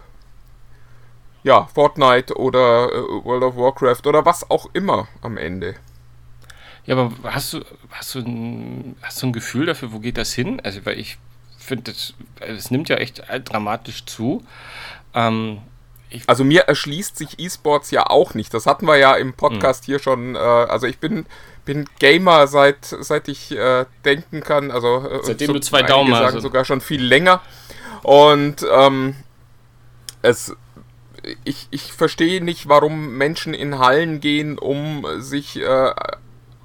ja, 1.42 1.68
Fortnite 1.74 2.37
oder 2.37 2.88
äh, 2.92 3.24
World 3.24 3.42
of 3.44 3.57
Warcraft 3.57 4.07
oder 4.07 4.24
was 4.24 4.51
auch 4.51 4.68
immer 4.72 5.09
am 5.22 5.37
Ende. 5.37 5.74
Ja, 6.85 6.96
aber 6.96 7.12
hast 7.24 7.53
du, 7.53 7.61
hast 7.90 8.14
du, 8.14 8.20
ein, 8.20 8.96
hast 9.03 9.22
du 9.22 9.27
ein 9.27 9.33
Gefühl 9.33 9.66
dafür, 9.66 9.92
wo 9.92 9.98
geht 9.98 10.16
das 10.16 10.33
hin? 10.33 10.61
Also, 10.64 10.85
weil 10.87 10.98
ich 10.98 11.18
finde, 11.59 11.90
es 11.90 12.14
also 12.40 12.68
nimmt 12.74 12.88
ja 12.88 12.96
echt 12.96 13.22
dramatisch 13.44 14.07
zu. 14.07 14.42
Ähm, 15.14 15.59
also 16.27 16.44
mir 16.44 16.62
erschließt 16.62 17.16
sich 17.16 17.38
E-Sports 17.38 17.90
ja 17.90 18.07
auch 18.07 18.35
nicht. 18.35 18.55
Das 18.55 18.66
hatten 18.66 18.87
wir 18.87 18.96
ja 18.96 19.14
im 19.14 19.35
Podcast 19.35 19.85
hm. 19.85 19.87
hier 19.87 19.98
schon. 19.98 20.35
Äh, 20.35 20.38
also 20.38 20.87
ich 20.87 20.98
bin, 20.98 21.27
bin 21.64 21.85
Gamer 21.98 22.46
seit, 22.46 22.79
seit 22.83 23.29
ich 23.29 23.53
äh, 23.53 23.85
denken 24.05 24.40
kann. 24.40 24.70
Also 24.70 25.07
äh, 25.07 25.20
seitdem 25.22 25.48
so, 25.48 25.53
du 25.55 25.61
zwei 25.61 25.83
Daumen 25.83 26.14
hast. 26.14 26.22
Also. 26.22 26.40
sogar 26.40 26.64
schon 26.64 26.81
viel 26.81 27.03
länger. 27.03 27.42
Und 28.03 28.64
ähm, 28.72 29.14
es 30.22 30.57
ich, 31.44 31.68
ich 31.70 31.92
verstehe 31.92 32.42
nicht, 32.42 32.68
warum 32.68 33.16
Menschen 33.16 33.54
in 33.54 33.78
Hallen 33.78 34.20
gehen, 34.20 34.58
um 34.58 35.04
sich 35.18 35.60
äh, 35.60 35.92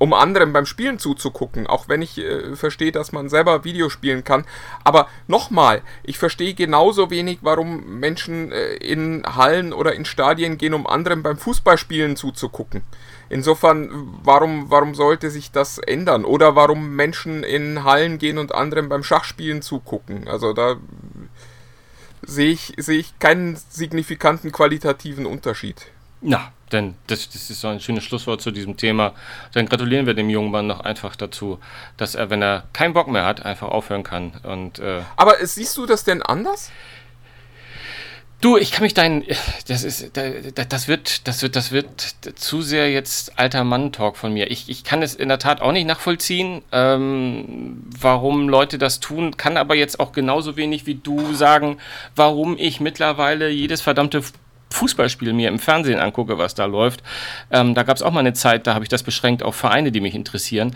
um 0.03 0.13
anderen 0.13 0.51
beim 0.51 0.65
Spielen 0.65 0.99
zuzugucken, 0.99 1.65
auch 1.65 1.87
wenn 1.87 2.01
ich 2.01 2.17
äh, 2.17 2.57
verstehe, 2.57 2.91
dass 2.91 3.13
man 3.13 3.29
selber 3.29 3.63
Video 3.63 3.87
spielen 3.87 4.25
kann. 4.25 4.43
Aber 4.83 5.07
nochmal, 5.27 5.81
ich 6.03 6.17
verstehe 6.17 6.53
genauso 6.53 7.09
wenig, 7.09 7.39
warum 7.41 7.99
Menschen 7.99 8.51
äh, 8.51 8.73
in 8.73 9.23
Hallen 9.25 9.71
oder 9.71 9.93
in 9.93 10.03
Stadien 10.03 10.57
gehen, 10.57 10.73
um 10.73 10.87
anderen 10.87 11.23
beim 11.23 11.37
Fußballspielen 11.37 12.17
zuzugucken. 12.17 12.83
Insofern, 13.29 13.89
warum, 14.23 14.69
warum 14.69 14.93
sollte 14.93 15.29
sich 15.29 15.51
das 15.51 15.77
ändern? 15.77 16.25
Oder 16.25 16.55
warum 16.57 16.97
Menschen 16.97 17.43
in 17.43 17.85
Hallen 17.85 18.17
gehen 18.17 18.37
und 18.37 18.53
anderen 18.53 18.89
beim 18.89 19.03
Schachspielen 19.03 19.61
zugucken? 19.61 20.27
Also 20.27 20.51
da 20.51 20.75
sehe 22.25 22.51
ich, 22.51 22.73
sehe 22.77 22.99
ich 22.99 23.17
keinen 23.19 23.57
signifikanten 23.69 24.51
qualitativen 24.51 25.25
Unterschied. 25.25 25.87
Na, 26.21 26.51
denn 26.71 26.95
das, 27.07 27.29
das 27.29 27.49
ist 27.49 27.61
so 27.61 27.67
ein 27.67 27.79
schönes 27.79 28.03
Schlusswort 28.03 28.41
zu 28.41 28.51
diesem 28.51 28.77
Thema. 28.77 29.13
Dann 29.53 29.67
gratulieren 29.67 30.05
wir 30.05 30.13
dem 30.13 30.29
jungen 30.29 30.51
Mann 30.51 30.67
noch 30.67 30.79
einfach 30.81 31.15
dazu, 31.15 31.59
dass 31.97 32.15
er, 32.15 32.29
wenn 32.29 32.41
er 32.41 32.63
keinen 32.73 32.93
Bock 32.93 33.07
mehr 33.07 33.25
hat, 33.25 33.45
einfach 33.45 33.67
aufhören 33.67 34.03
kann. 34.03 34.31
Und, 34.43 34.79
äh 34.79 35.01
Aber 35.15 35.35
siehst 35.45 35.77
du 35.77 35.85
das 35.85 36.03
denn 36.03 36.21
anders? 36.23 36.71
Du, 38.43 38.57
ich 38.57 38.73
kann 38.73 38.83
mich 38.83 38.93
dein, 38.93 39.23
das 39.69 39.85
ist, 39.85 40.17
das 40.17 40.87
wird, 40.89 41.29
das 41.29 41.41
wird, 41.41 41.55
das 41.55 41.71
wird 41.71 42.01
zu 42.35 42.61
sehr 42.61 42.91
jetzt 42.91 43.39
alter 43.39 43.63
Mann-Talk 43.63 44.17
von 44.17 44.33
mir. 44.33 44.51
Ich, 44.51 44.67
ich 44.67 44.83
kann 44.83 45.01
es 45.01 45.15
in 45.15 45.29
der 45.29 45.39
Tat 45.39 45.61
auch 45.61 45.71
nicht 45.71 45.87
nachvollziehen, 45.87 46.61
ähm, 46.73 47.81
warum 47.97 48.49
Leute 48.49 48.77
das 48.77 48.99
tun, 48.99 49.37
kann 49.37 49.55
aber 49.55 49.75
jetzt 49.75 49.97
auch 49.97 50.11
genauso 50.11 50.57
wenig 50.57 50.85
wie 50.85 50.95
du 50.95 51.33
sagen, 51.33 51.77
warum 52.17 52.57
ich 52.59 52.81
mittlerweile 52.81 53.47
jedes 53.47 53.79
verdammte 53.79 54.21
Fußballspiel 54.71 55.31
mir 55.31 55.47
im 55.47 55.59
Fernsehen 55.59 56.01
angucke, 56.01 56.37
was 56.37 56.53
da 56.53 56.65
läuft. 56.65 57.01
Ähm, 57.49 57.75
da 57.75 57.83
gab 57.83 57.95
es 57.95 58.03
auch 58.03 58.11
mal 58.11 58.19
eine 58.19 58.33
Zeit, 58.33 58.67
da 58.67 58.73
habe 58.73 58.83
ich 58.83 58.89
das 58.89 59.03
beschränkt 59.03 59.41
auf 59.41 59.55
Vereine, 59.55 59.93
die 59.93 60.01
mich 60.01 60.15
interessieren. 60.15 60.75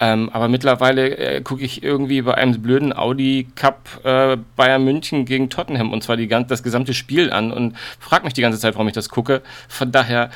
Ähm, 0.00 0.30
aber 0.32 0.48
mittlerweile 0.48 1.16
äh, 1.18 1.40
gucke 1.42 1.62
ich 1.62 1.82
irgendwie 1.82 2.22
bei 2.22 2.34
einem 2.34 2.60
blöden 2.62 2.96
Audi 2.96 3.48
Cup 3.54 4.00
äh, 4.02 4.38
Bayern 4.56 4.82
München 4.82 5.26
gegen 5.26 5.50
Tottenham 5.50 5.92
und 5.92 6.02
zwar 6.02 6.16
die, 6.16 6.26
das 6.26 6.62
gesamte 6.62 6.94
Spiel 6.94 7.30
an 7.30 7.52
und 7.52 7.76
frage 7.98 8.24
mich 8.24 8.32
die 8.32 8.40
ganze 8.40 8.58
Zeit, 8.58 8.74
warum 8.74 8.88
ich 8.88 8.94
das 8.94 9.10
gucke. 9.10 9.42
Von 9.68 9.92
daher 9.92 10.30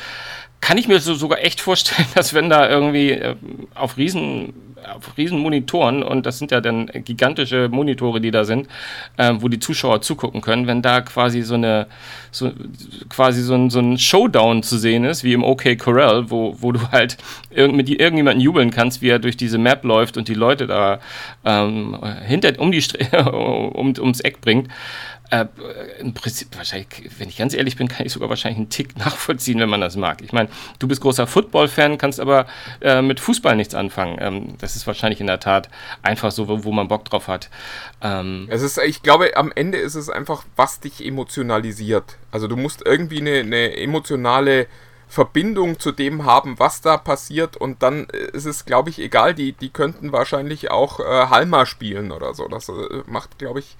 kann 0.60 0.76
ich 0.76 0.86
mir 0.86 1.00
so 1.00 1.14
sogar 1.14 1.42
echt 1.42 1.62
vorstellen, 1.62 2.08
dass 2.14 2.34
wenn 2.34 2.50
da 2.50 2.68
irgendwie 2.68 3.12
äh, 3.12 3.36
auf 3.74 3.96
riesen 3.96 4.52
auf 4.84 5.16
riesen 5.16 5.38
Monitoren 5.38 6.02
und 6.02 6.26
das 6.26 6.38
sind 6.38 6.50
ja 6.50 6.60
dann 6.60 6.86
gigantische 7.04 7.68
Monitore, 7.68 8.20
die 8.20 8.30
da 8.30 8.44
sind, 8.44 8.68
äh, 9.16 9.32
wo 9.38 9.48
die 9.48 9.58
Zuschauer 9.58 10.02
zugucken 10.02 10.40
können, 10.40 10.66
wenn 10.66 10.82
da 10.82 11.00
quasi 11.00 11.42
so 11.42 11.54
eine 11.54 11.86
so, 12.30 12.52
quasi 13.08 13.42
so 13.42 13.54
ein, 13.54 13.70
so 13.70 13.78
ein 13.78 13.98
Showdown 13.98 14.62
zu 14.62 14.76
sehen 14.76 15.04
ist, 15.04 15.24
wie 15.24 15.32
im 15.32 15.44
OK 15.44 15.78
Corral, 15.78 16.30
wo, 16.30 16.56
wo 16.60 16.72
du 16.72 16.80
halt 16.90 17.16
irg 17.50 17.72
mit 17.72 17.88
irgendjemanden 17.88 18.40
jubeln 18.40 18.70
kannst, 18.70 19.02
wie 19.02 19.08
er 19.08 19.18
durch 19.18 19.36
diese 19.36 19.58
Map 19.58 19.84
läuft 19.84 20.16
und 20.16 20.28
die 20.28 20.34
Leute 20.34 20.66
da 20.66 20.98
ähm, 21.44 21.98
hinter 22.26 22.58
um 22.58 22.72
die 22.72 22.82
um, 23.32 23.94
ums 23.98 24.20
Eck 24.20 24.40
bringt. 24.40 24.68
Äh, 25.30 25.46
Im 26.00 26.12
Prinzip, 26.12 26.48
wahrscheinlich, 26.56 26.88
wenn 27.18 27.28
ich 27.28 27.38
ganz 27.38 27.54
ehrlich 27.54 27.76
bin, 27.76 27.88
kann 27.88 28.04
ich 28.04 28.12
sogar 28.12 28.28
wahrscheinlich 28.28 28.58
einen 28.58 28.68
Tick 28.68 28.96
nachvollziehen, 28.98 29.58
wenn 29.58 29.70
man 29.70 29.80
das 29.80 29.96
mag. 29.96 30.20
Ich 30.22 30.32
meine, 30.32 30.48
du 30.78 30.86
bist 30.86 31.00
großer 31.00 31.26
Football-Fan, 31.26 31.98
kannst 31.98 32.20
aber 32.20 32.46
äh, 32.80 33.00
mit 33.00 33.20
Fußball 33.20 33.56
nichts 33.56 33.74
anfangen. 33.74 34.18
Ähm, 34.20 34.54
das 34.58 34.73
ist 34.76 34.86
wahrscheinlich 34.86 35.20
in 35.20 35.26
der 35.26 35.40
Tat 35.40 35.68
einfach 36.02 36.30
so, 36.30 36.48
wo, 36.48 36.64
wo 36.64 36.72
man 36.72 36.88
Bock 36.88 37.04
drauf 37.04 37.28
hat. 37.28 37.50
Ähm, 38.02 38.46
es 38.50 38.62
ist, 38.62 38.78
ich 38.78 39.02
glaube, 39.02 39.36
am 39.36 39.52
Ende 39.54 39.78
ist 39.78 39.94
es 39.94 40.10
einfach, 40.10 40.44
was 40.56 40.80
dich 40.80 41.04
emotionalisiert. 41.04 42.16
Also 42.30 42.48
du 42.48 42.56
musst 42.56 42.82
irgendwie 42.84 43.20
eine, 43.20 43.40
eine 43.40 43.76
emotionale 43.76 44.66
Verbindung 45.08 45.78
zu 45.78 45.92
dem 45.92 46.24
haben, 46.24 46.58
was 46.58 46.80
da 46.80 46.96
passiert 46.96 47.56
und 47.56 47.82
dann 47.82 48.06
ist 48.06 48.46
es, 48.46 48.64
glaube 48.64 48.90
ich, 48.90 48.98
egal, 48.98 49.34
die, 49.34 49.52
die 49.52 49.70
könnten 49.70 50.12
wahrscheinlich 50.12 50.70
auch 50.70 50.98
äh, 50.98 51.26
Halma 51.28 51.66
spielen 51.66 52.10
oder 52.10 52.34
so. 52.34 52.48
Das 52.48 52.68
äh, 52.68 52.72
macht, 53.06 53.38
glaube 53.38 53.60
ich, 53.60 53.76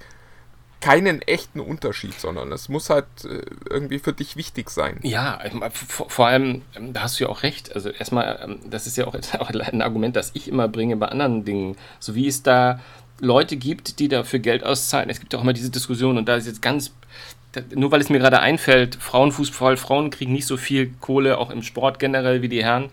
keinen 0.81 1.23
echten 1.23 1.61
Unterschied, 1.61 2.19
sondern 2.21 2.53
es 2.53 2.69
muss 2.69 2.91
halt 2.91 3.07
äh, 3.25 3.43
irgendwie 3.71 3.99
für 3.99 4.13
dich 4.13 4.37
wichtig 4.37 4.71
sein. 4.71 4.99
Ja, 5.03 5.41
vor, 5.71 6.27
allem, 6.27 6.63
ähm, 6.77 6.93
da 6.93 7.03
hast 7.03 7.19
du 7.19 7.25
ja 7.25 7.31
auch 7.31 7.43
recht. 7.43 7.75
Also 7.75 7.89
erstmal, 7.89 8.39
ähm, 8.43 8.59
das 8.69 8.87
ist 8.87 8.97
ja 8.97 9.07
auch 9.07 9.15
ein 9.15 9.83
Argument, 9.83 10.15
das 10.15 10.33
ich 10.35 10.49
immer 10.49 10.69
bringe 10.69 10.97
bei 10.97 11.09
anderen 11.09 11.45
Dingen. 11.45 11.77
So 12.01 12.15
wie 12.15 12.27
es 12.27 12.43
da 12.43 12.81
Leute 13.21 13.57
gibt, 13.57 13.99
die 13.99 14.09
dafür 14.09 14.41
Geld 14.41 14.65
auszahlen. 14.65 15.09
Es 15.09 15.21
gibt 15.21 15.35
auch 15.35 15.43
immer 15.43 15.53
diese 15.53 15.71
Diskussion 15.71 16.19
und 16.19 16.29
da 16.29 16.37
ist 16.37 16.47
jetzt 16.47 16.63
ganz 16.63 16.93
nur 17.75 17.93
weil 17.93 18.01
es 18.01 18.09
mir 18.09 18.19
gerade 18.19 18.41
einfällt, 18.41 18.97
Frauenfußball, 18.97 19.77
Frauen 19.77 20.11
kriegen 20.11 20.33
nicht 20.33 20.47
so 20.47 20.57
viel 20.57 20.93
Kohle, 21.01 21.39
auch 21.39 21.51
im 21.51 21.63
Sport 21.63 22.01
generell 22.01 22.43
wie 22.43 22.49
die 22.49 22.65
Herren 22.65 22.91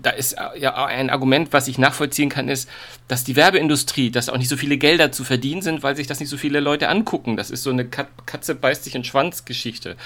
da 0.00 0.10
ist 0.10 0.34
äh, 0.34 0.58
ja 0.58 0.74
ein 0.86 1.10
Argument, 1.10 1.52
was 1.52 1.68
ich 1.68 1.78
nachvollziehen 1.78 2.28
kann, 2.28 2.48
ist, 2.48 2.68
dass 3.08 3.24
die 3.24 3.36
Werbeindustrie, 3.36 4.10
dass 4.10 4.28
auch 4.28 4.38
nicht 4.38 4.48
so 4.48 4.56
viele 4.56 4.78
Gelder 4.78 5.12
zu 5.12 5.24
verdienen 5.24 5.62
sind, 5.62 5.82
weil 5.82 5.96
sich 5.96 6.06
das 6.06 6.20
nicht 6.20 6.28
so 6.28 6.36
viele 6.36 6.60
Leute 6.60 6.88
angucken. 6.88 7.36
Das 7.36 7.50
ist 7.50 7.62
so 7.62 7.70
eine 7.70 7.86
Katze 7.86 8.54
beißt 8.54 8.84
sich 8.84 8.94
in 8.94 9.04
Schwanz 9.04 9.44
Geschichte. 9.44 9.96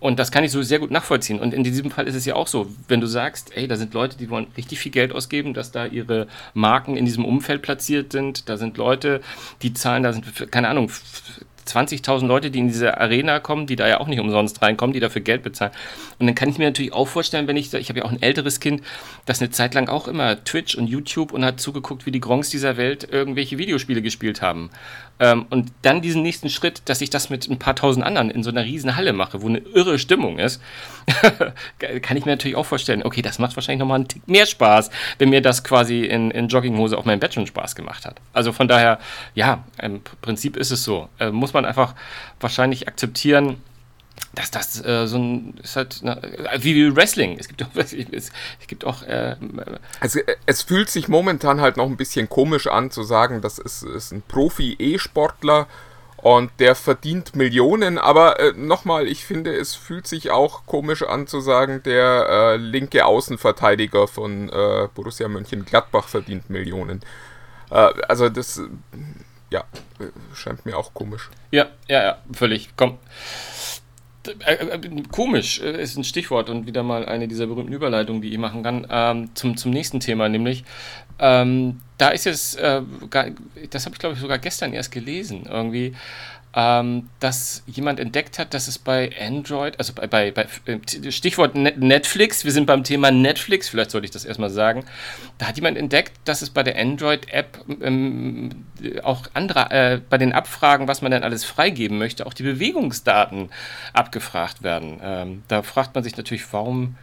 Und 0.00 0.18
das 0.18 0.32
kann 0.32 0.44
ich 0.44 0.50
so 0.50 0.62
sehr 0.62 0.78
gut 0.78 0.90
nachvollziehen. 0.90 1.38
Und 1.38 1.52
in 1.52 1.62
diesem 1.62 1.90
Fall 1.90 2.08
ist 2.08 2.14
es 2.14 2.24
ja 2.24 2.34
auch 2.34 2.46
so, 2.46 2.68
wenn 2.88 3.02
du 3.02 3.06
sagst, 3.06 3.54
ey, 3.54 3.68
da 3.68 3.76
sind 3.76 3.92
Leute, 3.92 4.16
die 4.16 4.30
wollen 4.30 4.46
richtig 4.56 4.78
viel 4.78 4.90
Geld 4.90 5.12
ausgeben, 5.12 5.52
dass 5.52 5.72
da 5.72 5.84
ihre 5.84 6.26
Marken 6.54 6.96
in 6.96 7.04
diesem 7.04 7.26
Umfeld 7.26 7.60
platziert 7.60 8.12
sind. 8.12 8.48
Da 8.48 8.56
sind 8.56 8.78
Leute, 8.78 9.20
die 9.60 9.74
zahlen, 9.74 10.02
da 10.02 10.14
sind, 10.14 10.50
keine 10.50 10.68
Ahnung, 10.68 10.90
20.000 11.70 12.26
Leute, 12.26 12.50
die 12.50 12.58
in 12.58 12.68
diese 12.68 12.98
Arena 12.98 13.38
kommen, 13.40 13.66
die 13.66 13.76
da 13.76 13.88
ja 13.88 14.00
auch 14.00 14.06
nicht 14.06 14.20
umsonst 14.20 14.60
reinkommen, 14.62 14.92
die 14.92 15.00
dafür 15.00 15.22
Geld 15.22 15.42
bezahlen. 15.42 15.72
Und 16.18 16.26
dann 16.26 16.34
kann 16.34 16.48
ich 16.48 16.58
mir 16.58 16.64
natürlich 16.64 16.92
auch 16.92 17.08
vorstellen, 17.08 17.46
wenn 17.46 17.56
ich, 17.56 17.72
ich 17.74 17.88
habe 17.88 18.00
ja 18.00 18.04
auch 18.04 18.12
ein 18.12 18.22
älteres 18.22 18.60
Kind, 18.60 18.82
das 19.26 19.40
eine 19.40 19.50
Zeit 19.50 19.74
lang 19.74 19.88
auch 19.88 20.08
immer 20.08 20.42
Twitch 20.44 20.74
und 20.74 20.86
YouTube 20.86 21.32
und 21.32 21.44
hat 21.44 21.60
zugeguckt, 21.60 22.06
wie 22.06 22.10
die 22.10 22.20
Gronks 22.20 22.50
dieser 22.50 22.76
Welt 22.76 23.08
irgendwelche 23.10 23.58
Videospiele 23.58 24.02
gespielt 24.02 24.42
haben. 24.42 24.70
Ähm, 25.20 25.46
und 25.50 25.70
dann 25.82 26.00
diesen 26.00 26.22
nächsten 26.22 26.48
Schritt, 26.48 26.82
dass 26.86 27.00
ich 27.02 27.10
das 27.10 27.30
mit 27.30 27.48
ein 27.48 27.58
paar 27.58 27.76
tausend 27.76 28.04
anderen 28.04 28.30
in 28.30 28.42
so 28.42 28.50
einer 28.50 28.64
riesen 28.64 28.96
Halle 28.96 29.12
mache, 29.12 29.42
wo 29.42 29.48
eine 29.48 29.58
irre 29.58 29.98
Stimmung 29.98 30.38
ist, 30.38 30.62
kann 32.02 32.16
ich 32.16 32.24
mir 32.24 32.32
natürlich 32.32 32.56
auch 32.56 32.66
vorstellen, 32.66 33.02
okay, 33.02 33.20
das 33.20 33.38
macht 33.38 33.54
wahrscheinlich 33.54 33.80
nochmal 33.80 33.96
einen 33.96 34.08
Tick 34.08 34.26
mehr 34.26 34.46
Spaß, 34.46 34.90
wenn 35.18 35.28
mir 35.28 35.42
das 35.42 35.62
quasi 35.62 36.04
in, 36.04 36.30
in 36.30 36.48
Jogginghose 36.48 36.96
auf 36.96 37.04
meinem 37.04 37.20
Bett 37.20 37.34
schon 37.34 37.46
Spaß 37.46 37.76
gemacht 37.76 38.06
hat. 38.06 38.16
Also 38.32 38.52
von 38.52 38.66
daher, 38.66 38.98
ja, 39.34 39.64
im 39.80 40.00
Prinzip 40.22 40.56
ist 40.56 40.70
es 40.70 40.82
so. 40.82 41.08
Äh, 41.18 41.30
muss 41.30 41.52
man 41.52 41.66
einfach 41.66 41.94
wahrscheinlich 42.40 42.88
akzeptieren, 42.88 43.58
dass 44.34 44.50
das 44.50 44.84
äh, 44.84 45.06
so 45.06 45.18
ein 45.18 45.58
ist 45.62 45.76
halt 45.76 46.00
na, 46.02 46.20
wie 46.58 46.94
Wrestling. 46.94 47.36
Es 47.38 47.48
gibt 47.48 47.62
auch, 47.62 47.68
es, 47.74 47.92
es 47.92 48.66
gibt 48.66 48.84
auch 48.84 49.02
äh, 49.02 49.36
also 50.00 50.20
äh, 50.20 50.36
es 50.46 50.62
fühlt 50.62 50.88
sich 50.88 51.08
momentan 51.08 51.60
halt 51.60 51.76
noch 51.76 51.86
ein 51.86 51.96
bisschen 51.96 52.28
komisch 52.28 52.66
an 52.66 52.90
zu 52.90 53.02
sagen, 53.02 53.40
das 53.40 53.58
ist, 53.58 53.82
ist 53.82 54.12
ein 54.12 54.22
Profi-E-Sportler 54.22 55.66
und 56.22 56.50
der 56.58 56.74
verdient 56.74 57.34
Millionen, 57.34 57.98
aber 57.98 58.38
äh, 58.38 58.52
nochmal, 58.52 59.08
ich 59.08 59.24
finde, 59.24 59.54
es 59.56 59.74
fühlt 59.74 60.06
sich 60.06 60.30
auch 60.30 60.66
komisch 60.66 61.02
an 61.02 61.26
zu 61.26 61.40
sagen, 61.40 61.82
der 61.82 62.26
äh, 62.28 62.56
linke 62.56 63.06
Außenverteidiger 63.06 64.06
von 64.06 64.50
äh, 64.50 64.88
Borussia 64.94 65.28
Mönchengladbach 65.28 66.08
verdient 66.08 66.50
Millionen. 66.50 67.00
Äh, 67.70 67.88
also 68.06 68.28
das, 68.28 68.60
ja, 69.50 69.64
scheint 70.34 70.66
mir 70.66 70.76
auch 70.76 70.92
komisch. 70.92 71.30
Ja, 71.52 71.68
ja, 71.88 72.02
ja, 72.02 72.18
völlig. 72.32 72.70
Komm. 72.76 72.98
Äh, 74.26 74.52
äh, 74.52 75.02
komisch 75.10 75.60
äh, 75.60 75.82
ist 75.82 75.96
ein 75.96 76.04
Stichwort 76.04 76.50
und 76.50 76.66
wieder 76.66 76.82
mal 76.82 77.06
eine 77.06 77.26
dieser 77.26 77.46
berühmten 77.46 77.72
Überleitungen, 77.72 78.20
die 78.20 78.30
ich 78.30 78.38
machen 78.38 78.62
kann, 78.62 78.86
ähm, 78.90 79.30
zum, 79.34 79.56
zum 79.56 79.70
nächsten 79.70 79.98
Thema, 80.00 80.28
nämlich 80.28 80.64
ähm, 81.18 81.80
da 81.96 82.08
ist 82.08 82.26
es, 82.26 82.54
äh, 82.54 82.82
das 83.70 83.86
habe 83.86 83.94
ich 83.94 83.98
glaube 83.98 84.14
ich 84.14 84.20
sogar 84.20 84.38
gestern 84.38 84.74
erst 84.74 84.92
gelesen, 84.92 85.46
irgendwie 85.48 85.94
ähm, 86.52 87.08
dass 87.20 87.62
jemand 87.66 88.00
entdeckt 88.00 88.38
hat, 88.38 88.54
dass 88.54 88.66
es 88.66 88.76
bei 88.78 89.10
Android, 89.20 89.78
also 89.78 89.92
bei, 89.92 90.08
bei, 90.08 90.32
bei 90.32 90.46
äh, 90.66 91.12
Stichwort 91.12 91.54
Netflix, 91.54 92.44
wir 92.44 92.50
sind 92.50 92.66
beim 92.66 92.82
Thema 92.82 93.12
Netflix, 93.12 93.68
vielleicht 93.68 93.92
sollte 93.92 94.06
ich 94.06 94.10
das 94.10 94.24
erstmal 94.24 94.50
sagen, 94.50 94.84
da 95.38 95.46
hat 95.46 95.56
jemand 95.56 95.78
entdeckt, 95.78 96.12
dass 96.24 96.42
es 96.42 96.50
bei 96.50 96.64
der 96.64 96.76
Android-App 96.76 97.64
ähm, 97.82 98.50
auch 99.04 99.26
andere, 99.34 99.70
äh, 99.70 100.00
bei 100.10 100.18
den 100.18 100.32
Abfragen, 100.32 100.88
was 100.88 101.02
man 101.02 101.12
denn 101.12 101.22
alles 101.22 101.44
freigeben 101.44 101.98
möchte, 101.98 102.26
auch 102.26 102.34
die 102.34 102.42
Bewegungsdaten 102.42 103.50
abgefragt 103.92 104.64
werden. 104.64 104.98
Ähm, 105.02 105.42
da 105.46 105.62
fragt 105.62 105.94
man 105.94 106.02
sich 106.02 106.16
natürlich, 106.16 106.52
warum, 106.52 106.96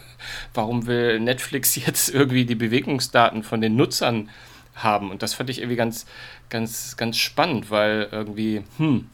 warum 0.54 0.86
will 0.86 1.20
Netflix 1.20 1.76
jetzt 1.76 2.08
irgendwie 2.08 2.46
die 2.46 2.54
Bewegungsdaten 2.54 3.42
von 3.42 3.60
den 3.60 3.76
Nutzern 3.76 4.30
haben? 4.74 5.10
Und 5.10 5.22
das 5.22 5.34
fand 5.34 5.50
ich 5.50 5.58
irgendwie 5.58 5.76
ganz 5.76 6.06
ganz, 6.54 6.96
ganz 6.96 7.16
spannend, 7.16 7.70
weil 7.70 8.08
irgendwie, 8.12 8.62
hm, 8.78 9.08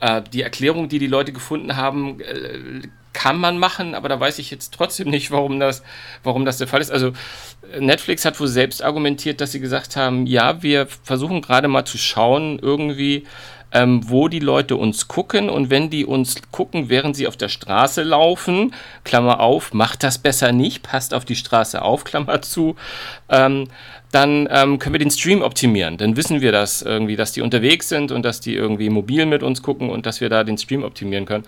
äh, 0.00 0.22
die 0.32 0.42
Erklärung, 0.42 0.88
die 0.88 0.98
die 0.98 1.06
Leute 1.06 1.32
gefunden 1.32 1.76
haben, 1.76 2.20
äh, 2.20 2.82
kann 3.12 3.38
man 3.38 3.58
machen, 3.58 3.94
aber 3.94 4.10
da 4.10 4.20
weiß 4.20 4.38
ich 4.40 4.50
jetzt 4.50 4.74
trotzdem 4.74 5.08
nicht, 5.08 5.30
warum 5.30 5.58
das, 5.58 5.82
warum 6.22 6.44
das 6.44 6.58
der 6.58 6.68
Fall 6.68 6.82
ist. 6.82 6.90
Also 6.90 7.12
Netflix 7.78 8.26
hat 8.26 8.38
wohl 8.38 8.46
selbst 8.46 8.84
argumentiert, 8.84 9.40
dass 9.40 9.52
sie 9.52 9.60
gesagt 9.60 9.96
haben, 9.96 10.26
ja, 10.26 10.62
wir 10.62 10.86
versuchen 10.86 11.40
gerade 11.40 11.66
mal 11.66 11.86
zu 11.86 11.96
schauen, 11.96 12.58
irgendwie, 12.58 13.24
ähm, 13.72 14.02
wo 14.10 14.28
die 14.28 14.38
Leute 14.38 14.76
uns 14.76 15.08
gucken 15.08 15.48
und 15.48 15.70
wenn 15.70 15.88
die 15.88 16.04
uns 16.04 16.36
gucken, 16.50 16.90
während 16.90 17.16
sie 17.16 17.26
auf 17.26 17.38
der 17.38 17.48
Straße 17.48 18.02
laufen, 18.02 18.74
Klammer 19.02 19.40
auf, 19.40 19.72
macht 19.72 20.02
das 20.02 20.18
besser 20.18 20.52
nicht, 20.52 20.82
passt 20.82 21.14
auf 21.14 21.24
die 21.24 21.36
Straße 21.36 21.80
auf, 21.80 22.04
Klammer 22.04 22.42
zu, 22.42 22.76
ähm, 23.30 23.68
dann 24.12 24.48
ähm, 24.50 24.78
können 24.78 24.94
wir 24.94 24.98
den 24.98 25.10
Stream 25.10 25.42
optimieren. 25.42 25.96
Dann 25.96 26.16
wissen 26.16 26.40
wir 26.40 26.52
das 26.52 26.82
irgendwie, 26.82 27.16
dass 27.16 27.32
die 27.32 27.40
unterwegs 27.40 27.88
sind 27.88 28.12
und 28.12 28.22
dass 28.22 28.40
die 28.40 28.54
irgendwie 28.54 28.88
mobil 28.88 29.26
mit 29.26 29.42
uns 29.42 29.62
gucken 29.62 29.90
und 29.90 30.06
dass 30.06 30.20
wir 30.20 30.28
da 30.28 30.44
den 30.44 30.58
Stream 30.58 30.84
optimieren 30.84 31.26
können. 31.26 31.44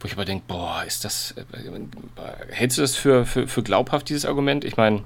Wo 0.00 0.06
ich 0.06 0.12
aber 0.14 0.24
denke, 0.24 0.44
boah, 0.48 0.82
ist 0.86 1.04
das, 1.04 1.34
äh, 1.36 2.50
hältst 2.50 2.78
du 2.78 2.82
das 2.82 2.96
für, 2.96 3.24
für, 3.24 3.46
für 3.46 3.62
glaubhaft, 3.62 4.08
dieses 4.08 4.26
Argument? 4.26 4.64
Ich 4.64 4.76
meine, 4.76 5.02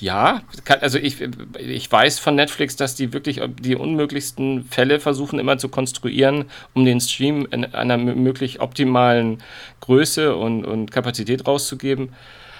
ja, 0.00 0.42
also 0.80 0.98
ich, 0.98 1.16
ich 1.58 1.90
weiß 1.90 2.18
von 2.18 2.34
Netflix, 2.34 2.76
dass 2.76 2.94
die 2.94 3.12
wirklich 3.12 3.40
die 3.60 3.74
unmöglichsten 3.76 4.64
Fälle 4.64 5.00
versuchen 5.00 5.38
immer 5.38 5.58
zu 5.58 5.68
konstruieren, 5.68 6.46
um 6.74 6.84
den 6.84 7.00
Stream 7.00 7.46
in 7.50 7.74
einer 7.74 7.96
möglich 7.96 8.60
optimalen 8.60 9.42
Größe 9.80 10.36
und, 10.36 10.64
und 10.64 10.90
Kapazität 10.90 11.46
rauszugeben. 11.46 12.10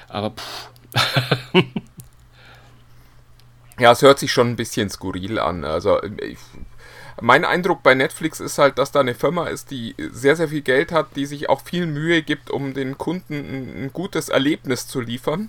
Aber 0.09 0.31
puh. 0.31 1.63
Ja, 3.79 3.93
es 3.93 4.03
hört 4.03 4.19
sich 4.19 4.33
schon 4.33 4.51
ein 4.51 4.57
bisschen 4.57 4.89
skurril 4.89 5.39
an. 5.39 5.65
Also 5.65 6.01
ich, 6.03 6.39
Mein 7.21 7.45
Eindruck 7.45 7.83
bei 7.83 7.95
Netflix 7.95 8.41
ist 8.41 8.59
halt, 8.59 8.79
dass 8.79 8.93
da 8.93 9.01
eine 9.01 9.15
Firma 9.15 9.47
ist, 9.49 9.71
die 9.71 9.95
sehr, 9.99 10.37
sehr 10.37 10.49
viel 10.49 10.63
Geld 10.63 10.93
hat, 10.93 11.17
die 11.17 11.27
sich 11.27 11.49
auch 11.49 11.63
viel 11.63 11.87
Mühe 11.87 12.23
gibt, 12.23 12.51
um 12.51 12.75
den 12.75 12.99
Kunden 12.99 13.35
ein, 13.35 13.85
ein 13.85 13.93
gutes 13.93 14.29
Erlebnis 14.29 14.89
zu 14.89 15.01
liefern. 15.01 15.49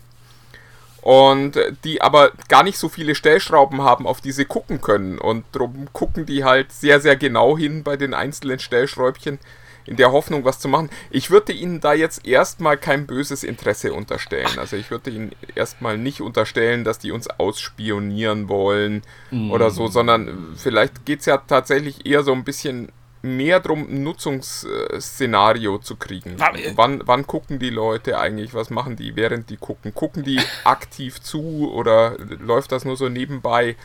Und 1.01 1.59
die 1.83 2.01
aber 2.01 2.31
gar 2.47 2.63
nicht 2.63 2.79
so 2.79 2.89
viele 2.89 3.13
Stellschrauben 3.13 3.81
haben, 3.83 4.07
auf 4.07 4.21
die 4.21 4.31
sie 4.31 4.45
gucken 4.45 4.81
können. 4.81 5.19
Und 5.19 5.45
darum 5.51 5.87
gucken 5.93 6.25
die 6.25 6.43
halt 6.43 6.71
sehr, 6.71 6.99
sehr 6.99 7.15
genau 7.15 7.57
hin 7.57 7.83
bei 7.83 7.95
den 7.95 8.15
einzelnen 8.15 8.59
Stellschräubchen 8.59 9.39
in 9.85 9.95
der 9.95 10.11
Hoffnung, 10.11 10.45
was 10.45 10.59
zu 10.59 10.67
machen. 10.67 10.89
Ich 11.11 11.29
würde 11.29 11.53
Ihnen 11.53 11.79
da 11.79 11.93
jetzt 11.93 12.25
erstmal 12.25 12.77
kein 12.77 13.05
böses 13.05 13.43
Interesse 13.43 13.93
unterstellen. 13.93 14.57
Also 14.57 14.75
ich 14.75 14.91
würde 14.91 15.11
Ihnen 15.11 15.31
erstmal 15.55 15.97
nicht 15.97 16.21
unterstellen, 16.21 16.83
dass 16.83 16.99
die 16.99 17.11
uns 17.11 17.29
ausspionieren 17.29 18.49
wollen 18.49 19.03
mm. 19.31 19.51
oder 19.51 19.69
so, 19.69 19.87
sondern 19.87 20.55
vielleicht 20.55 21.05
geht 21.05 21.19
es 21.19 21.25
ja 21.27 21.37
tatsächlich 21.37 22.05
eher 22.05 22.23
so 22.23 22.33
ein 22.33 22.43
bisschen 22.43 22.91
mehr 23.25 23.59
darum, 23.59 23.87
ein 23.89 24.03
Nutzungsszenario 24.03 25.79
zu 25.79 25.95
kriegen. 25.95 26.35
Wann, 26.75 27.01
wann 27.05 27.27
gucken 27.27 27.59
die 27.59 27.71
Leute 27.71 28.19
eigentlich? 28.19 28.53
Was 28.53 28.69
machen 28.69 28.95
die, 28.95 29.15
während 29.15 29.49
die 29.49 29.57
gucken? 29.57 29.93
Gucken 29.93 30.23
die 30.23 30.39
aktiv 30.63 31.21
zu 31.21 31.71
oder 31.71 32.17
läuft 32.19 32.71
das 32.71 32.85
nur 32.85 32.95
so 32.95 33.09
nebenbei? 33.09 33.75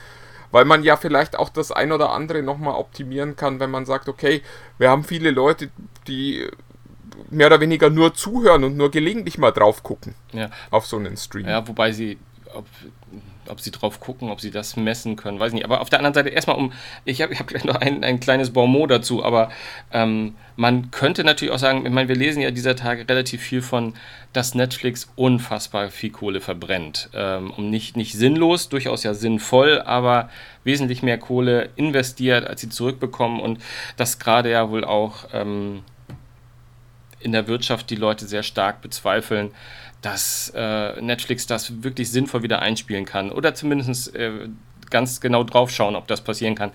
Weil 0.50 0.64
man 0.64 0.82
ja 0.82 0.96
vielleicht 0.96 1.38
auch 1.38 1.48
das 1.48 1.72
ein 1.72 1.92
oder 1.92 2.10
andere 2.10 2.42
nochmal 2.42 2.74
optimieren 2.74 3.36
kann, 3.36 3.60
wenn 3.60 3.70
man 3.70 3.86
sagt, 3.86 4.08
okay, 4.08 4.42
wir 4.78 4.90
haben 4.90 5.04
viele 5.04 5.30
Leute, 5.30 5.70
die 6.06 6.48
mehr 7.30 7.46
oder 7.46 7.60
weniger 7.60 7.90
nur 7.90 8.14
zuhören 8.14 8.64
und 8.64 8.76
nur 8.76 8.90
gelegentlich 8.90 9.38
mal 9.38 9.52
drauf 9.52 9.82
gucken 9.82 10.14
ja. 10.32 10.50
auf 10.70 10.86
so 10.86 10.96
einen 10.96 11.16
Stream. 11.16 11.46
Ja, 11.46 11.66
wobei 11.66 11.92
sie, 11.92 12.18
ob, 12.54 12.66
ob 13.50 13.60
sie 13.60 13.70
drauf 13.70 14.00
gucken, 14.00 14.30
ob 14.30 14.40
sie 14.40 14.50
das 14.50 14.76
messen 14.76 15.16
können, 15.16 15.38
weiß 15.38 15.48
ich 15.48 15.54
nicht. 15.54 15.64
Aber 15.64 15.80
auf 15.80 15.90
der 15.90 15.98
anderen 15.98 16.14
Seite 16.14 16.28
erstmal 16.28 16.56
um, 16.56 16.72
ich 17.04 17.22
habe 17.22 17.32
ich 17.32 17.40
hab 17.40 17.64
noch 17.64 17.76
ein, 17.76 18.04
ein 18.04 18.20
kleines 18.20 18.50
Bonmot 18.50 18.90
dazu, 18.90 19.24
aber 19.24 19.50
ähm, 19.92 20.34
man 20.56 20.90
könnte 20.90 21.24
natürlich 21.24 21.52
auch 21.52 21.58
sagen, 21.58 21.86
ich 21.86 21.92
meine, 21.92 22.08
wir 22.08 22.16
lesen 22.16 22.42
ja 22.42 22.50
dieser 22.50 22.76
Tage 22.76 23.08
relativ 23.08 23.42
viel 23.42 23.62
von, 23.62 23.94
dass 24.32 24.54
Netflix 24.54 25.10
unfassbar 25.16 25.90
viel 25.90 26.10
Kohle 26.10 26.40
verbrennt. 26.40 27.10
Ähm, 27.14 27.50
um 27.50 27.70
nicht, 27.70 27.96
nicht 27.96 28.14
sinnlos, 28.14 28.68
durchaus 28.68 29.02
ja 29.02 29.14
sinnvoll, 29.14 29.80
aber 29.80 30.30
wesentlich 30.64 31.02
mehr 31.02 31.18
Kohle 31.18 31.70
investiert, 31.76 32.46
als 32.46 32.60
sie 32.60 32.68
zurückbekommen 32.68 33.40
und 33.40 33.60
das 33.96 34.18
gerade 34.18 34.50
ja 34.50 34.70
wohl 34.70 34.84
auch 34.84 35.28
ähm, 35.32 35.82
in 37.20 37.32
der 37.32 37.46
Wirtschaft 37.46 37.90
die 37.90 37.96
Leute 37.96 38.26
sehr 38.26 38.42
stark 38.42 38.82
bezweifeln, 38.82 39.52
dass 40.02 40.52
äh, 40.54 41.00
Netflix 41.00 41.46
das 41.46 41.82
wirklich 41.82 42.10
sinnvoll 42.10 42.42
wieder 42.42 42.60
einspielen 42.60 43.04
kann 43.04 43.30
oder 43.30 43.54
zumindest 43.54 44.14
äh, 44.14 44.48
ganz 44.90 45.20
genau 45.20 45.44
drauf 45.44 45.70
schauen, 45.70 45.96
ob 45.96 46.06
das 46.08 46.20
passieren 46.22 46.54
kann. 46.54 46.72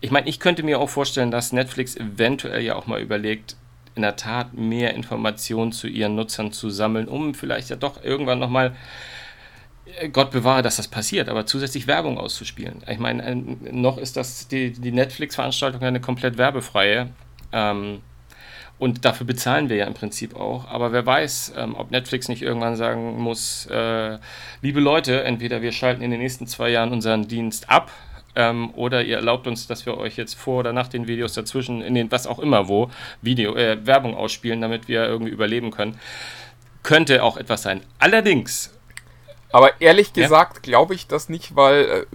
Ich 0.00 0.10
meine, 0.10 0.28
ich 0.28 0.40
könnte 0.40 0.62
mir 0.62 0.80
auch 0.80 0.88
vorstellen, 0.88 1.30
dass 1.30 1.52
Netflix 1.52 1.96
eventuell 1.96 2.62
ja 2.62 2.74
auch 2.74 2.86
mal 2.86 3.00
überlegt, 3.00 3.56
in 3.94 4.02
der 4.02 4.16
Tat 4.16 4.54
mehr 4.54 4.94
Informationen 4.94 5.72
zu 5.72 5.86
ihren 5.86 6.14
Nutzern 6.14 6.52
zu 6.52 6.70
sammeln, 6.70 7.08
um 7.08 7.34
vielleicht 7.34 7.70
ja 7.70 7.76
doch 7.76 8.02
irgendwann 8.02 8.38
nochmal, 8.38 8.74
äh, 10.00 10.08
Gott 10.08 10.30
bewahre, 10.30 10.62
dass 10.62 10.76
das 10.76 10.88
passiert, 10.88 11.28
aber 11.28 11.46
zusätzlich 11.46 11.86
Werbung 11.86 12.18
auszuspielen. 12.18 12.82
Ich 12.88 12.98
meine, 12.98 13.36
noch 13.70 13.98
ist 13.98 14.16
das 14.16 14.48
die, 14.48 14.72
die 14.72 14.92
Netflix-Veranstaltung 14.92 15.82
eine 15.82 16.00
komplett 16.00 16.38
werbefreie. 16.38 17.10
Ähm, 17.52 18.00
und 18.82 19.04
dafür 19.04 19.24
bezahlen 19.24 19.68
wir 19.68 19.76
ja 19.76 19.86
im 19.86 19.94
Prinzip 19.94 20.34
auch. 20.34 20.68
Aber 20.68 20.90
wer 20.90 21.06
weiß, 21.06 21.52
ähm, 21.56 21.76
ob 21.76 21.92
Netflix 21.92 22.26
nicht 22.26 22.42
irgendwann 22.42 22.74
sagen 22.74 23.16
muss, 23.16 23.66
äh, 23.66 24.18
liebe 24.60 24.80
Leute, 24.80 25.22
entweder 25.22 25.62
wir 25.62 25.70
schalten 25.70 26.02
in 26.02 26.10
den 26.10 26.18
nächsten 26.18 26.48
zwei 26.48 26.70
Jahren 26.70 26.90
unseren 26.90 27.28
Dienst 27.28 27.70
ab 27.70 27.92
ähm, 28.34 28.74
oder 28.74 29.04
ihr 29.04 29.18
erlaubt 29.18 29.46
uns, 29.46 29.68
dass 29.68 29.86
wir 29.86 29.96
euch 29.98 30.16
jetzt 30.16 30.34
vor 30.34 30.58
oder 30.58 30.72
nach 30.72 30.88
den 30.88 31.06
Videos 31.06 31.32
dazwischen, 31.34 31.80
in 31.80 31.94
den 31.94 32.10
was 32.10 32.26
auch 32.26 32.40
immer 32.40 32.66
wo, 32.66 32.90
Video, 33.20 33.54
äh, 33.54 33.86
Werbung 33.86 34.16
ausspielen, 34.16 34.60
damit 34.60 34.88
wir 34.88 35.04
irgendwie 35.04 35.30
überleben 35.30 35.70
können. 35.70 35.96
Könnte 36.82 37.22
auch 37.22 37.36
etwas 37.36 37.62
sein. 37.62 37.82
Allerdings. 38.00 38.76
Aber 39.52 39.80
ehrlich 39.80 40.12
gesagt 40.12 40.56
ja? 40.56 40.62
glaube 40.62 40.96
ich 40.96 41.06
das 41.06 41.28
nicht, 41.28 41.54
weil 41.54 41.84
äh, 41.84 42.06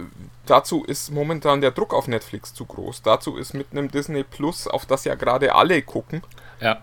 dazu 0.44 0.84
ist 0.84 1.12
momentan 1.12 1.62
der 1.62 1.70
Druck 1.70 1.94
auf 1.94 2.08
Netflix 2.08 2.52
zu 2.52 2.66
groß. 2.66 3.00
Dazu 3.00 3.38
ist 3.38 3.54
mit 3.54 3.68
einem 3.70 3.90
Disney 3.90 4.22
Plus, 4.22 4.68
auf 4.68 4.84
das 4.84 5.04
ja 5.04 5.14
gerade 5.14 5.54
alle 5.54 5.80
gucken, 5.80 6.20
ja. 6.60 6.78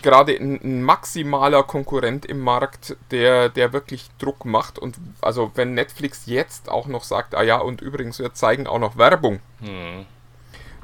Gerade 0.00 0.32
ein, 0.32 0.82
maximaler 0.82 1.64
Konkurrent 1.64 2.24
im 2.24 2.40
Markt, 2.40 2.96
der, 3.10 3.48
der 3.48 3.72
wirklich 3.72 4.08
Druck 4.18 4.44
macht. 4.44 4.78
Und 4.78 4.96
also 5.20 5.50
wenn 5.54 5.74
Netflix 5.74 6.26
jetzt 6.26 6.70
auch 6.70 6.86
noch 6.86 7.04
sagt, 7.04 7.34
ah 7.34 7.42
ja, 7.42 7.58
und 7.58 7.82
übrigens, 7.82 8.18
wir 8.18 8.32
zeigen 8.32 8.66
auch 8.66 8.78
noch 8.78 8.96
Werbung, 8.96 9.40
hm. 9.60 10.06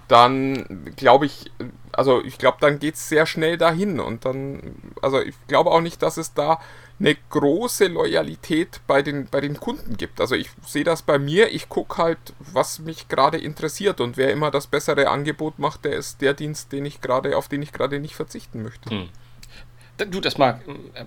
dann 0.08 0.92
glaube 0.96 1.26
ich, 1.26 1.50
also 1.92 2.22
ich 2.22 2.38
glaube, 2.38 2.58
dann 2.60 2.80
geht 2.80 2.94
es 2.94 3.08
sehr 3.08 3.24
schnell 3.24 3.56
dahin. 3.56 4.00
Und 4.00 4.24
dann, 4.24 4.74
also 5.00 5.20
ich 5.20 5.34
glaube 5.46 5.70
auch 5.70 5.80
nicht, 5.80 6.02
dass 6.02 6.16
es 6.16 6.34
da 6.34 6.60
eine 7.00 7.16
große 7.30 7.86
Loyalität 7.86 8.80
bei 8.86 9.02
den, 9.02 9.26
bei 9.26 9.40
den 9.40 9.58
Kunden 9.60 9.96
gibt. 9.96 10.20
Also 10.20 10.34
ich 10.34 10.50
sehe 10.66 10.84
das 10.84 11.02
bei 11.02 11.18
mir, 11.18 11.52
ich 11.52 11.68
gucke 11.68 12.02
halt, 12.02 12.18
was 12.38 12.80
mich 12.80 13.08
gerade 13.08 13.38
interessiert 13.38 14.00
und 14.00 14.16
wer 14.16 14.32
immer 14.32 14.50
das 14.50 14.66
bessere 14.66 15.08
Angebot 15.08 15.58
macht, 15.58 15.84
der 15.84 15.92
ist 15.92 16.20
der 16.20 16.34
Dienst, 16.34 16.72
den 16.72 16.86
ich 16.86 17.00
gerade, 17.00 17.36
auf 17.36 17.48
den 17.48 17.62
ich 17.62 17.72
gerade 17.72 18.00
nicht 18.00 18.16
verzichten 18.16 18.62
möchte. 18.62 18.90
Hm. 18.90 19.08
Du, 20.10 20.20
das 20.20 20.38
mag, 20.38 20.60
äh, 20.94 21.04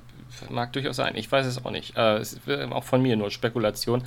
mag 0.49 0.73
durchaus 0.73 0.97
sein. 0.97 1.15
Ich 1.15 1.31
weiß 1.31 1.45
es 1.45 1.63
auch 1.63 1.71
nicht. 1.71 1.95
Äh, 1.95 2.21
ist 2.21 2.39
auch 2.71 2.83
von 2.83 3.01
mir 3.01 3.15
nur 3.15 3.31
Spekulation 3.31 4.03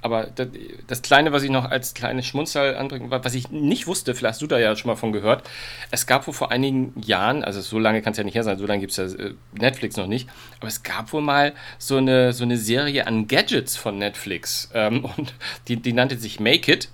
aber 0.00 0.26
das, 0.26 0.48
das, 0.86 1.02
Kleine, 1.02 1.32
was 1.32 1.42
ich 1.42 1.50
noch 1.50 1.64
als 1.64 1.94
kleines 1.94 2.26
Schmunzel 2.26 2.76
anbringen 2.76 3.10
was 3.10 3.34
ich 3.34 3.50
nicht 3.50 3.86
wusste, 3.86 4.14
vielleicht 4.14 4.34
hast 4.34 4.42
du 4.42 4.46
da 4.46 4.58
ja 4.58 4.76
schon 4.76 4.88
mal 4.88 4.96
von 4.96 5.12
gehört, 5.12 5.48
es 5.90 6.06
gab 6.06 6.26
wohl 6.26 6.34
vor 6.34 6.52
einigen 6.52 6.92
Jahren, 7.00 7.42
also 7.42 7.60
so 7.60 7.78
lange 7.78 8.02
kann 8.02 8.12
es 8.12 8.18
ja 8.18 8.24
nicht 8.24 8.34
her 8.34 8.44
sein, 8.44 8.58
so 8.58 8.66
lange 8.66 8.80
gibt 8.80 8.96
es 8.96 8.96
ja 8.96 9.04
äh, 9.04 9.34
Netflix 9.52 9.96
noch 9.96 10.06
nicht, 10.06 10.28
aber 10.58 10.68
es 10.68 10.82
gab 10.82 11.12
wohl 11.12 11.22
mal 11.22 11.52
so 11.78 11.96
eine, 11.96 12.32
so 12.32 12.44
eine 12.44 12.56
Serie 12.56 13.06
an 13.06 13.26
Gadgets 13.26 13.76
von 13.76 13.98
Netflix 13.98 14.70
ähm, 14.74 15.04
und 15.16 15.34
die, 15.66 15.76
die 15.76 15.92
nannte 15.92 16.16
sich 16.16 16.40
Make 16.40 16.72
It. 16.72 16.88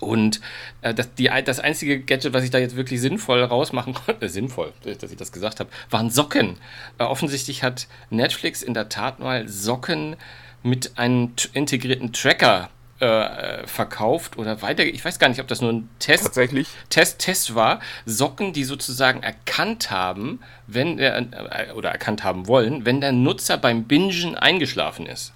Und 0.00 0.40
äh, 0.82 0.92
das, 0.92 1.14
die, 1.14 1.30
das 1.44 1.60
einzige 1.60 2.00
Gadget, 2.00 2.34
was 2.34 2.44
ich 2.44 2.50
da 2.50 2.58
jetzt 2.58 2.76
wirklich 2.76 3.00
sinnvoll 3.00 3.42
rausmachen 3.42 3.94
konnte, 4.06 4.26
äh, 4.26 4.28
sinnvoll, 4.28 4.72
dass 4.82 5.10
ich 5.10 5.16
das 5.16 5.32
gesagt 5.32 5.60
habe, 5.60 5.70
waren 5.88 6.10
Socken. 6.10 6.58
Äh, 6.98 7.04
offensichtlich 7.04 7.62
hat 7.62 7.86
Netflix 8.10 8.62
in 8.62 8.74
der 8.74 8.88
Tat 8.88 9.20
mal 9.20 9.48
Socken 9.48 10.16
mit 10.64 10.98
einem 10.98 11.34
integrierten 11.52 12.12
Tracker 12.12 12.70
äh, 13.00 13.66
verkauft 13.66 14.38
oder 14.38 14.62
weiter. 14.62 14.84
Ich 14.84 15.04
weiß 15.04 15.18
gar 15.18 15.28
nicht, 15.28 15.40
ob 15.40 15.46
das 15.46 15.60
nur 15.60 15.72
ein 15.72 15.88
Test, 15.98 16.24
Tatsächlich? 16.24 16.68
Test, 16.88 17.18
Test 17.18 17.54
war. 17.54 17.80
Socken, 18.06 18.52
die 18.52 18.64
sozusagen 18.64 19.22
erkannt 19.22 19.90
haben, 19.90 20.40
wenn 20.66 20.96
der, 20.96 21.18
äh, 21.18 21.72
oder 21.74 21.90
erkannt 21.90 22.24
haben 22.24 22.46
wollen, 22.48 22.86
wenn 22.86 23.00
der 23.00 23.12
Nutzer 23.12 23.58
beim 23.58 23.84
Bingen 23.84 24.36
eingeschlafen 24.36 25.06
ist. 25.06 25.32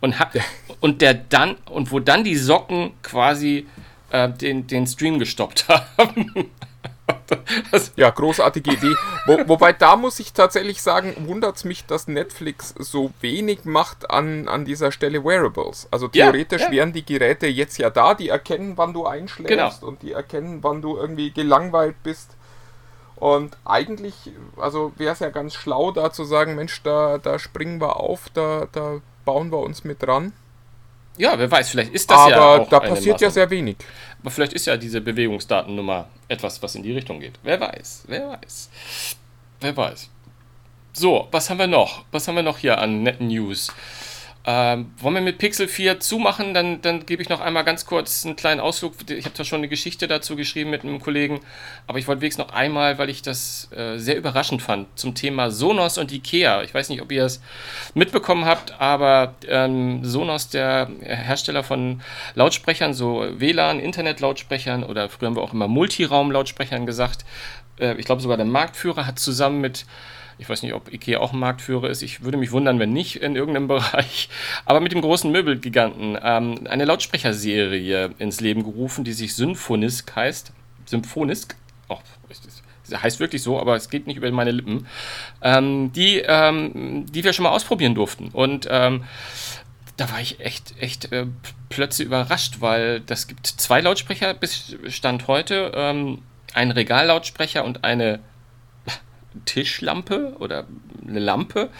Und, 0.00 0.18
ha, 0.18 0.28
ja. 0.32 0.42
und 0.80 1.02
der 1.02 1.14
dann, 1.14 1.54
und 1.66 1.92
wo 1.92 2.00
dann 2.00 2.24
die 2.24 2.36
Socken 2.36 2.92
quasi 3.02 3.66
äh, 4.10 4.28
den, 4.28 4.66
den 4.66 4.86
Stream 4.86 5.18
gestoppt 5.18 5.68
haben. 5.98 6.50
Ja, 7.96 8.10
großartige 8.10 8.72
Idee. 8.72 8.94
Wo, 9.26 9.48
wobei 9.48 9.72
da 9.72 9.96
muss 9.96 10.20
ich 10.20 10.32
tatsächlich 10.32 10.82
sagen, 10.82 11.14
wundert 11.26 11.56
es 11.56 11.64
mich, 11.64 11.84
dass 11.86 12.08
Netflix 12.08 12.74
so 12.78 13.12
wenig 13.20 13.64
macht 13.64 14.10
an, 14.10 14.48
an 14.48 14.64
dieser 14.64 14.92
Stelle 14.92 15.24
Wearables. 15.24 15.88
Also 15.90 16.08
theoretisch 16.08 16.62
ja, 16.62 16.68
ja. 16.68 16.72
wären 16.72 16.92
die 16.92 17.04
Geräte 17.04 17.46
jetzt 17.46 17.78
ja 17.78 17.90
da, 17.90 18.14
die 18.14 18.28
erkennen, 18.28 18.76
wann 18.76 18.92
du 18.92 19.06
einschläfst 19.06 19.80
genau. 19.80 19.90
und 19.90 20.02
die 20.02 20.12
erkennen, 20.12 20.62
wann 20.62 20.82
du 20.82 20.96
irgendwie 20.96 21.30
gelangweilt 21.30 21.96
bist. 22.02 22.36
Und 23.16 23.56
eigentlich, 23.64 24.32
also 24.56 24.92
wäre 24.96 25.12
es 25.12 25.20
ja 25.20 25.30
ganz 25.30 25.54
schlau, 25.54 25.92
da 25.92 26.12
zu 26.12 26.24
sagen, 26.24 26.56
Mensch, 26.56 26.82
da, 26.82 27.18
da 27.18 27.38
springen 27.38 27.80
wir 27.80 27.96
auf, 27.96 28.28
da, 28.34 28.66
da 28.72 29.00
bauen 29.24 29.52
wir 29.52 29.60
uns 29.60 29.84
mit 29.84 30.02
dran. 30.02 30.32
Ja, 31.18 31.38
wer 31.38 31.50
weiß, 31.50 31.70
vielleicht 31.70 31.92
ist 31.92 32.10
das 32.10 32.18
Aber 32.18 32.30
ja 32.30 32.40
auch 32.40 32.68
da 32.68 32.80
passiert 32.80 33.20
ja 33.20 33.30
sehr 33.30 33.48
wenig. 33.50 33.76
Aber 34.20 34.30
vielleicht 34.30 34.54
ist 34.54 34.66
ja 34.66 34.76
diese 34.76 35.00
Bewegungsdatennummer 35.00 36.08
etwas, 36.28 36.62
was 36.62 36.74
in 36.74 36.82
die 36.82 36.92
Richtung 36.92 37.20
geht. 37.20 37.38
Wer 37.42 37.60
weiß, 37.60 38.04
wer 38.06 38.28
weiß. 38.28 38.70
Wer 39.60 39.76
weiß. 39.76 40.08
So, 40.94 41.28
was 41.30 41.50
haben 41.50 41.58
wir 41.58 41.66
noch? 41.66 42.04
Was 42.12 42.28
haben 42.28 42.36
wir 42.36 42.42
noch 42.42 42.58
hier 42.58 42.78
an 42.78 43.02
netten 43.02 43.28
News? 43.28 43.72
Ähm, 44.44 44.92
wollen 44.98 45.14
wir 45.14 45.22
mit 45.22 45.38
Pixel 45.38 45.68
4 45.68 46.00
zumachen? 46.00 46.52
Dann, 46.52 46.82
dann 46.82 47.06
gebe 47.06 47.22
ich 47.22 47.28
noch 47.28 47.40
einmal 47.40 47.62
ganz 47.62 47.86
kurz 47.86 48.26
einen 48.26 48.34
kleinen 48.34 48.60
Ausflug. 48.60 48.94
Ich 49.08 49.24
habe 49.24 49.34
zwar 49.34 49.44
schon 49.44 49.58
eine 49.58 49.68
Geschichte 49.68 50.08
dazu 50.08 50.34
geschrieben 50.34 50.70
mit 50.70 50.82
einem 50.82 51.00
Kollegen, 51.00 51.40
aber 51.86 52.00
ich 52.00 52.08
wollte 52.08 52.22
wenigstens 52.22 52.48
noch 52.48 52.54
einmal, 52.54 52.98
weil 52.98 53.08
ich 53.08 53.22
das 53.22 53.70
äh, 53.72 53.98
sehr 53.98 54.16
überraschend 54.16 54.60
fand, 54.60 54.88
zum 54.98 55.14
Thema 55.14 55.52
Sonos 55.52 55.96
und 55.96 56.10
Ikea. 56.10 56.62
Ich 56.62 56.74
weiß 56.74 56.88
nicht, 56.88 57.02
ob 57.02 57.12
ihr 57.12 57.24
es 57.24 57.40
mitbekommen 57.94 58.44
habt, 58.44 58.80
aber 58.80 59.36
ähm, 59.46 60.04
Sonos, 60.04 60.48
der 60.48 60.90
Hersteller 61.00 61.62
von 61.62 62.02
Lautsprechern, 62.34 62.94
so 62.94 63.24
WLAN, 63.36 63.78
Internet-Lautsprechern 63.78 64.82
oder 64.82 65.08
früher 65.08 65.28
haben 65.28 65.36
wir 65.36 65.42
auch 65.42 65.52
immer 65.52 65.68
Multiraum-Lautsprechern 65.68 66.84
gesagt, 66.84 67.24
äh, 67.78 67.94
ich 67.94 68.06
glaube 68.06 68.20
sogar 68.20 68.36
der 68.36 68.46
Marktführer 68.46 69.06
hat 69.06 69.20
zusammen 69.20 69.60
mit 69.60 69.86
ich 70.38 70.48
weiß 70.48 70.62
nicht, 70.62 70.74
ob 70.74 70.92
IKEA 70.92 71.18
auch 71.18 71.32
ein 71.32 71.38
Marktführer 71.38 71.88
ist. 71.88 72.02
Ich 72.02 72.22
würde 72.22 72.38
mich 72.38 72.52
wundern, 72.52 72.78
wenn 72.78 72.92
nicht 72.92 73.16
in 73.16 73.36
irgendeinem 73.36 73.68
Bereich. 73.68 74.28
Aber 74.64 74.80
mit 74.80 74.92
dem 74.92 75.00
großen 75.00 75.30
Möbelgiganten 75.30 76.18
ähm, 76.22 76.66
eine 76.68 76.84
Lautsprecherserie 76.84 78.10
ins 78.18 78.40
Leben 78.40 78.62
gerufen, 78.64 79.04
die 79.04 79.12
sich 79.12 79.34
Symphonisk 79.34 80.14
heißt. 80.14 80.52
Symphonisk? 80.86 81.56
Oh, 81.88 81.98
heißt 83.00 83.20
wirklich 83.20 83.42
so, 83.42 83.60
aber 83.60 83.76
es 83.76 83.88
geht 83.90 84.06
nicht 84.06 84.16
über 84.16 84.30
meine 84.30 84.50
Lippen. 84.50 84.86
Ähm, 85.40 85.92
die, 85.92 86.18
ähm, 86.18 87.06
die 87.10 87.24
wir 87.24 87.32
schon 87.32 87.44
mal 87.44 87.50
ausprobieren 87.50 87.94
durften. 87.94 88.28
Und 88.28 88.66
ähm, 88.70 89.04
da 89.96 90.10
war 90.10 90.20
ich 90.20 90.40
echt, 90.40 90.74
echt 90.80 91.12
äh, 91.12 91.26
plötzlich 91.68 92.06
überrascht, 92.06 92.56
weil 92.60 93.00
das 93.00 93.28
gibt 93.28 93.46
zwei 93.46 93.80
Lautsprecher 93.80 94.34
bis 94.34 94.76
Stand 94.88 95.28
heute. 95.28 95.72
Ähm, 95.74 96.22
einen 96.54 96.70
Regallautsprecher 96.70 97.64
und 97.64 97.84
eine 97.84 98.20
Tischlampe 99.44 100.34
oder 100.38 100.66
eine 101.06 101.20
Lampe. 101.20 101.70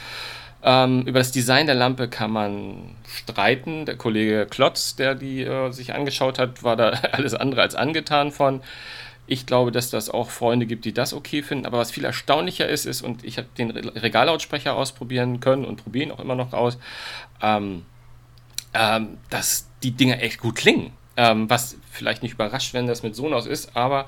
Ähm, 0.64 1.02
über 1.06 1.18
das 1.18 1.32
Design 1.32 1.66
der 1.66 1.74
Lampe 1.74 2.08
kann 2.08 2.30
man 2.30 2.94
streiten. 3.06 3.84
Der 3.84 3.96
Kollege 3.96 4.46
Klotz, 4.48 4.94
der 4.94 5.14
die 5.14 5.42
äh, 5.42 5.72
sich 5.72 5.94
angeschaut 5.94 6.38
hat, 6.38 6.62
war 6.62 6.76
da 6.76 6.90
alles 7.12 7.34
andere 7.34 7.62
als 7.62 7.74
angetan 7.74 8.30
von. 8.30 8.62
Ich 9.26 9.46
glaube, 9.46 9.72
dass 9.72 9.90
das 9.90 10.10
auch 10.10 10.30
Freunde 10.30 10.66
gibt, 10.66 10.84
die 10.84 10.92
das 10.92 11.14
okay 11.14 11.42
finden. 11.42 11.66
Aber 11.66 11.78
was 11.78 11.90
viel 11.90 12.04
erstaunlicher 12.04 12.68
ist, 12.68 12.86
ist, 12.86 13.02
und 13.02 13.24
ich 13.24 13.38
habe 13.38 13.48
den 13.56 13.70
Regallautsprecher 13.70 14.74
ausprobieren 14.74 15.40
können 15.40 15.64
und 15.64 15.82
probieren 15.82 16.10
auch 16.10 16.20
immer 16.20 16.34
noch 16.34 16.52
aus, 16.52 16.78
ähm, 17.40 17.84
ähm, 18.74 19.18
dass 19.30 19.68
die 19.82 19.92
Dinger 19.92 20.20
echt 20.20 20.40
gut 20.40 20.56
klingen. 20.56 20.92
Ähm, 21.16 21.48
was 21.50 21.76
vielleicht 21.90 22.22
nicht 22.22 22.32
überrascht, 22.32 22.72
wenn 22.72 22.86
das 22.86 23.02
mit 23.02 23.14
Sonos 23.14 23.46
ist, 23.46 23.76
aber 23.76 24.06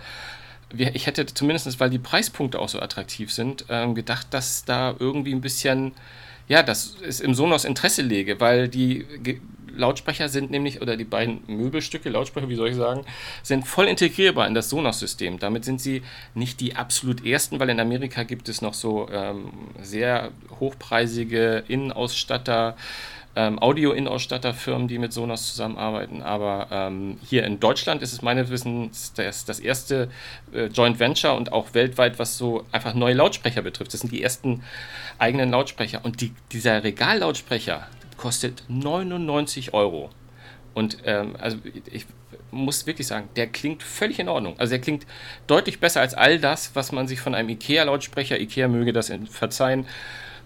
ich 0.77 1.07
hätte 1.07 1.27
zumindest, 1.27 1.81
weil 1.81 1.91
die 1.91 1.99
Preispunkte 1.99 2.59
auch 2.59 2.69
so 2.69 2.81
attraktiv 2.81 3.33
sind, 3.33 3.65
ähm, 3.69 3.95
gedacht, 3.95 4.29
dass 4.31 4.65
da 4.65 4.95
irgendwie 4.99 5.33
ein 5.33 5.41
bisschen, 5.41 5.93
ja, 6.49 6.63
dass 6.63 6.97
es 7.03 7.21
im 7.21 7.35
Sonos 7.35 7.65
Interesse 7.65 8.03
lege, 8.03 8.41
weil 8.41 8.69
die 8.69 9.07
Lautsprecher 9.77 10.29
sind 10.29 10.51
nämlich, 10.51 10.81
oder 10.81 10.97
die 10.97 11.05
beiden 11.05 11.41
Möbelstücke, 11.47 12.09
Lautsprecher, 12.09 12.49
wie 12.49 12.55
soll 12.55 12.69
ich 12.69 12.77
sagen, 12.77 13.05
sind 13.43 13.67
voll 13.67 13.87
integrierbar 13.87 14.47
in 14.47 14.55
das 14.55 14.71
Sonos-System. 14.71 15.39
Damit 15.39 15.65
sind 15.65 15.81
sie 15.81 16.03
nicht 16.35 16.61
die 16.61 16.77
absolut 16.77 17.25
ersten, 17.25 17.61
weil 17.61 17.71
in 17.71 17.81
Amerika 17.81 18.23
gibt 18.23 18.49
es 18.49 18.63
noch 18.63 18.75
so 18.75 19.09
ähm, 19.11 19.51
sehr 19.83 20.31
hochpreisige 20.61 21.65
Innenausstatter, 21.69 22.77
ähm, 23.37 23.59
Audio-Innenausstatterfirmen, 23.61 24.89
die 24.89 24.99
mit 24.99 25.13
Sonos 25.13 25.49
zusammenarbeiten. 25.49 26.23
Aber 26.23 26.69
ähm, 26.71 27.19
hier 27.27 27.45
in 27.45 27.61
Deutschland 27.61 28.03
ist 28.03 28.13
es 28.13 28.23
meines 28.23 28.51
Wissens 28.51 29.13
das, 29.15 29.45
das 29.45 29.61
erste 29.61 30.09
äh, 30.53 30.67
Joint 30.67 30.99
Venture 30.99 31.35
und 31.35 31.53
auch 31.53 31.75
weltweit, 31.75 32.19
was 32.19 32.39
so 32.39 32.65
einfach 32.73 32.95
neue 32.95 33.15
Lautsprecher 33.15 33.63
betrifft. 33.63 33.93
Das 33.93 34.01
sind 34.01 34.13
die 34.13 34.23
ersten 34.23 34.63
eigenen 35.19 35.51
Lautsprecher. 35.51 36.05
Und 36.05 36.21
die, 36.21 36.33
dieser 36.53 36.85
Regallautsprecher 36.85 37.87
kostet 38.17 38.65
99 38.69 39.75
Euro. 39.75 40.11
Und 40.75 40.99
ähm, 41.05 41.37
also 41.39 41.59
ich 41.93 42.07
muss 42.51 42.87
wirklich 42.87 43.07
sagen, 43.07 43.29
der 43.37 43.49
klingt 43.49 43.83
völlig 43.83 44.19
in 44.19 44.29
Ordnung. 44.29 44.59
Also 44.59 44.71
der 44.71 44.81
klingt 44.81 45.07
deutlich 45.47 45.81
besser 45.81 46.01
als 46.01 46.15
all 46.15 46.39
das, 46.39 46.75
was 46.75 46.93
man 46.93 47.09
sich 47.09 47.21
von 47.21 47.35
einem 47.35 47.49
IKEA-Lautsprecher, 47.49 48.41
IKEA 48.41 48.69
möge 48.69 48.93
das 48.93 49.13
verzeihen, 49.31 49.87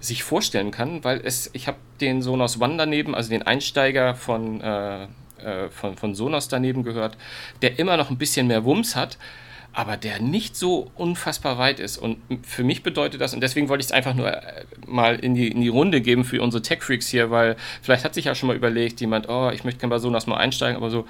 sich 0.00 0.22
vorstellen 0.22 0.70
kann, 0.70 1.04
weil 1.04 1.20
es, 1.24 1.50
ich 1.52 1.66
habe 1.66 1.78
den 2.00 2.22
Sonos 2.22 2.60
One 2.60 2.76
daneben, 2.76 3.14
also 3.14 3.30
den 3.30 3.42
Einsteiger 3.42 4.14
von, 4.14 4.60
äh, 4.60 5.04
äh, 5.04 5.68
von, 5.70 5.96
von 5.96 6.14
Sonos 6.14 6.48
daneben 6.48 6.84
gehört, 6.84 7.16
der 7.62 7.78
immer 7.78 7.96
noch 7.96 8.10
ein 8.10 8.18
bisschen 8.18 8.46
mehr 8.46 8.64
Wumms 8.64 8.96
hat, 8.96 9.18
aber 9.72 9.96
der 9.96 10.20
nicht 10.20 10.56
so 10.56 10.90
unfassbar 10.96 11.58
weit 11.58 11.78
ist. 11.78 11.98
Und 11.98 12.18
für 12.42 12.64
mich 12.64 12.82
bedeutet 12.82 13.20
das, 13.20 13.34
und 13.34 13.40
deswegen 13.40 13.68
wollte 13.68 13.82
ich 13.82 13.86
es 13.86 13.92
einfach 13.92 14.14
nur 14.14 14.32
äh, 14.32 14.64
mal 14.86 15.16
in 15.16 15.34
die, 15.34 15.48
in 15.48 15.60
die 15.60 15.68
Runde 15.68 16.00
geben 16.00 16.24
für 16.24 16.42
unsere 16.42 16.62
Tech-Freaks 16.62 17.08
hier, 17.08 17.30
weil 17.30 17.56
vielleicht 17.82 18.04
hat 18.04 18.14
sich 18.14 18.24
ja 18.24 18.34
schon 18.34 18.48
mal 18.48 18.56
überlegt, 18.56 19.00
jemand, 19.00 19.28
oh, 19.28 19.50
ich 19.50 19.64
möchte 19.64 19.80
gerne 19.80 19.94
bei 19.94 19.98
Sonos 19.98 20.26
mal 20.26 20.38
einsteigen, 20.38 20.76
aber 20.76 20.90
so 20.90 21.06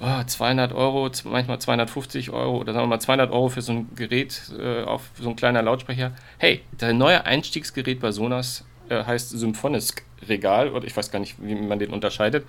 oh, 0.00 0.22
200 0.24 0.72
Euro, 0.72 1.10
manchmal 1.24 1.58
250 1.58 2.30
Euro 2.30 2.58
oder 2.58 2.72
sagen 2.72 2.84
wir 2.84 2.88
mal 2.88 3.00
200 3.00 3.30
Euro 3.32 3.48
für 3.48 3.62
so 3.62 3.72
ein 3.72 3.88
Gerät, 3.96 4.42
äh, 4.58 4.82
auf 4.82 5.10
so 5.20 5.28
ein 5.30 5.36
kleiner 5.36 5.62
Lautsprecher. 5.62 6.12
Hey, 6.38 6.60
der 6.80 6.92
neue 6.92 7.24
Einstiegsgerät 7.26 8.00
bei 8.00 8.12
Sonos 8.12 8.64
äh, 8.88 9.04
heißt 9.04 9.30
Symphonisk 9.30 10.04
Regal, 10.28 10.70
oder 10.70 10.86
ich 10.86 10.96
weiß 10.96 11.10
gar 11.10 11.18
nicht, 11.18 11.36
wie 11.38 11.54
man 11.54 11.78
den 11.78 11.90
unterscheidet, 11.90 12.46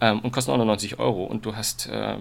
ähm, 0.00 0.20
und 0.20 0.32
kostet 0.32 0.52
99 0.52 0.98
Euro. 0.98 1.24
Und 1.24 1.46
du 1.46 1.56
hast 1.56 1.88
äh, 1.88 2.16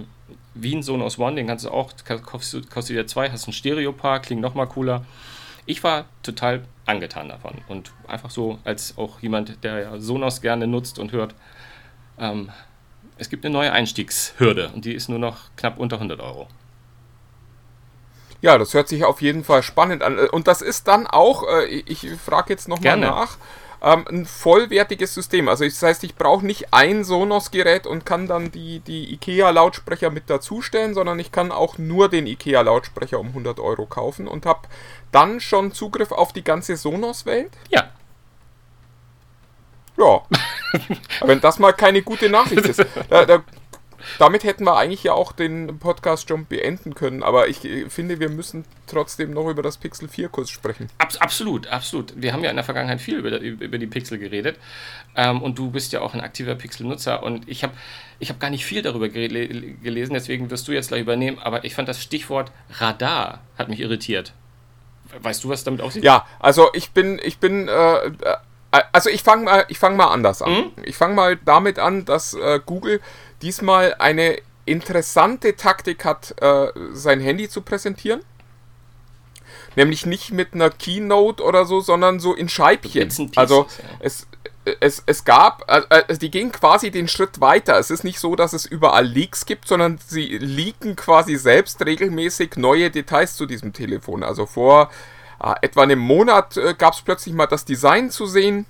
wie 0.53 0.75
ein 0.75 0.83
Sonos 0.83 1.17
One, 1.17 1.35
den 1.35 1.47
kannst 1.47 1.65
du 1.65 1.69
auch, 1.69 1.91
kostet, 2.23 2.69
kostet 2.69 2.95
dir 2.95 3.07
zwei, 3.07 3.29
hast 3.29 3.47
ein 3.47 3.53
Stereopaar, 3.53 4.19
klingt 4.19 4.41
nochmal 4.41 4.67
cooler. 4.67 5.05
Ich 5.65 5.83
war 5.83 6.05
total 6.23 6.65
angetan 6.85 7.29
davon 7.29 7.55
und 7.67 7.91
einfach 8.07 8.31
so 8.31 8.59
als 8.63 8.97
auch 8.97 9.19
jemand, 9.21 9.63
der 9.63 10.01
Sonos 10.01 10.41
gerne 10.41 10.67
nutzt 10.67 10.99
und 10.99 11.11
hört, 11.11 11.35
ähm, 12.19 12.49
es 13.17 13.29
gibt 13.29 13.45
eine 13.45 13.53
neue 13.53 13.71
Einstiegshürde 13.71 14.71
und 14.73 14.85
die 14.85 14.93
ist 14.93 15.07
nur 15.07 15.19
noch 15.19 15.37
knapp 15.55 15.77
unter 15.77 15.97
100 15.97 16.19
Euro. 16.19 16.47
Ja, 18.41 18.57
das 18.57 18.73
hört 18.73 18.87
sich 18.87 19.03
auf 19.03 19.21
jeden 19.21 19.43
Fall 19.43 19.61
spannend 19.61 20.01
an. 20.01 20.17
Und 20.17 20.47
das 20.47 20.63
ist 20.63 20.87
dann 20.87 21.05
auch, 21.05 21.47
äh, 21.47 21.65
ich 21.65 22.09
frage 22.13 22.51
jetzt 22.51 22.67
nochmal 22.67 22.97
nach, 22.97 23.37
ähm, 23.81 24.05
ein 24.07 24.25
vollwertiges 24.25 25.13
System. 25.13 25.47
Also 25.47 25.65
das 25.65 25.81
heißt, 25.81 26.03
ich 26.03 26.15
brauche 26.15 26.45
nicht 26.45 26.73
ein 26.73 27.03
Sonos-Gerät 27.03 27.87
und 27.87 28.05
kann 28.05 28.27
dann 28.27 28.51
die, 28.51 28.79
die 28.79 29.13
IKEA-Lautsprecher 29.13 30.11
mit 30.11 30.29
dazustellen, 30.29 30.93
sondern 30.93 31.19
ich 31.19 31.31
kann 31.31 31.51
auch 31.51 31.77
nur 31.77 32.09
den 32.09 32.27
IKEA-Lautsprecher 32.27 33.19
um 33.19 33.27
100 33.27 33.59
Euro 33.59 33.85
kaufen 33.85 34.27
und 34.27 34.45
habe 34.45 34.67
dann 35.11 35.39
schon 35.39 35.71
Zugriff 35.71 36.11
auf 36.11 36.31
die 36.31 36.43
ganze 36.43 36.77
Sonos-Welt. 36.77 37.51
Ja. 37.69 37.89
Ja. 39.97 40.21
Wenn 41.25 41.41
das 41.41 41.59
mal 41.59 41.73
keine 41.73 42.01
gute 42.01 42.29
Nachricht 42.29 42.65
ist. 42.65 42.85
Da, 43.09 43.25
da 43.25 43.43
damit 44.19 44.43
hätten 44.43 44.65
wir 44.65 44.77
eigentlich 44.77 45.03
ja 45.03 45.13
auch 45.13 45.31
den 45.31 45.79
Podcast 45.79 46.29
schon 46.29 46.45
beenden 46.45 46.95
können, 46.95 47.23
aber 47.23 47.47
ich 47.47 47.63
äh, 47.65 47.89
finde, 47.89 48.19
wir 48.19 48.29
müssen 48.29 48.65
trotzdem 48.87 49.31
noch 49.31 49.49
über 49.49 49.61
das 49.61 49.77
Pixel 49.77 50.07
4 50.07 50.29
kurz 50.29 50.49
sprechen. 50.49 50.89
Abs 50.97 51.17
absolut, 51.17 51.67
absolut. 51.67 52.13
Wir 52.15 52.33
haben 52.33 52.43
ja 52.43 52.49
in 52.49 52.55
der 52.55 52.65
Vergangenheit 52.65 53.01
viel 53.01 53.17
über, 53.17 53.39
über 53.39 53.77
die 53.77 53.87
Pixel 53.87 54.17
geredet 54.17 54.57
ähm, 55.15 55.41
und 55.41 55.57
du 55.57 55.71
bist 55.71 55.93
ja 55.93 56.01
auch 56.01 56.13
ein 56.13 56.21
aktiver 56.21 56.55
Pixel-Nutzer 56.55 57.23
und 57.23 57.47
ich 57.47 57.63
habe 57.63 57.73
ich 58.19 58.29
hab 58.29 58.39
gar 58.39 58.51
nicht 58.51 58.65
viel 58.65 58.83
darüber 58.83 59.09
gelesen, 59.09 60.13
deswegen 60.13 60.51
wirst 60.51 60.67
du 60.67 60.71
jetzt 60.71 60.89
gleich 60.89 61.01
übernehmen, 61.01 61.39
aber 61.39 61.65
ich 61.65 61.73
fand 61.73 61.89
das 61.89 62.01
Stichwort 62.01 62.51
Radar 62.69 63.41
hat 63.57 63.67
mich 63.67 63.79
irritiert. 63.79 64.33
Weißt 65.19 65.43
du, 65.43 65.49
was 65.49 65.63
damit 65.63 65.81
aussieht? 65.81 66.03
Ja, 66.03 66.25
also 66.39 66.69
ich 66.73 66.91
bin, 66.91 67.19
ich 67.23 67.39
bin, 67.39 67.67
äh, 67.67 67.95
äh 68.05 68.11
also 68.93 69.09
ich 69.09 69.23
fange 69.23 69.43
mal, 69.43 69.65
fang 69.73 69.97
mal 69.97 70.07
anders 70.07 70.41
an. 70.41 70.51
Mhm. 70.51 70.71
Ich 70.83 70.95
fange 70.95 71.13
mal 71.13 71.35
damit 71.35 71.77
an, 71.77 72.05
dass 72.05 72.33
äh, 72.33 72.59
Google 72.65 73.01
diesmal 73.41 73.95
eine 73.99 74.37
interessante 74.65 75.55
Taktik 75.55 76.05
hat, 76.05 76.35
äh, 76.41 76.67
sein 76.93 77.19
Handy 77.19 77.49
zu 77.49 77.61
präsentieren. 77.61 78.21
Nämlich 79.75 80.05
nicht 80.05 80.31
mit 80.31 80.53
einer 80.53 80.69
Keynote 80.69 81.43
oder 81.43 81.65
so, 81.65 81.79
sondern 81.79 82.19
so 82.19 82.33
in 82.33 82.49
Scheibchen. 82.49 83.03
Also 83.37 83.67
es, 83.99 84.27
es, 84.79 85.03
es 85.05 85.23
gab, 85.23 85.63
also 85.67 86.19
die 86.19 86.29
gehen 86.29 86.51
quasi 86.51 86.91
den 86.91 87.07
Schritt 87.07 87.41
weiter. 87.41 87.79
Es 87.79 87.89
ist 87.89 88.03
nicht 88.03 88.19
so, 88.19 88.35
dass 88.35 88.53
es 88.53 88.65
überall 88.65 89.05
Leaks 89.05 89.45
gibt, 89.45 89.67
sondern 89.67 89.97
sie 90.05 90.37
leaken 90.37 90.95
quasi 90.95 91.35
selbst 91.37 91.83
regelmäßig 91.85 92.57
neue 92.57 92.91
Details 92.91 93.35
zu 93.35 93.45
diesem 93.45 93.73
Telefon. 93.73 94.23
Also 94.23 94.45
vor 94.45 94.91
äh, 95.41 95.53
etwa 95.61 95.83
einem 95.83 95.99
Monat 95.99 96.57
äh, 96.57 96.75
gab 96.77 96.93
es 96.93 97.01
plötzlich 97.01 97.33
mal 97.33 97.47
das 97.47 97.65
Design 97.65 98.11
zu 98.11 98.25
sehen. 98.25 98.65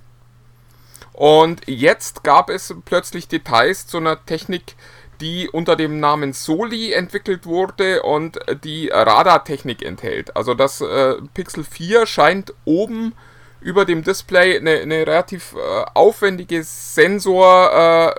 Und 1.14 1.62
jetzt 1.68 2.24
gab 2.24 2.49
es 2.49 2.74
plötzlich 2.86 3.28
Details 3.28 3.88
zu 3.88 3.97
einer 3.97 4.26
Technik, 4.26 4.76
die 5.20 5.49
unter 5.49 5.76
dem 5.76 5.99
Namen 5.99 6.34
Soli 6.34 6.93
entwickelt 6.93 7.45
wurde 7.45 8.01
und 8.01 8.39
die 8.64 8.88
Radartechnik 8.89 9.84
enthält. 9.84 10.36
Also 10.36 10.53
das 10.53 10.82
äh, 10.82 11.16
Pixel 11.34 11.64
4 11.64 12.05
scheint 12.07 12.53
oben 12.66 13.14
über 13.62 13.86
dem 13.86 14.03
Display 14.03 14.57
eine, 14.57 14.80
eine 14.80 15.05
relativ 15.05 15.53
äh, 15.53 15.86
aufwendige 15.93 16.64
Sensorbank 16.64 18.16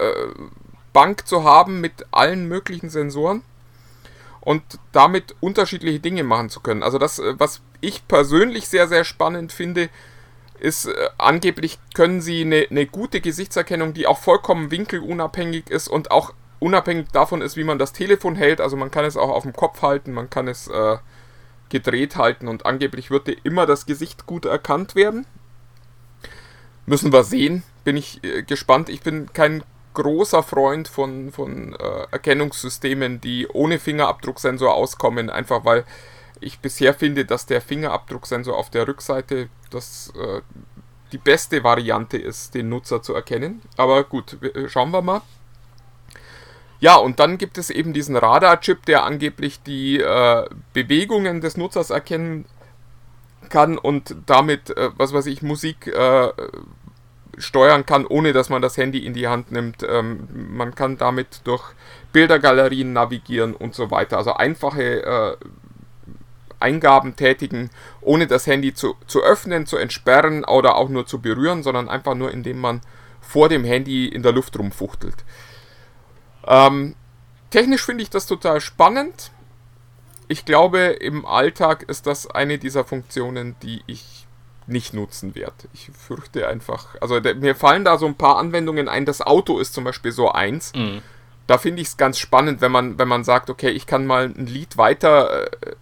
äh, 0.95 1.25
zu 1.25 1.45
haben 1.45 1.81
mit 1.81 2.07
allen 2.13 2.47
möglichen 2.47 2.91
Sensoren 2.91 3.43
und 4.41 4.63
damit 4.93 5.35
unterschiedliche 5.41 5.99
Dinge 6.01 6.23
machen 6.23 6.51
zu 6.51 6.61
können. 6.61 6.85
Also 6.85 6.99
das, 6.99 7.19
äh, 7.19 7.35
was 7.39 7.61
ich 7.81 8.07
persönlich 8.07 8.69
sehr, 8.69 8.87
sehr 8.87 9.05
spannend 9.05 9.53
finde, 9.53 9.89
ist, 10.63 10.87
äh, 10.87 11.09
angeblich 11.19 11.79
können 11.95 12.21
sie 12.21 12.43
eine, 12.43 12.67
eine 12.71 12.87
gute 12.87 13.21
Gesichtserkennung, 13.21 13.95
die 13.95 14.07
auch 14.07 14.19
vollkommen 14.19 14.71
winkelunabhängig 14.71 15.69
ist 15.69 15.89
und 15.89 16.11
auch 16.11 16.33
unabhängig 16.61 17.09
davon 17.13 17.43
ist, 17.43 17.57
wie 17.57 17.65
man 17.65 17.79
das 17.79 17.93
Telefon 17.93 18.37
hält. 18.37 18.61
Also 18.61 18.77
man 18.77 18.91
kann 18.91 19.05
es 19.05 19.17
auch 19.17 19.31
auf 19.31 19.43
dem 19.43 19.53
Kopf 19.53 19.83
halten, 19.83 20.13
man 20.13 20.31
kann 20.31 20.47
es 20.47 20.69
äh, 20.69 20.99
gedreht 21.69 22.17
halten 22.17 22.47
und 22.47 22.65
angeblich 22.65 23.11
wird 23.11 23.27
dir 23.27 23.37
immer 23.43 23.67
das 23.67 23.87
Gesicht 23.87 24.27
gut 24.27 24.45
erkannt 24.45 24.95
werden. 24.95 25.27
Müssen 26.87 27.13
wir 27.13 27.25
sehen. 27.25 27.65
Bin 27.85 27.97
ich 27.97 28.23
äh, 28.23 28.43
gespannt. 28.43 28.89
Ich 28.89 29.03
bin 29.03 29.33
kein 29.33 29.65
großer 29.95 30.43
Freund 30.43 30.87
von, 30.87 31.33
von 31.33 31.75
äh, 31.75 32.07
Erkennungssystemen, 32.13 33.21
die 33.21 33.49
ohne 33.49 33.79
Fingerabdrucksensor 33.81 34.73
auskommen, 34.73 35.29
einfach 35.29 35.65
weil 35.65 35.85
ich 36.43 36.61
bisher 36.61 36.95
finde, 36.95 37.25
dass 37.25 37.47
der 37.47 37.61
Fingerabdrucksensor 37.61 38.57
auf 38.57 38.71
der 38.71 38.87
Rückseite 38.87 39.49
das, 39.71 40.13
äh, 40.17 40.41
die 41.13 41.19
beste 41.19 41.63
Variante 41.65 42.19
ist, 42.19 42.55
den 42.55 42.69
Nutzer 42.69 43.03
zu 43.03 43.15
erkennen. 43.15 43.63
Aber 43.77 44.05
gut, 44.05 44.39
schauen 44.69 44.91
wir 44.91 45.03
mal. 45.03 45.23
Ja, 46.81 46.97
und 46.97 47.21
dann 47.21 47.39
gibt 47.39 47.59
es 47.59 47.71
eben 47.71 47.93
diesen 47.93 48.17
Radar-Chip, 48.17 48.85
der 48.87 49.05
angeblich 49.05 49.63
die 49.63 50.01
äh, 50.01 50.49
Bewegungen 50.73 51.41
des 51.41 51.57
Nutzers 51.57 51.91
erkennen 51.91 52.45
kann 53.51 53.79
und 53.79 54.17
damit, 54.27 54.71
äh, 54.71 54.91
was 54.97 55.13
weiß 55.13 55.27
ich, 55.27 55.43
Musik 55.43 55.87
äh, 55.87 56.33
steuern 57.39 57.87
kann, 57.87 58.05
ohne 58.05 58.33
dass 58.33 58.49
man 58.49 58.63
das 58.63 58.77
Handy 58.77 59.07
in 59.07 59.15
die 59.15 59.29
Hand 59.29 59.53
nimmt. 59.53 59.87
Ähm, 59.89 60.29
man 60.33 60.75
kann 60.75 60.99
damit 60.99 61.43
durch 61.45 61.63
Bildergalerien 62.13 62.93
navigieren 62.93 63.55
und 63.55 63.75
so 63.75 63.91
weiter. 63.91 64.19
Also 64.19 64.35
einfache 64.35 65.05
äh, 65.05 65.37
Eingaben 66.63 67.17
tätigen, 67.17 67.71
ohne 68.01 68.27
das 68.27 68.47
Handy 68.47 68.73
zu, 68.73 68.97
zu 69.07 69.23
öffnen, 69.23 69.67
zu 69.67 69.77
entsperren 69.77 70.45
oder 70.45 70.77
auch 70.77 70.89
nur 70.89 71.07
zu 71.07 71.21
berühren, 71.21 71.63
sondern 71.63 71.89
einfach 71.89 72.15
nur 72.15 72.31
indem 72.33 72.59
man 72.61 72.81
vor 73.21 73.49
dem 73.49 73.65
Handy 73.65 74.07
in 74.07 74.23
der 74.23 74.33
Luft 74.33 74.59
rumfuchtelt. 74.59 75.25
Ähm, 76.47 76.95
technisch 77.51 77.85
finde 77.85 78.03
ich 78.03 78.11
das 78.11 78.27
total 78.27 78.61
spannend. 78.61 79.31
Ich 80.29 80.45
glaube, 80.45 80.79
im 80.79 81.27
Alltag 81.27 81.83
ist 81.83 82.07
das 82.07 82.27
eine 82.27 82.59
dieser 82.59 82.85
Funktionen, 82.85 83.57
die 83.63 83.83
ich 83.87 84.27
nicht 84.67 84.95
nutzen 84.95 85.35
werde. 85.35 85.69
Ich 85.73 85.91
fürchte 85.91 86.49
einfach, 86.49 86.97
also 87.01 87.21
der, 87.21 87.35
mir 87.35 87.55
fallen 87.55 87.85
da 87.85 87.99
so 87.99 88.07
ein 88.07 88.15
paar 88.15 88.39
Anwendungen 88.39 88.89
ein. 88.89 89.05
Das 89.05 89.21
Auto 89.21 89.59
ist 89.59 89.75
zum 89.75 89.85
Beispiel 89.85 90.13
so 90.13 90.31
eins. 90.31 90.73
Mhm. 90.75 91.03
Da 91.47 91.59
finde 91.59 91.83
ich 91.83 91.89
es 91.89 91.97
ganz 91.97 92.19
spannend, 92.19 92.61
wenn 92.61 92.73
man, 92.73 92.99
wenn 92.99 93.09
man 93.09 93.25
sagt, 93.25 93.51
okay, 93.51 93.71
ich 93.71 93.87
kann 93.87 94.07
mal 94.07 94.27
ein 94.27 94.47
Lied 94.47 94.77
weiter, 94.77 95.53
äh, 95.53 95.75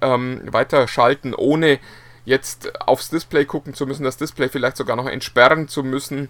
ähm, 0.00 0.40
weiter 0.52 0.88
schalten, 0.88 1.34
ohne 1.34 1.78
jetzt 2.24 2.80
aufs 2.80 3.10
Display 3.10 3.44
gucken 3.44 3.74
zu 3.74 3.86
müssen, 3.86 4.04
das 4.04 4.16
Display 4.16 4.48
vielleicht 4.48 4.76
sogar 4.76 4.96
noch 4.96 5.06
entsperren 5.06 5.68
zu 5.68 5.82
müssen 5.82 6.28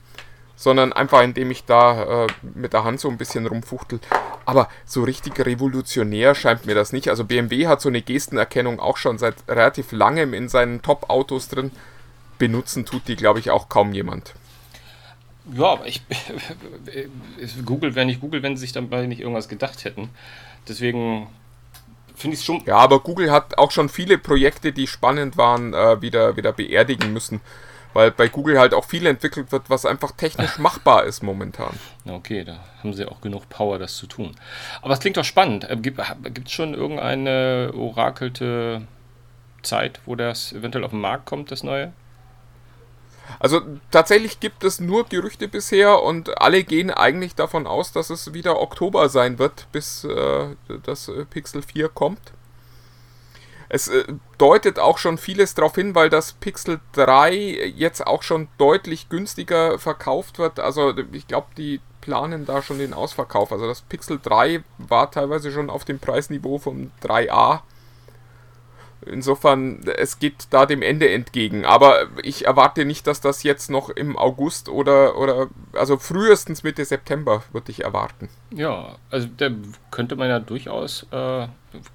sondern 0.62 0.92
einfach 0.92 1.22
indem 1.22 1.50
ich 1.50 1.64
da 1.64 2.24
äh, 2.24 2.26
mit 2.55 2.72
der 2.72 2.84
Hand 2.84 3.00
so 3.00 3.09
ein 3.09 3.18
bisschen 3.18 3.46
rumfuchtel. 3.46 4.00
Aber 4.44 4.68
so 4.84 5.03
richtig 5.03 5.44
revolutionär 5.44 6.34
scheint 6.36 6.66
mir 6.66 6.74
das 6.74 6.92
nicht. 6.92 7.09
Also 7.09 7.24
BMW 7.24 7.66
hat 7.66 7.80
so 7.80 7.88
eine 7.88 8.00
Gestenerkennung 8.00 8.78
auch 8.78 8.96
schon 8.96 9.18
seit 9.18 9.34
relativ 9.48 9.90
langem 9.90 10.34
in 10.34 10.48
seinen 10.48 10.80
Top-Autos 10.80 11.48
drin. 11.48 11.72
Benutzen 12.38 12.84
tut 12.84 13.09
die, 13.09 13.16
glaube 13.16 13.40
ich, 13.40 13.50
auch 13.50 13.68
kaum 13.68 13.92
jemand. 13.92 14.34
Ja, 15.53 15.72
aber 15.72 15.86
ich 15.86 16.03
Google 17.64 17.96
wäre 17.96 18.07
nicht 18.07 18.20
Google, 18.20 18.44
wenn 18.44 18.57
sie 18.57 18.62
sich 18.62 18.72
dabei 18.72 19.07
nicht 19.07 19.20
irgendwas 19.20 19.48
gedacht 19.48 19.84
hätten. 19.84 20.11
Deswegen 20.68 21.26
finde 22.14 22.36
ich 22.36 22.44
schon. 22.44 22.62
Ja, 22.66 22.76
aber 22.76 23.00
Google 23.00 23.30
hat 23.30 23.58
auch 23.58 23.70
schon 23.70 23.88
viele 23.88 24.18
Projekte, 24.18 24.72
die 24.72 24.86
spannend 24.86 25.36
waren, 25.36 25.74
äh, 25.74 26.00
wieder, 26.00 26.36
wieder 26.36 26.52
beerdigen 26.52 27.12
müssen 27.12 27.40
weil 27.94 28.10
bei 28.10 28.28
Google 28.28 28.58
halt 28.58 28.74
auch 28.74 28.84
viel 28.84 29.06
entwickelt 29.06 29.52
wird, 29.52 29.68
was 29.68 29.86
einfach 29.86 30.12
technisch 30.12 30.58
machbar 30.58 31.04
ist 31.04 31.22
momentan. 31.22 31.78
Okay, 32.08 32.44
da 32.44 32.58
haben 32.82 32.94
sie 32.94 33.06
auch 33.06 33.20
genug 33.20 33.48
Power, 33.48 33.78
das 33.78 33.96
zu 33.96 34.06
tun. 34.06 34.34
Aber 34.80 34.94
es 34.94 35.00
klingt 35.00 35.16
doch 35.16 35.24
spannend. 35.24 35.68
Äh, 35.68 35.76
gibt 35.76 36.00
es 36.00 36.52
schon 36.52 36.74
irgendeine 36.74 37.72
orakelte 37.74 38.82
Zeit, 39.62 40.00
wo 40.06 40.16
das 40.16 40.52
eventuell 40.52 40.84
auf 40.84 40.90
den 40.90 41.00
Markt 41.00 41.26
kommt, 41.26 41.50
das 41.50 41.62
neue? 41.62 41.92
Also 43.39 43.61
tatsächlich 43.91 44.41
gibt 44.41 44.64
es 44.64 44.80
nur 44.80 45.05
Gerüchte 45.05 45.49
bisher 45.49 46.03
und 46.03 46.41
alle 46.41 46.64
gehen 46.64 46.91
eigentlich 46.91 47.35
davon 47.35 47.66
aus, 47.66 47.93
dass 47.93 48.11
es 48.11 48.33
wieder 48.35 48.61
Oktober 48.61 49.09
sein 49.09 49.39
wird, 49.39 49.66
bis 49.72 50.05
äh, 50.05 50.57
das 50.85 51.11
Pixel 51.30 51.62
4 51.62 51.89
kommt. 51.89 52.33
Es 53.74 53.89
äh, 53.89 54.05
deutet 54.37 54.78
auch 54.78 54.99
schon 54.99 55.16
vieles 55.16 55.55
darauf 55.55 55.74
hin, 55.74 55.95
weil 55.95 56.11
das 56.11 56.35
Pixel 56.35 56.80
3 56.93 57.72
jetzt 57.74 58.07
auch 58.07 58.22
schon 58.22 58.49
deutlich 58.59 59.09
günstiger 59.09 59.78
verkauft 59.78 60.39
wird. 60.39 60.61
Also 60.61 60.93
ich 61.12 61.26
glaube, 61.26 61.47
die 61.57 61.80
planen 62.03 62.45
da 62.45 62.61
schon 62.61 62.78
den 62.78 62.93
Ausverkauf. 62.93 63.51
Also 63.51 63.66
das 63.66 63.80
Pixel 63.80 64.20
3 64.22 64.62
war 64.76 65.11
teilweise 65.11 65.51
schon 65.51 65.70
auf 65.70 65.87
dem 65.87 65.99
Preisniveau 65.99 66.59
vom 66.59 66.91
3a. 67.03 67.61
Insofern, 69.07 69.80
es 69.96 70.18
geht 70.18 70.46
da 70.50 70.66
dem 70.66 70.82
Ende 70.82 71.11
entgegen. 71.11 71.64
Aber 71.64 72.07
ich 72.22 72.46
erwarte 72.46 72.84
nicht, 72.84 73.07
dass 73.07 73.20
das 73.20 73.42
jetzt 73.42 73.70
noch 73.70 73.88
im 73.90 74.16
August 74.16 74.68
oder, 74.68 75.18
oder 75.18 75.48
also 75.72 75.96
frühestens 75.96 76.62
Mitte 76.62 76.84
September 76.84 77.42
würde 77.53 77.70
ich 77.70 77.84
erwarten. 77.84 78.28
Ja, 78.50 78.96
also 79.11 79.28
da 79.36 79.50
könnte 79.90 80.16
man 80.16 80.28
ja 80.28 80.38
durchaus 80.38 81.07
äh, 81.11 81.46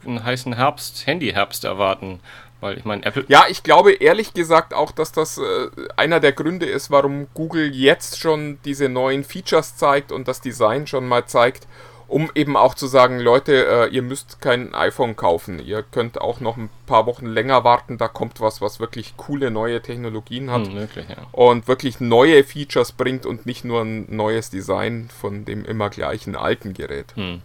einen 0.06 0.24
heißen 0.24 0.54
Herbst, 0.54 1.08
Handy-Herbst 1.08 1.64
erwarten. 1.64 2.20
Weil 2.60 2.78
ich 2.78 2.86
meine, 2.86 3.06
Apple. 3.06 3.26
Ja, 3.28 3.46
ich 3.48 3.62
glaube 3.62 3.94
ehrlich 3.94 4.34
gesagt 4.34 4.74
auch, 4.74 4.92
dass 4.92 5.12
das 5.12 5.38
äh, 5.38 5.70
einer 5.96 6.20
der 6.20 6.32
Gründe 6.32 6.66
ist, 6.66 6.90
warum 6.90 7.28
Google 7.36 7.74
jetzt 7.74 8.20
schon 8.20 8.58
diese 8.66 8.90
neuen 8.90 9.24
Features 9.24 9.78
zeigt 9.78 10.12
und 10.12 10.28
das 10.28 10.42
Design 10.42 10.88
schon 10.88 11.08
mal 11.08 11.26
zeigt 11.26 11.68
um 12.08 12.32
eben 12.36 12.56
auch 12.56 12.74
zu 12.74 12.88
sagen, 12.88 13.20
Leute, 13.20 13.66
äh, 13.66 13.94
ihr 13.94 14.02
müsst 14.02 14.42
kein 14.42 14.74
iPhone 14.74 15.16
kaufen. 15.16 15.60
Ihr 15.60 15.84
könnt 15.84 16.22
auch 16.22 16.40
noch 16.40 16.58
ein 16.58 16.70
paar 16.86 17.06
Wochen 17.06 17.26
länger 17.26 17.64
warten. 17.64 17.98
Da 17.98 18.08
kommt 18.08 18.40
was, 18.40 18.62
was 18.62 18.80
wirklich 18.80 19.18
coole 19.18 19.52
neue 19.52 19.82
Technologien 19.82 20.50
hat. 20.50 20.68
Hm, 20.68 20.76
wirklich, 20.76 21.10
ja. 21.10 21.28
Und 21.32 21.68
wirklich 21.68 22.00
neue 22.00 22.44
Features 22.44 22.94
bringt 22.94 23.26
und 23.26 23.46
nicht 23.46 23.66
nur 23.66 23.82
ein 23.82 24.06
neues 24.16 24.50
Design 24.50 25.10
von 25.20 25.44
dem 25.44 25.66
immer 25.66 25.90
gleichen 25.90 26.36
alten 26.36 26.74
Gerät. 26.74 27.14
Hm. 27.16 27.42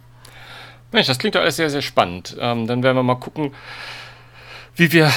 Mensch, 0.91 1.07
das 1.07 1.19
klingt 1.19 1.35
doch 1.35 1.41
alles 1.41 1.57
sehr, 1.57 1.69
sehr 1.69 1.81
spannend. 1.81 2.37
Ähm, 2.39 2.67
dann 2.67 2.83
werden 2.83 2.95
wir 2.95 3.03
mal 3.03 3.15
gucken, 3.15 3.53
wie 4.75 4.91
wir 4.91 5.11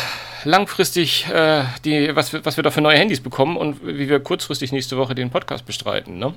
langfristig 0.46 1.26
äh, 1.28 1.64
die, 1.84 2.14
was, 2.14 2.32
wir, 2.32 2.44
was 2.44 2.56
wir 2.56 2.64
da 2.64 2.70
für 2.70 2.80
neue 2.80 2.96
Handys 2.96 3.20
bekommen 3.20 3.56
und 3.56 3.84
wie 3.84 4.08
wir 4.08 4.20
kurzfristig 4.20 4.72
nächste 4.72 4.96
Woche 4.96 5.14
den 5.14 5.30
Podcast 5.30 5.66
bestreiten. 5.66 6.18
Ne? 6.18 6.34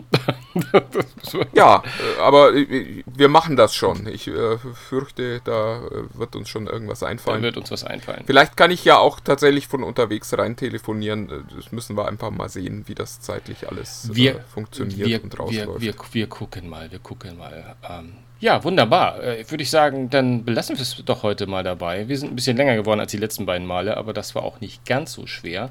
ja, 1.53 1.84
äh, 1.84 2.22
aber 2.22 2.53
äh, 2.55 3.03
wir 3.05 3.30
machen 3.30 3.55
das 3.55 3.76
schon. 3.76 4.07
Ich 4.07 4.28
äh, 4.28 4.57
fürchte, 4.74 5.41
da 5.43 5.78
äh, 5.78 6.18
wird 6.18 6.36
uns 6.36 6.49
schon 6.49 6.68
irgendwas 6.68 7.03
einfallen. 7.03 7.41
Da 7.41 7.45
wird 7.45 7.57
uns 7.57 7.72
was 7.72 7.84
einfallen. 7.84 8.24
Vielleicht 8.26 8.57
kann 8.57 8.72
ich 8.72 8.84
ja 8.84 8.97
auch 8.97 9.20
tatsächlich 9.20 9.68
von 9.68 9.84
unterwegs 9.84 10.36
rein 10.38 10.55
telefonieren. 10.55 11.45
Das 11.55 11.72
müssen 11.72 11.95
wir 11.95 12.07
einfach 12.07 12.32
mal 12.32 12.49
sehen, 12.49 12.84
wie 12.88 12.95
das 12.95 13.22
zeitlich 13.22 13.70
alles 13.70 14.10
wir, 14.12 14.36
äh, 14.36 14.41
funktioniert 14.53 15.07
wir, 15.07 15.24
und 15.24 15.39
rausläuft. 15.39 15.82
Wir, 15.82 15.93
wir, 15.93 16.14
wir, 16.14 16.28
gucken 16.28 16.70
mal, 16.70 16.91
wir 16.91 16.99
gucken 16.99 17.38
mal. 17.38 17.76
Ähm, 17.88 18.14
ja, 18.40 18.64
wunderbar. 18.64 19.22
Äh, 19.24 19.50
Würde 19.50 19.64
ich 19.64 19.70
sagen, 19.70 20.10
dann 20.10 20.46
belassen 20.46 20.78
wir 20.78 20.82
es 20.82 21.02
doch 21.06 21.24
heute 21.24 21.48
mal 21.48 21.64
dabei. 21.64 22.08
Wir 22.08 22.18
sind 22.18 22.32
ein 22.32 22.36
bisschen 22.36 22.58
länger 22.58 22.76
geworden 22.76 23.00
als 23.00 23.12
die 23.12 23.18
letzten 23.18 23.46
beiden 23.46 23.68
Male, 23.68 23.98
aber 23.98 24.14
das 24.14 24.36
war 24.36 24.44
auch 24.44 24.62
nicht 24.62 24.86
ganz 24.86 25.14
so 25.14 25.28
schwer. 25.28 25.70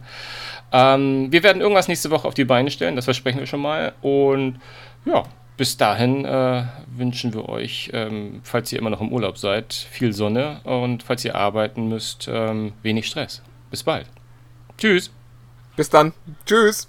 Ähm, 0.72 1.32
wir 1.32 1.42
werden 1.42 1.62
irgendwas 1.62 1.88
nächste 1.88 2.10
Woche 2.10 2.28
auf 2.28 2.34
die 2.34 2.44
Beine 2.44 2.70
stellen, 2.70 2.96
das 2.96 3.06
versprechen 3.06 3.38
wir 3.38 3.46
schon 3.46 3.60
mal. 3.60 3.94
Und 4.02 4.60
ja, 5.06 5.24
bis 5.56 5.76
dahin 5.76 6.24
äh, 6.24 6.64
wünschen 6.94 7.34
wir 7.34 7.48
euch, 7.48 7.90
ähm, 7.92 8.40
falls 8.44 8.72
ihr 8.72 8.78
immer 8.78 8.90
noch 8.90 9.00
im 9.00 9.12
Urlaub 9.12 9.38
seid, 9.38 9.72
viel 9.72 10.12
Sonne 10.12 10.60
und 10.64 11.02
falls 11.02 11.24
ihr 11.24 11.34
arbeiten 11.34 11.88
müsst, 11.88 12.28
ähm, 12.30 12.72
wenig 12.82 13.06
Stress. 13.06 13.42
Bis 13.70 13.82
bald. 13.82 14.06
Tschüss. 14.76 15.10
Bis 15.74 15.90
dann. 15.90 16.12
Tschüss. 16.46 16.88